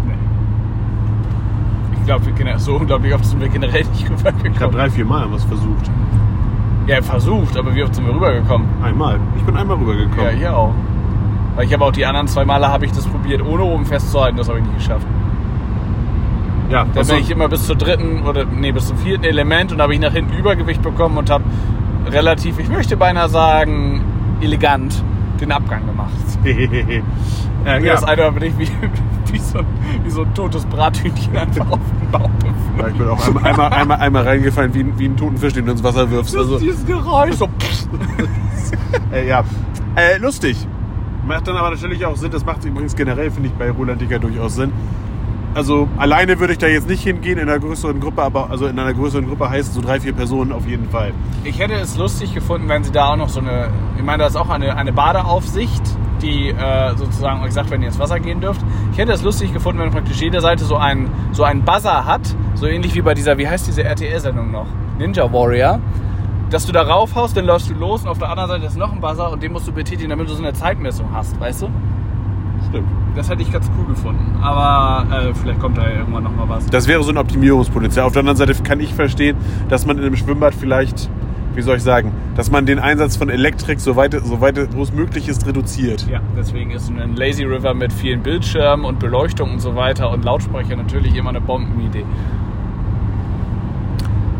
[0.08, 0.14] Nee.
[2.00, 4.72] Ich glaube, wir generell, so unglaublich oft sind wir generell nicht Ich habe rübergekommen.
[4.76, 5.90] drei, vier Mal es versucht.
[6.88, 8.68] Ja, versucht, aber wie oft sind wir rübergekommen?
[8.84, 9.20] Einmal.
[9.38, 10.36] Ich bin einmal Ja, rübergekommen.
[10.38, 10.74] hier auch.
[11.56, 14.38] Weil ich habe auch die anderen zwei Male habe ich das probiert, ohne oben festzuhalten,
[14.38, 15.06] das habe ich nicht geschafft.
[16.70, 19.72] Ja, Dann was bin ich immer bis zur dritten oder nee, bis zum vierten Element
[19.72, 21.44] und habe ich nach hinten Übergewicht bekommen und habe
[22.12, 24.04] relativ, ich möchte beinahe sagen,
[24.42, 25.04] elegant
[25.42, 26.12] den Abgang gemacht.
[27.66, 27.78] Ja.
[27.78, 27.92] ja.
[27.92, 28.70] Das eine Mal bin ich wie,
[29.34, 29.66] wie, so, ein-
[30.06, 32.30] wie so ein totes Brathühnchen einfach auf den Bauch
[32.80, 35.52] Ja, ich bin auch einmal, einmal, einmal, einmal reingefallen wie, ein- wie ein toten Fisch,
[35.54, 36.38] den du ins Wasser wirfst.
[36.38, 37.36] Also, dieses Geräusch.
[37.36, 37.50] So,
[39.12, 39.44] äh, ja.
[39.98, 40.66] Äh, lustig.
[41.26, 42.32] Macht dann aber natürlich auch Sinn.
[42.32, 44.72] Das macht übrigens generell, finde ich, bei Rolantica durchaus Sinn.
[45.56, 48.78] Also alleine würde ich da jetzt nicht hingehen in einer größeren Gruppe, aber also in
[48.78, 51.12] einer größeren Gruppe heißt so drei, vier Personen auf jeden Fall.
[51.44, 54.28] Ich hätte es lustig gefunden, wenn sie da auch noch so eine, ich meine, da
[54.28, 55.82] ist auch eine, eine Badeaufsicht,
[56.22, 58.62] die äh, sozusagen euch sagt, wenn ihr ins Wasser gehen dürft.
[58.92, 62.22] Ich hätte es lustig gefunden, wenn praktisch jede Seite so einen, so einen Buzzer hat,
[62.54, 64.68] so ähnlich wie bei dieser, wie heißt diese RTL-Sendung noch?
[65.00, 65.80] Ninja Warrior.
[66.50, 68.92] Dass du da raufhaust, dann läufst du los und auf der anderen Seite ist noch
[68.92, 71.70] ein Buzzer und den musst du betätigen, damit du so eine Zeitmessung hast, weißt du?
[72.70, 72.88] Stimmt.
[73.16, 74.38] Das hätte ich ganz cool gefunden.
[74.42, 76.66] Aber äh, vielleicht kommt da ja irgendwann noch mal was.
[76.68, 78.06] Das wäre so ein Optimierungspotenzial.
[78.06, 79.38] Auf der anderen Seite kann ich verstehen,
[79.70, 81.10] dass man in einem Schwimmbad vielleicht,
[81.54, 85.28] wie soll ich sagen, dass man den Einsatz von Elektrik, soweit, soweit wo es möglich
[85.28, 86.08] ist, reduziert.
[86.10, 90.26] Ja, deswegen ist ein Lazy River mit vielen Bildschirmen und Beleuchtung und so weiter und
[90.26, 92.06] Lautsprecher natürlich immer eine Bombenidee.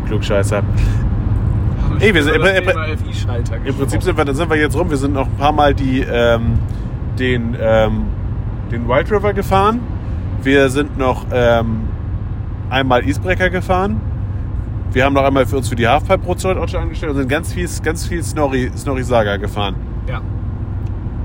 [0.06, 0.62] Klugscheißer.
[1.98, 4.48] Ey, wir sind- Über das im- im- Thema FI-Schalter Im Prinzip sind wir, dann sind
[4.50, 4.88] wir jetzt rum.
[4.90, 6.58] Wir sind noch ein paar Mal die, ähm,
[7.18, 8.04] den, ähm,
[8.70, 9.80] den Wild River gefahren.
[10.42, 11.80] Wir sind noch ähm,
[12.70, 14.00] einmal Eastbreaker gefahren.
[14.92, 17.68] Wir haben noch einmal für uns für die Halfpipe Roadshow angestellt und sind ganz viel,
[17.82, 19.74] ganz viel Snorri, Snorri Saga gefahren.
[20.08, 20.20] Ja.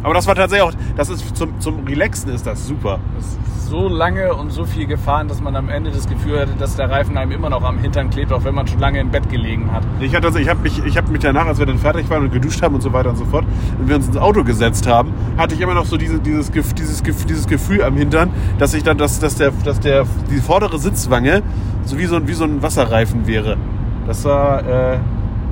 [0.06, 3.00] Aber das war tatsächlich auch, das ist zum, zum Relaxen ist das super.
[3.16, 6.52] Das ist so lange und so viel gefahren, dass man am Ende das Gefühl hatte,
[6.60, 9.10] dass der Reifen einem immer noch am Hintern klebt, auch wenn man schon lange im
[9.10, 9.82] Bett gelegen hat.
[10.00, 12.22] Ich, hatte also, ich habe mich, ich hab mich danach, als wir dann fertig waren
[12.24, 13.46] und geduscht haben und so weiter und so fort,
[13.80, 17.02] und wir uns ins Auto gesetzt haben, hatte ich immer noch so diese, dieses, dieses,
[17.02, 18.30] dieses Gefühl am Hintern,
[18.60, 21.42] dass ich dann, dass, dass der, dass der, die vordere Sitzwange
[21.86, 23.58] so wie so, ein- wie so ein Wasserreifen wäre.
[24.06, 25.00] Das war äh,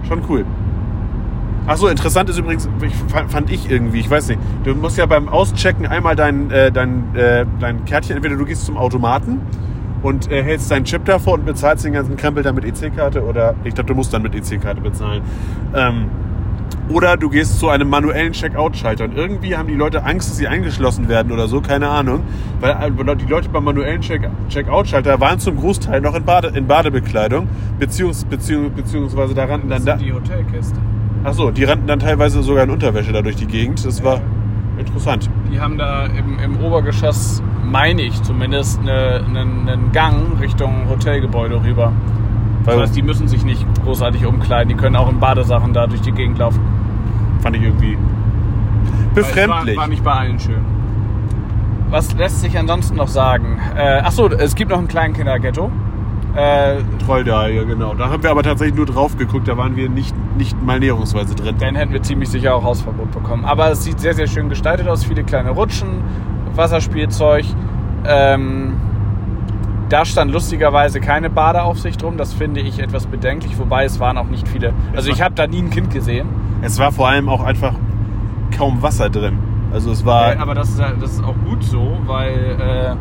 [0.08, 0.46] schon cool.
[1.66, 2.94] Ach so, interessant ist übrigens, ich,
[3.30, 7.16] fand- ich irgendwie, ich weiß nicht, du musst ja beim Auschecken einmal dein, äh, dein,
[7.16, 9.40] äh, dein Kärtchen, entweder du gehst zum Automaten
[10.02, 13.56] und äh, hältst deinen Chip davor und bezahlst den ganzen Krempel dann mit EC-Karte oder
[13.64, 15.22] ich glaube, du musst dann mit EC-Karte bezahlen.
[15.74, 16.08] Ähm,
[16.90, 20.48] oder du gehst zu einem manuellen Checkout-Schalter und irgendwie haben die Leute Angst, dass sie
[20.50, 22.24] eingeschlossen werden oder so, keine Ahnung.
[22.60, 26.68] Weil äh, die Leute beim manuellen Check- Checkout-Schalter waren zum Großteil noch in, Bade, in
[26.68, 27.48] Badebekleidung,
[27.80, 30.76] beziehungs, beziehungs, beziehungsweise da rannten dann da, die Hotelkiste.
[31.24, 33.86] Ach so, die rannten dann teilweise sogar in Unterwäsche da durch die Gegend.
[33.86, 34.20] Das war
[34.78, 35.30] interessant.
[35.52, 41.64] Die haben da im, im Obergeschoss, meine ich zumindest, eine, einen, einen Gang Richtung Hotelgebäude
[41.64, 41.94] rüber.
[42.66, 46.02] Das heißt, die müssen sich nicht großartig umkleiden, die können auch in Badesachen da durch
[46.02, 46.62] die Gegend laufen.
[47.42, 47.98] Fand ich irgendwie
[49.14, 49.76] befremdlich.
[49.76, 50.64] War, war nicht bei allen schön.
[51.90, 53.60] Was lässt sich ansonsten noch sagen?
[53.76, 55.72] Äh, ach so, es gibt noch ein Kleinkinderghetto.
[56.36, 57.94] Äh, Trolldahl, ja genau.
[57.94, 61.36] Da haben wir aber tatsächlich nur drauf geguckt, da waren wir nicht, nicht mal näherungsweise
[61.36, 61.56] drin.
[61.60, 63.46] dann hätten wir ziemlich sicher auch Hausverbot bekommen.
[63.46, 65.04] Aber es sieht sehr, sehr schön gestaltet aus.
[65.04, 65.90] Viele kleine Rutschen,
[66.56, 67.46] Wasserspielzeug.
[68.06, 68.74] Ähm,
[69.90, 72.18] da stand lustigerweise keine Badeaufsicht rum.
[72.18, 73.60] Das finde ich etwas bedenklich.
[73.60, 74.74] Wobei es waren auch nicht viele.
[74.96, 76.28] Also ich habe da nie ein Kind gesehen.
[76.64, 77.74] Es war vor allem auch einfach
[78.58, 79.38] kaum Wasser drin.
[79.72, 80.34] Also es war.
[80.34, 82.30] Äh, aber das ist, ja- das ist auch gut so, weil
[82.60, 82.96] äh,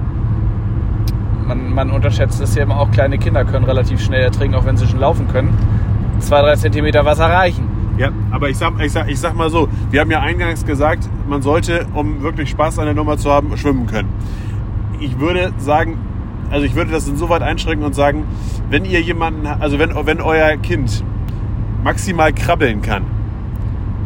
[1.54, 4.76] man, man unterschätzt es ja immer auch, kleine Kinder können relativ schnell ertrinken, auch wenn
[4.76, 5.56] sie schon laufen können.
[6.20, 7.68] Zwei, drei Zentimeter Wasser reichen.
[7.98, 11.08] Ja, aber ich sag, ich, sag, ich sag mal so, wir haben ja eingangs gesagt,
[11.28, 14.08] man sollte, um wirklich Spaß an der Nummer zu haben, schwimmen können.
[14.98, 15.98] Ich würde sagen,
[16.50, 18.24] also ich würde das insoweit einschränken und sagen,
[18.70, 21.04] wenn ihr jemanden, also wenn, wenn euer Kind
[21.84, 23.04] maximal krabbeln kann,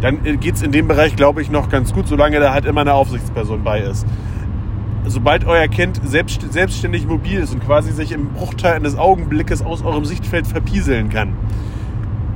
[0.01, 2.95] dann geht's in dem Bereich, glaube ich, noch ganz gut, solange da halt immer eine
[2.95, 4.07] Aufsichtsperson bei ist.
[5.07, 9.83] Sobald euer Kind selbst, selbstständig mobil ist und quasi sich im Bruchteil eines Augenblickes aus
[9.85, 11.33] eurem Sichtfeld verpieseln kann,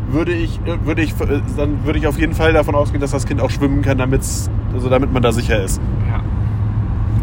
[0.09, 3.11] würde ich, äh, würde ich, äh, dann würde ich auf jeden Fall davon ausgehen, dass
[3.11, 5.81] das Kind auch schwimmen kann, also damit man da sicher ist.
[6.09, 6.21] Ja.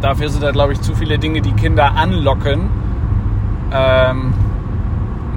[0.02, 2.70] Dafür sind da, glaube ich, zu viele Dinge, die Kinder anlocken.
[3.72, 4.34] Ähm,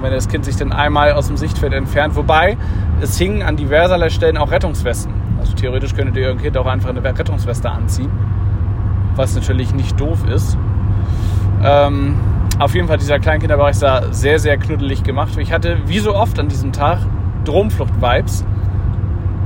[0.01, 2.15] wenn das Kind sich dann einmal aus dem Sichtfeld entfernt.
[2.15, 2.57] Wobei,
[3.01, 5.13] es hingen an diverserlei Stellen auch Rettungswesten.
[5.39, 8.11] Also theoretisch könntet ihr eurem Kind auch einfach eine Rettungsweste anziehen.
[9.15, 10.57] Was natürlich nicht doof ist.
[11.63, 12.15] Ähm,
[12.59, 15.37] auf jeden Fall, dieser Kleinkinderbereich sah sehr, sehr knuddelig gemacht.
[15.37, 16.99] Ich hatte, wie so oft an diesem Tag,
[17.45, 18.45] Dromflucht-Vibes.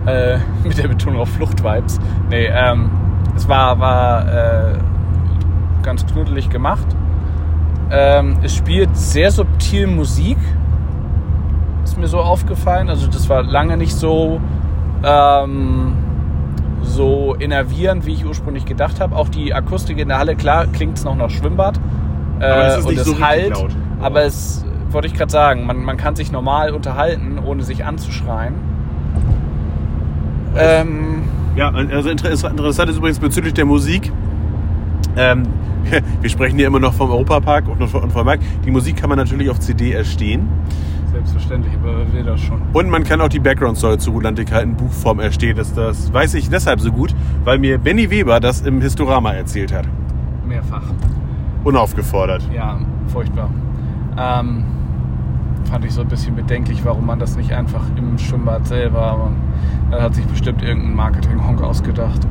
[0.05, 1.99] Äh, mit der Betonung auf Flucht-Vibes.
[2.30, 2.91] Nee, ähm,
[3.36, 4.78] es war, war äh,
[5.82, 6.88] ganz knuddelig gemacht.
[7.91, 10.38] Ähm, es spielt sehr subtil Musik.
[11.84, 12.89] Ist mir so aufgefallen.
[12.89, 14.41] Also das war lange nicht so,
[15.03, 15.93] ähm,
[16.86, 19.16] so innervierend, wie ich ursprünglich gedacht habe.
[19.16, 21.80] Auch die Akustik in der Halle, klar, klingt es noch nach Schwimmbad.
[22.40, 23.72] Äh, Aber es ist und nicht es so halt, laut.
[24.02, 28.54] Aber es, wollte ich gerade sagen, man, man kann sich normal unterhalten, ohne sich anzuschreien.
[30.58, 31.24] Ähm,
[31.56, 34.12] Ja, also inter- interessant ist übrigens bezüglich der Musik.
[35.18, 35.47] Ähm,
[36.22, 38.43] wir sprechen hier immer noch vom Europapark und von, und vom Markt.
[38.66, 40.47] Die Musik kann man natürlich auf CD erstehen.
[41.11, 42.61] selbstverständlich, aber wer will das schon?
[42.74, 45.55] Und man kann auch die Background Story zu Rulantica in Buchform erstehen.
[45.55, 49.74] Das, das weiß ich deshalb so gut, weil mir Benny Weber das im Historama erzählt
[49.74, 49.88] hat.
[50.45, 50.84] Mehrfach.
[51.63, 52.47] Unaufgefordert.
[52.53, 53.49] Ja, furchtbar.
[54.18, 54.63] Ähm,
[55.66, 59.32] fand ich so ein bisschen bedenklich, warum man das nicht einfach im Schwimmbad selber, aber
[59.91, 62.22] da hat sich bestimmt irgendein Marketing-Honk ausgedacht.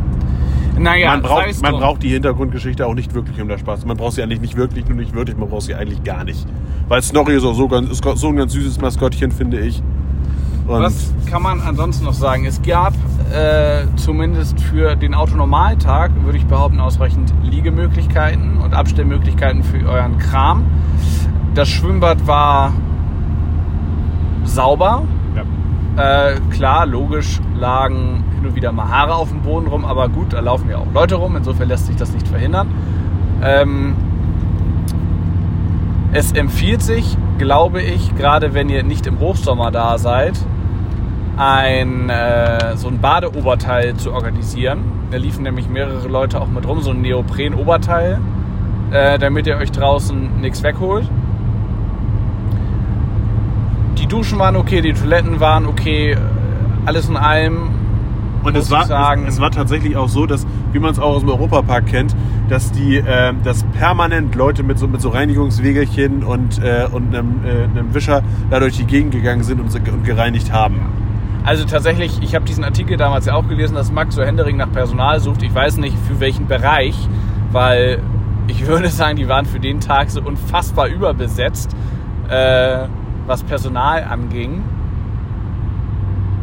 [0.78, 4.14] Naja, man braucht, man braucht die Hintergrundgeschichte auch nicht wirklich, um da Spaß Man braucht
[4.14, 6.46] sie eigentlich nicht wirklich, nur nicht wirklich, man braucht sie eigentlich gar nicht.
[6.88, 9.82] Weil Snorri ist auch so, ganz, ist so ein ganz süßes Maskottchen, finde ich.
[10.66, 12.46] Und Was kann man ansonsten noch sagen?
[12.46, 12.94] Es gab
[13.32, 20.64] äh, zumindest für den Autonormaltag, würde ich behaupten, ausreichend Liegemöglichkeiten und Abstellmöglichkeiten für euren Kram.
[21.54, 22.72] Das Schwimmbad war
[24.44, 25.02] sauber.
[25.36, 26.32] ja.
[26.32, 30.40] Äh, klar, logisch lagen hin wieder mal Haare auf dem Boden rum, aber gut, da
[30.40, 32.68] laufen ja auch Leute rum, insofern lässt sich das nicht verhindern.
[33.42, 33.94] Ähm,
[36.12, 40.34] es empfiehlt sich, glaube ich, gerade wenn ihr nicht im Hochsommer da seid,
[41.36, 44.84] ein, äh, so ein Badeoberteil zu organisieren.
[45.10, 48.20] Da liefen nämlich mehrere Leute auch mit rum, so ein Neopren-Oberteil,
[48.92, 51.08] äh, damit ihr euch draußen nichts wegholt.
[53.98, 56.16] Die Duschen waren okay, die Toiletten waren okay,
[56.86, 57.70] alles in allem
[58.44, 61.14] Und es war, sagen, es, es war tatsächlich auch so, dass, wie man es auch
[61.14, 62.14] aus dem Europapark kennt,
[62.48, 67.40] dass die, äh, dass permanent Leute mit so, mit so Reinigungswegelchen und, äh, und einem,
[67.44, 70.80] äh, einem Wischer da durch die Gegend gegangen sind und, und gereinigt haben.
[71.44, 74.72] Also tatsächlich, ich habe diesen Artikel damals ja auch gelesen, dass Max so Händering nach
[74.72, 75.42] Personal sucht.
[75.42, 76.96] Ich weiß nicht für welchen Bereich,
[77.52, 78.00] weil
[78.46, 81.74] ich würde sagen, die waren für den Tag so unfassbar überbesetzt,
[82.28, 82.86] äh,
[83.26, 84.62] was Personal anging.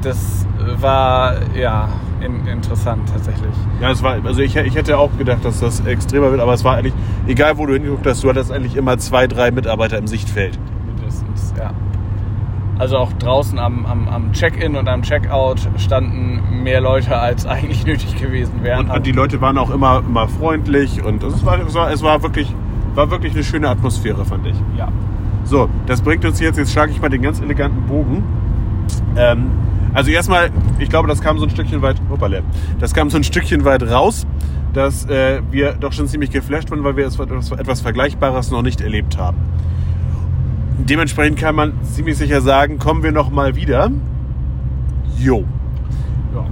[0.02, 0.46] Das
[0.80, 1.90] war ja
[2.22, 3.54] in, interessant tatsächlich.
[3.80, 6.64] Ja, es war, also ich, ich hätte auch gedacht, dass das extremer wird, aber es
[6.64, 6.94] war eigentlich,
[7.28, 10.58] egal wo du hingeguckt hast, du hattest eigentlich immer zwei, drei Mitarbeiter im Sichtfeld.
[10.86, 11.72] Mindestens, ja.
[12.80, 17.86] Also auch draußen am, am, am Check-in und am Check-out standen mehr Leute, als eigentlich
[17.86, 18.90] nötig gewesen wären.
[18.90, 22.02] Und, und die Leute waren auch immer, immer freundlich und es war, es war, es
[22.02, 22.54] war wirklich,
[22.96, 24.56] war wirklich eine schöne Atmosphäre, fand ich.
[24.78, 24.88] ja.
[25.44, 28.24] So, das bringt uns jetzt, jetzt schlage ich mal den ganz eleganten Bogen.
[29.16, 29.50] Ähm,
[29.94, 32.40] also erstmal, ich glaube, das kam so ein Stückchen weit, hoppala,
[32.80, 34.26] das kam so ein Stückchen weit raus,
[34.74, 38.82] dass äh, wir doch schon ziemlich geflasht waren, weil wir etwas, etwas Vergleichbares noch nicht
[38.82, 39.38] erlebt haben.
[40.78, 43.92] Dementsprechend kann man ziemlich sicher sagen, kommen wir noch mal wieder.
[45.18, 45.44] Jo.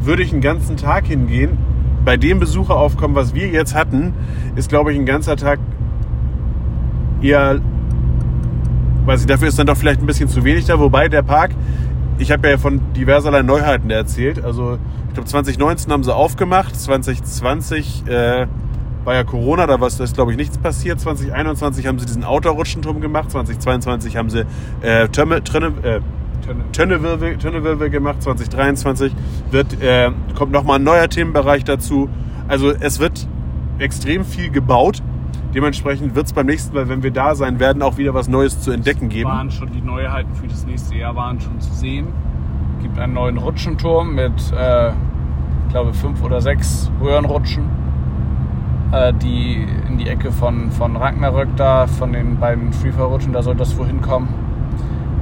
[0.01, 1.57] Würde ich einen ganzen Tag hingehen,
[2.03, 4.13] bei dem Besucheraufkommen, was wir jetzt hatten,
[4.55, 5.59] ist, glaube ich, ein ganzer Tag
[7.21, 7.59] eher
[9.09, 10.79] weiß ich, dafür ist dann doch vielleicht ein bisschen zu wenig da.
[10.79, 11.51] Wobei der Park,
[12.19, 14.43] ich habe ja von diverserlei Neuheiten erzählt.
[14.43, 14.77] Also
[15.07, 18.47] ich glaube 2019 haben sie aufgemacht, 2020 äh,
[19.05, 20.99] war ja Corona, da war ist glaube ich nichts passiert.
[20.99, 24.45] 2021 haben sie diesen Outdoor-Rutschenturm gemacht, 2022 haben sie
[24.81, 26.01] äh, Tömme, Trönne, äh,
[26.73, 29.13] Tönnewirbel, Tönnewirbel gemacht, 2023
[29.51, 32.09] wird, äh, kommt nochmal ein neuer Themenbereich dazu.
[32.47, 33.27] Also es wird
[33.77, 35.01] extrem viel gebaut.
[35.53, 38.61] Dementsprechend wird es beim nächsten Mal, wenn wir da sein werden, auch wieder was Neues
[38.61, 39.29] zu entdecken geben.
[39.29, 42.07] waren schon die Neuheiten für das nächste Jahr waren schon zu sehen.
[42.77, 47.63] Es gibt einen neuen Rutschenturm mit, äh, ich glaube, fünf oder sechs Röhrenrutschen,
[48.91, 53.55] äh, die in die Ecke von, von Ragnarök da, von den beiden Freefall-Rutschen, da soll
[53.55, 54.29] das wohin kommen.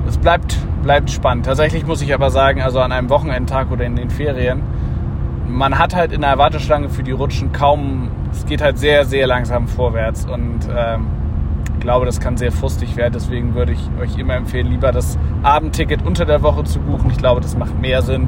[0.07, 1.45] Es bleibt, bleibt spannend.
[1.45, 4.61] Tatsächlich muss ich aber sagen, also an einem Wochenendtag oder in den Ferien,
[5.47, 9.27] man hat halt in der Warteschlange für die Rutschen kaum, es geht halt sehr, sehr
[9.27, 11.07] langsam vorwärts und ähm,
[11.73, 13.13] ich glaube, das kann sehr frustig werden.
[13.13, 17.11] Deswegen würde ich euch immer empfehlen, lieber das Abendticket unter der Woche zu buchen.
[17.11, 18.27] Ich glaube, das macht mehr Sinn.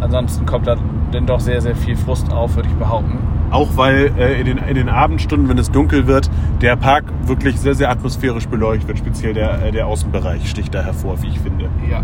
[0.00, 0.76] Ansonsten kommt da
[1.12, 3.18] dann doch sehr, sehr viel Frust auf, würde ich behaupten.
[3.50, 6.28] Auch weil äh, in, den, in den Abendstunden, wenn es dunkel wird,
[6.60, 8.98] der Park wirklich sehr, sehr atmosphärisch beleuchtet wird.
[8.98, 11.68] Speziell der, äh, der Außenbereich sticht da hervor, wie ich finde.
[11.88, 12.02] Ja.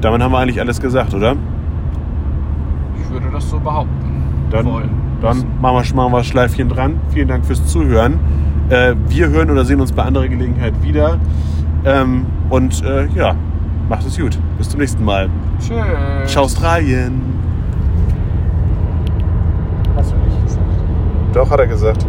[0.00, 1.36] Damit haben wir eigentlich alles gesagt, oder?
[3.02, 4.22] Ich würde das so behaupten.
[4.50, 4.90] Dann, Wollen.
[5.20, 7.00] dann machen, wir, machen wir das Schleifchen dran.
[7.10, 8.18] Vielen Dank fürs Zuhören.
[8.68, 11.18] Äh, wir hören oder sehen uns bei anderer Gelegenheit wieder.
[11.84, 13.34] Ähm, und äh, ja,
[13.88, 14.38] macht es gut.
[14.58, 15.28] Bis zum nächsten Mal.
[15.58, 16.30] Tschüss.
[16.30, 17.20] Ciao Australien.
[19.96, 20.64] Hast du nicht gesagt.
[21.32, 22.06] Doch, hat er gesagt.